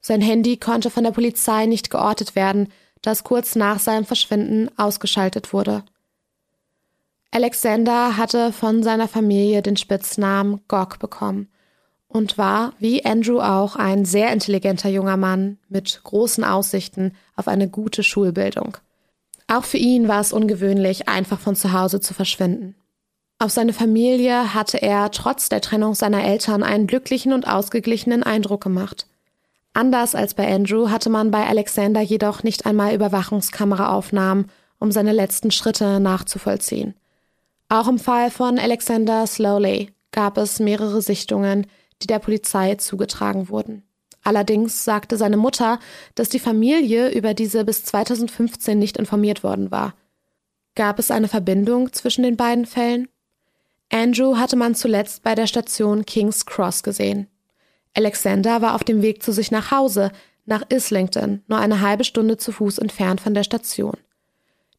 Sein 0.00 0.20
Handy 0.20 0.56
konnte 0.56 0.90
von 0.90 1.02
der 1.02 1.10
Polizei 1.10 1.66
nicht 1.66 1.90
geortet 1.90 2.36
werden, 2.36 2.68
das 3.02 3.24
kurz 3.24 3.54
nach 3.54 3.78
seinem 3.78 4.04
Verschwinden 4.04 4.70
ausgeschaltet 4.76 5.52
wurde. 5.52 5.84
Alexander 7.30 8.16
hatte 8.16 8.52
von 8.52 8.82
seiner 8.82 9.08
Familie 9.08 9.62
den 9.62 9.76
Spitznamen 9.76 10.60
Gog 10.68 10.98
bekommen 10.98 11.48
und 12.08 12.38
war, 12.38 12.72
wie 12.78 13.04
Andrew 13.04 13.40
auch, 13.40 13.76
ein 13.76 14.04
sehr 14.04 14.32
intelligenter 14.32 14.88
junger 14.88 15.16
Mann 15.16 15.58
mit 15.68 16.00
großen 16.02 16.44
Aussichten 16.44 17.12
auf 17.34 17.48
eine 17.48 17.68
gute 17.68 18.02
Schulbildung. 18.02 18.78
Auch 19.48 19.64
für 19.64 19.76
ihn 19.76 20.08
war 20.08 20.20
es 20.20 20.32
ungewöhnlich, 20.32 21.08
einfach 21.08 21.38
von 21.38 21.54
zu 21.54 21.72
Hause 21.72 22.00
zu 22.00 22.14
verschwinden. 22.14 22.74
Auf 23.38 23.50
seine 23.50 23.74
Familie 23.74 24.54
hatte 24.54 24.80
er 24.80 25.10
trotz 25.10 25.48
der 25.50 25.60
Trennung 25.60 25.94
seiner 25.94 26.24
Eltern 26.24 26.62
einen 26.62 26.86
glücklichen 26.86 27.32
und 27.32 27.46
ausgeglichenen 27.46 28.22
Eindruck 28.22 28.62
gemacht. 28.62 29.06
Anders 29.76 30.14
als 30.14 30.32
bei 30.32 30.50
Andrew 30.50 30.88
hatte 30.88 31.10
man 31.10 31.30
bei 31.30 31.46
Alexander 31.46 32.00
jedoch 32.00 32.42
nicht 32.42 32.64
einmal 32.64 32.94
Überwachungskameraaufnahmen, 32.94 34.46
um 34.78 34.90
seine 34.90 35.12
letzten 35.12 35.50
Schritte 35.50 36.00
nachzuvollziehen. 36.00 36.94
Auch 37.68 37.86
im 37.86 37.98
Fall 37.98 38.30
von 38.30 38.58
Alexander 38.58 39.26
Slowley 39.26 39.90
gab 40.12 40.38
es 40.38 40.60
mehrere 40.60 41.02
Sichtungen, 41.02 41.66
die 42.00 42.06
der 42.06 42.20
Polizei 42.20 42.76
zugetragen 42.76 43.50
wurden. 43.50 43.82
Allerdings 44.22 44.82
sagte 44.82 45.18
seine 45.18 45.36
Mutter, 45.36 45.78
dass 46.14 46.30
die 46.30 46.38
Familie 46.38 47.10
über 47.10 47.34
diese 47.34 47.62
bis 47.66 47.84
2015 47.84 48.78
nicht 48.78 48.96
informiert 48.96 49.44
worden 49.44 49.70
war. 49.70 49.92
Gab 50.74 50.98
es 50.98 51.10
eine 51.10 51.28
Verbindung 51.28 51.92
zwischen 51.92 52.22
den 52.22 52.38
beiden 52.38 52.64
Fällen? 52.64 53.08
Andrew 53.92 54.38
hatte 54.38 54.56
man 54.56 54.74
zuletzt 54.74 55.22
bei 55.22 55.34
der 55.34 55.46
Station 55.46 56.06
King's 56.06 56.46
Cross 56.46 56.82
gesehen. 56.82 57.28
Alexander 57.96 58.60
war 58.60 58.74
auf 58.74 58.84
dem 58.84 59.00
Weg 59.00 59.22
zu 59.22 59.32
sich 59.32 59.50
nach 59.50 59.70
Hause, 59.70 60.12
nach 60.44 60.62
Islington, 60.68 61.42
nur 61.48 61.58
eine 61.58 61.80
halbe 61.80 62.04
Stunde 62.04 62.36
zu 62.36 62.52
Fuß 62.52 62.78
entfernt 62.78 63.22
von 63.22 63.32
der 63.32 63.42
Station. 63.42 63.96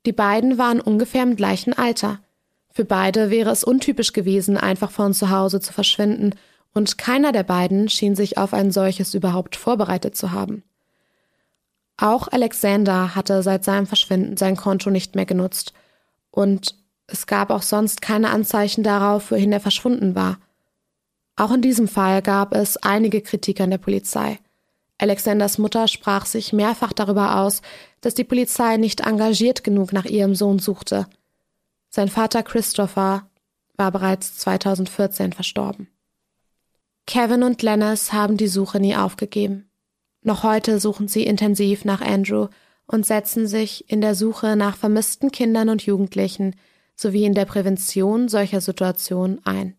Die 0.05 0.11
beiden 0.13 0.57
waren 0.59 0.79
ungefähr 0.79 1.23
im 1.23 1.35
gleichen 1.35 1.73
Alter. 1.73 2.19
Für 2.71 2.85
beide 2.85 3.31
wäre 3.31 3.49
es 3.49 3.63
untypisch 3.63 4.13
gewesen, 4.13 4.55
einfach 4.55 4.91
von 4.91 5.13
zu 5.13 5.31
Hause 5.31 5.59
zu 5.59 5.73
verschwinden, 5.73 6.35
und 6.73 6.99
keiner 6.99 7.31
der 7.31 7.41
beiden 7.41 7.89
schien 7.89 8.15
sich 8.15 8.37
auf 8.37 8.53
ein 8.53 8.71
solches 8.71 9.15
überhaupt 9.15 9.55
vorbereitet 9.55 10.15
zu 10.15 10.31
haben. 10.31 10.61
Auch 11.97 12.27
Alexander 12.27 13.15
hatte 13.15 13.41
seit 13.41 13.63
seinem 13.63 13.87
Verschwinden 13.87 14.37
sein 14.37 14.55
Konto 14.55 14.91
nicht 14.91 15.15
mehr 15.15 15.25
genutzt, 15.25 15.73
und 16.29 16.75
es 17.07 17.25
gab 17.25 17.49
auch 17.49 17.63
sonst 17.63 18.03
keine 18.03 18.29
Anzeichen 18.29 18.83
darauf, 18.83 19.31
wohin 19.31 19.51
er 19.51 19.59
verschwunden 19.59 20.13
war. 20.13 20.37
Auch 21.37 21.51
in 21.51 21.61
diesem 21.61 21.87
Fall 21.87 22.21
gab 22.21 22.53
es 22.53 22.77
einige 22.77 23.21
Kritik 23.21 23.61
an 23.61 23.69
der 23.69 23.77
Polizei. 23.77 24.39
Alexanders 24.97 25.59
Mutter 25.59 25.87
sprach 25.87 26.25
sich 26.25 26.51
mehrfach 26.51 26.91
darüber 26.91 27.39
aus, 27.41 27.61
dass 28.01 28.15
die 28.15 28.23
Polizei 28.23 28.77
nicht 28.77 29.01
engagiert 29.01 29.63
genug 29.63 29.93
nach 29.93 30.05
ihrem 30.05 30.33
Sohn 30.33 30.57
suchte. 30.57 31.05
Sein 31.89 32.09
Vater 32.09 32.41
Christopher 32.41 33.29
war 33.77 33.91
bereits 33.91 34.37
2014 34.39 35.33
verstorben. 35.33 35.87
Kevin 37.05 37.43
und 37.43 37.61
Lennis 37.61 38.11
haben 38.11 38.37
die 38.37 38.47
Suche 38.47 38.79
nie 38.79 38.95
aufgegeben. 38.95 39.69
Noch 40.23 40.41
heute 40.41 40.79
suchen 40.79 41.07
sie 41.07 41.23
intensiv 41.23 41.85
nach 41.85 42.01
Andrew 42.01 42.47
und 42.87 43.05
setzen 43.05 43.47
sich 43.47 43.89
in 43.89 44.01
der 44.01 44.15
Suche 44.15 44.55
nach 44.55 44.75
vermissten 44.75 45.31
Kindern 45.31 45.69
und 45.69 45.85
Jugendlichen 45.85 46.55
sowie 46.95 47.25
in 47.25 47.35
der 47.35 47.45
Prävention 47.45 48.27
solcher 48.27 48.59
Situationen 48.59 49.45
ein. 49.45 49.77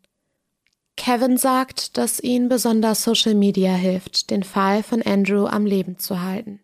Kevin 0.98 1.38
sagt, 1.38 1.96
dass 1.96 2.20
ihn 2.20 2.48
besonders 2.48 3.04
Social 3.04 3.34
Media 3.34 3.72
hilft, 3.72 4.30
den 4.30 4.42
Fall 4.42 4.82
von 4.82 5.00
Andrew 5.00 5.46
am 5.46 5.64
Leben 5.64 5.98
zu 5.98 6.20
halten. 6.20 6.60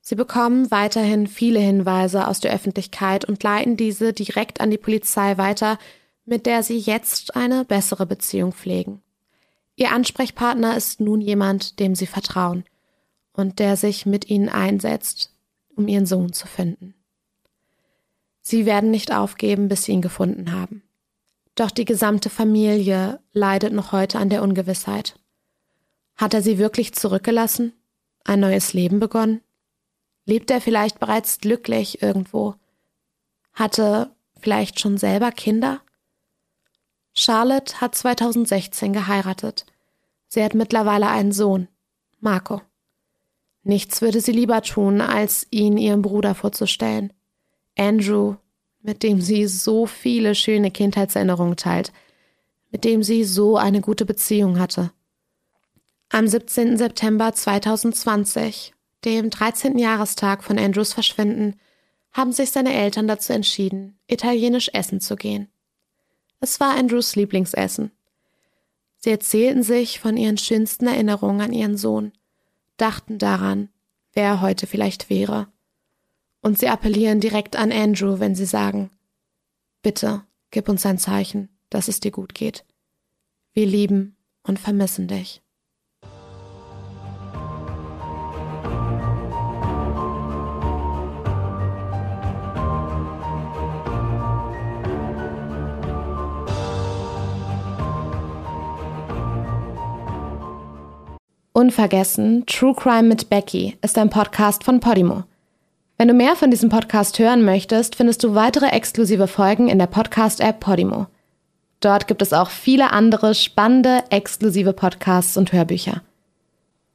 Sie 0.00 0.14
bekommen 0.14 0.70
weiterhin 0.70 1.26
viele 1.26 1.60
Hinweise 1.60 2.26
aus 2.26 2.40
der 2.40 2.52
Öffentlichkeit 2.52 3.26
und 3.26 3.42
leiten 3.42 3.76
diese 3.76 4.14
direkt 4.14 4.60
an 4.60 4.70
die 4.70 4.78
Polizei 4.78 5.36
weiter, 5.36 5.78
mit 6.24 6.46
der 6.46 6.62
sie 6.62 6.78
jetzt 6.78 7.36
eine 7.36 7.64
bessere 7.66 8.06
Beziehung 8.06 8.52
pflegen. 8.52 9.02
Ihr 9.76 9.92
Ansprechpartner 9.92 10.76
ist 10.76 11.00
nun 11.00 11.20
jemand, 11.20 11.78
dem 11.78 11.94
sie 11.94 12.06
vertrauen 12.06 12.64
und 13.34 13.58
der 13.58 13.76
sich 13.76 14.06
mit 14.06 14.30
ihnen 14.30 14.48
einsetzt, 14.48 15.30
um 15.76 15.88
ihren 15.88 16.06
Sohn 16.06 16.32
zu 16.32 16.46
finden. 16.46 16.94
Sie 18.40 18.64
werden 18.64 18.90
nicht 18.90 19.12
aufgeben, 19.12 19.68
bis 19.68 19.84
sie 19.84 19.92
ihn 19.92 20.02
gefunden 20.02 20.52
haben. 20.52 20.82
Doch 21.54 21.70
die 21.70 21.84
gesamte 21.84 22.30
Familie 22.30 23.20
leidet 23.32 23.72
noch 23.72 23.92
heute 23.92 24.18
an 24.18 24.30
der 24.30 24.42
Ungewissheit. 24.42 25.18
Hat 26.16 26.34
er 26.34 26.42
sie 26.42 26.58
wirklich 26.58 26.94
zurückgelassen? 26.94 27.72
Ein 28.24 28.40
neues 28.40 28.72
Leben 28.72 29.00
begonnen? 29.00 29.40
Lebt 30.24 30.50
er 30.50 30.60
vielleicht 30.60 31.00
bereits 31.00 31.38
glücklich 31.38 32.02
irgendwo? 32.02 32.54
Hatte 33.52 34.14
vielleicht 34.38 34.80
schon 34.80 34.98
selber 34.98 35.32
Kinder? 35.32 35.80
Charlotte 37.14 37.80
hat 37.80 37.94
2016 37.94 38.92
geheiratet. 38.92 39.66
Sie 40.28 40.44
hat 40.44 40.54
mittlerweile 40.54 41.08
einen 41.08 41.32
Sohn, 41.32 41.68
Marco. 42.20 42.62
Nichts 43.62 44.00
würde 44.00 44.20
sie 44.20 44.32
lieber 44.32 44.62
tun, 44.62 45.00
als 45.00 45.46
ihn 45.50 45.76
ihrem 45.76 46.02
Bruder 46.02 46.34
vorzustellen. 46.34 47.12
Andrew, 47.76 48.36
mit 48.82 49.02
dem 49.02 49.20
sie 49.20 49.46
so 49.46 49.86
viele 49.86 50.34
schöne 50.34 50.70
Kindheitserinnerungen 50.70 51.56
teilt, 51.56 51.92
mit 52.70 52.84
dem 52.84 53.02
sie 53.02 53.24
so 53.24 53.56
eine 53.56 53.80
gute 53.80 54.06
Beziehung 54.06 54.58
hatte. 54.58 54.92
Am 56.08 56.26
17. 56.26 56.76
September 56.76 57.32
2020, 57.32 58.74
dem 59.04 59.30
13. 59.30 59.78
Jahrestag 59.78 60.42
von 60.42 60.58
Andrews 60.58 60.92
Verschwinden, 60.92 61.56
haben 62.12 62.32
sich 62.32 62.50
seine 62.50 62.74
Eltern 62.74 63.06
dazu 63.06 63.32
entschieden, 63.32 63.98
italienisch 64.08 64.70
essen 64.72 65.00
zu 65.00 65.16
gehen. 65.16 65.48
Es 66.40 66.58
war 66.58 66.76
Andrews 66.76 67.14
Lieblingsessen. 67.16 67.92
Sie 68.96 69.10
erzählten 69.10 69.62
sich 69.62 70.00
von 70.00 70.16
ihren 70.16 70.36
schönsten 70.36 70.86
Erinnerungen 70.86 71.40
an 71.40 71.52
ihren 71.52 71.76
Sohn, 71.76 72.12
dachten 72.76 73.18
daran, 73.18 73.68
wer 74.12 74.24
er 74.24 74.40
heute 74.40 74.66
vielleicht 74.66 75.10
wäre. 75.10 75.48
Und 76.42 76.58
sie 76.58 76.68
appellieren 76.68 77.20
direkt 77.20 77.56
an 77.56 77.70
Andrew, 77.70 78.18
wenn 78.18 78.34
sie 78.34 78.46
sagen, 78.46 78.90
bitte, 79.82 80.22
gib 80.50 80.68
uns 80.68 80.86
ein 80.86 80.98
Zeichen, 80.98 81.50
dass 81.68 81.88
es 81.88 82.00
dir 82.00 82.10
gut 82.10 82.34
geht. 82.34 82.64
Wir 83.52 83.66
lieben 83.66 84.16
und 84.42 84.58
vermissen 84.58 85.06
dich. 85.06 85.42
Unvergessen, 101.52 102.46
True 102.46 102.74
Crime 102.74 103.02
mit 103.02 103.28
Becky 103.28 103.76
ist 103.82 103.98
ein 103.98 104.08
Podcast 104.08 104.64
von 104.64 104.80
Podimo. 104.80 105.24
Wenn 106.00 106.08
du 106.08 106.14
mehr 106.14 106.34
von 106.34 106.50
diesem 106.50 106.70
Podcast 106.70 107.18
hören 107.18 107.44
möchtest, 107.44 107.94
findest 107.94 108.24
du 108.24 108.34
weitere 108.34 108.68
exklusive 108.68 109.26
Folgen 109.26 109.68
in 109.68 109.78
der 109.78 109.86
Podcast-App 109.86 110.58
Podimo. 110.58 111.08
Dort 111.80 112.06
gibt 112.06 112.22
es 112.22 112.32
auch 112.32 112.48
viele 112.48 112.90
andere 112.92 113.34
spannende, 113.34 114.02
exklusive 114.08 114.72
Podcasts 114.72 115.36
und 115.36 115.52
Hörbücher. 115.52 116.00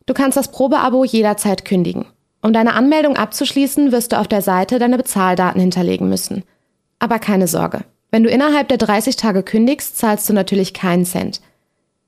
Du 0.07 0.15
kannst 0.15 0.37
das 0.37 0.49
Probeabo 0.49 1.05
jederzeit 1.05 1.65
kündigen. 1.65 2.07
Um 2.41 2.51
deine 2.51 2.73
Anmeldung 2.73 3.15
abzuschließen, 3.15 3.91
wirst 3.91 4.11
du 4.11 4.19
auf 4.19 4.27
der 4.27 4.41
Seite 4.41 4.79
deine 4.79 4.97
Bezahldaten 4.97 5.61
hinterlegen 5.61 6.09
müssen. 6.09 6.43
Aber 6.97 7.19
keine 7.19 7.47
Sorge. 7.47 7.81
Wenn 8.09 8.23
du 8.23 8.31
innerhalb 8.31 8.69
der 8.69 8.79
30 8.79 9.17
Tage 9.17 9.43
kündigst, 9.43 9.99
zahlst 9.99 10.27
du 10.27 10.33
natürlich 10.33 10.73
keinen 10.73 11.05
Cent– 11.05 11.41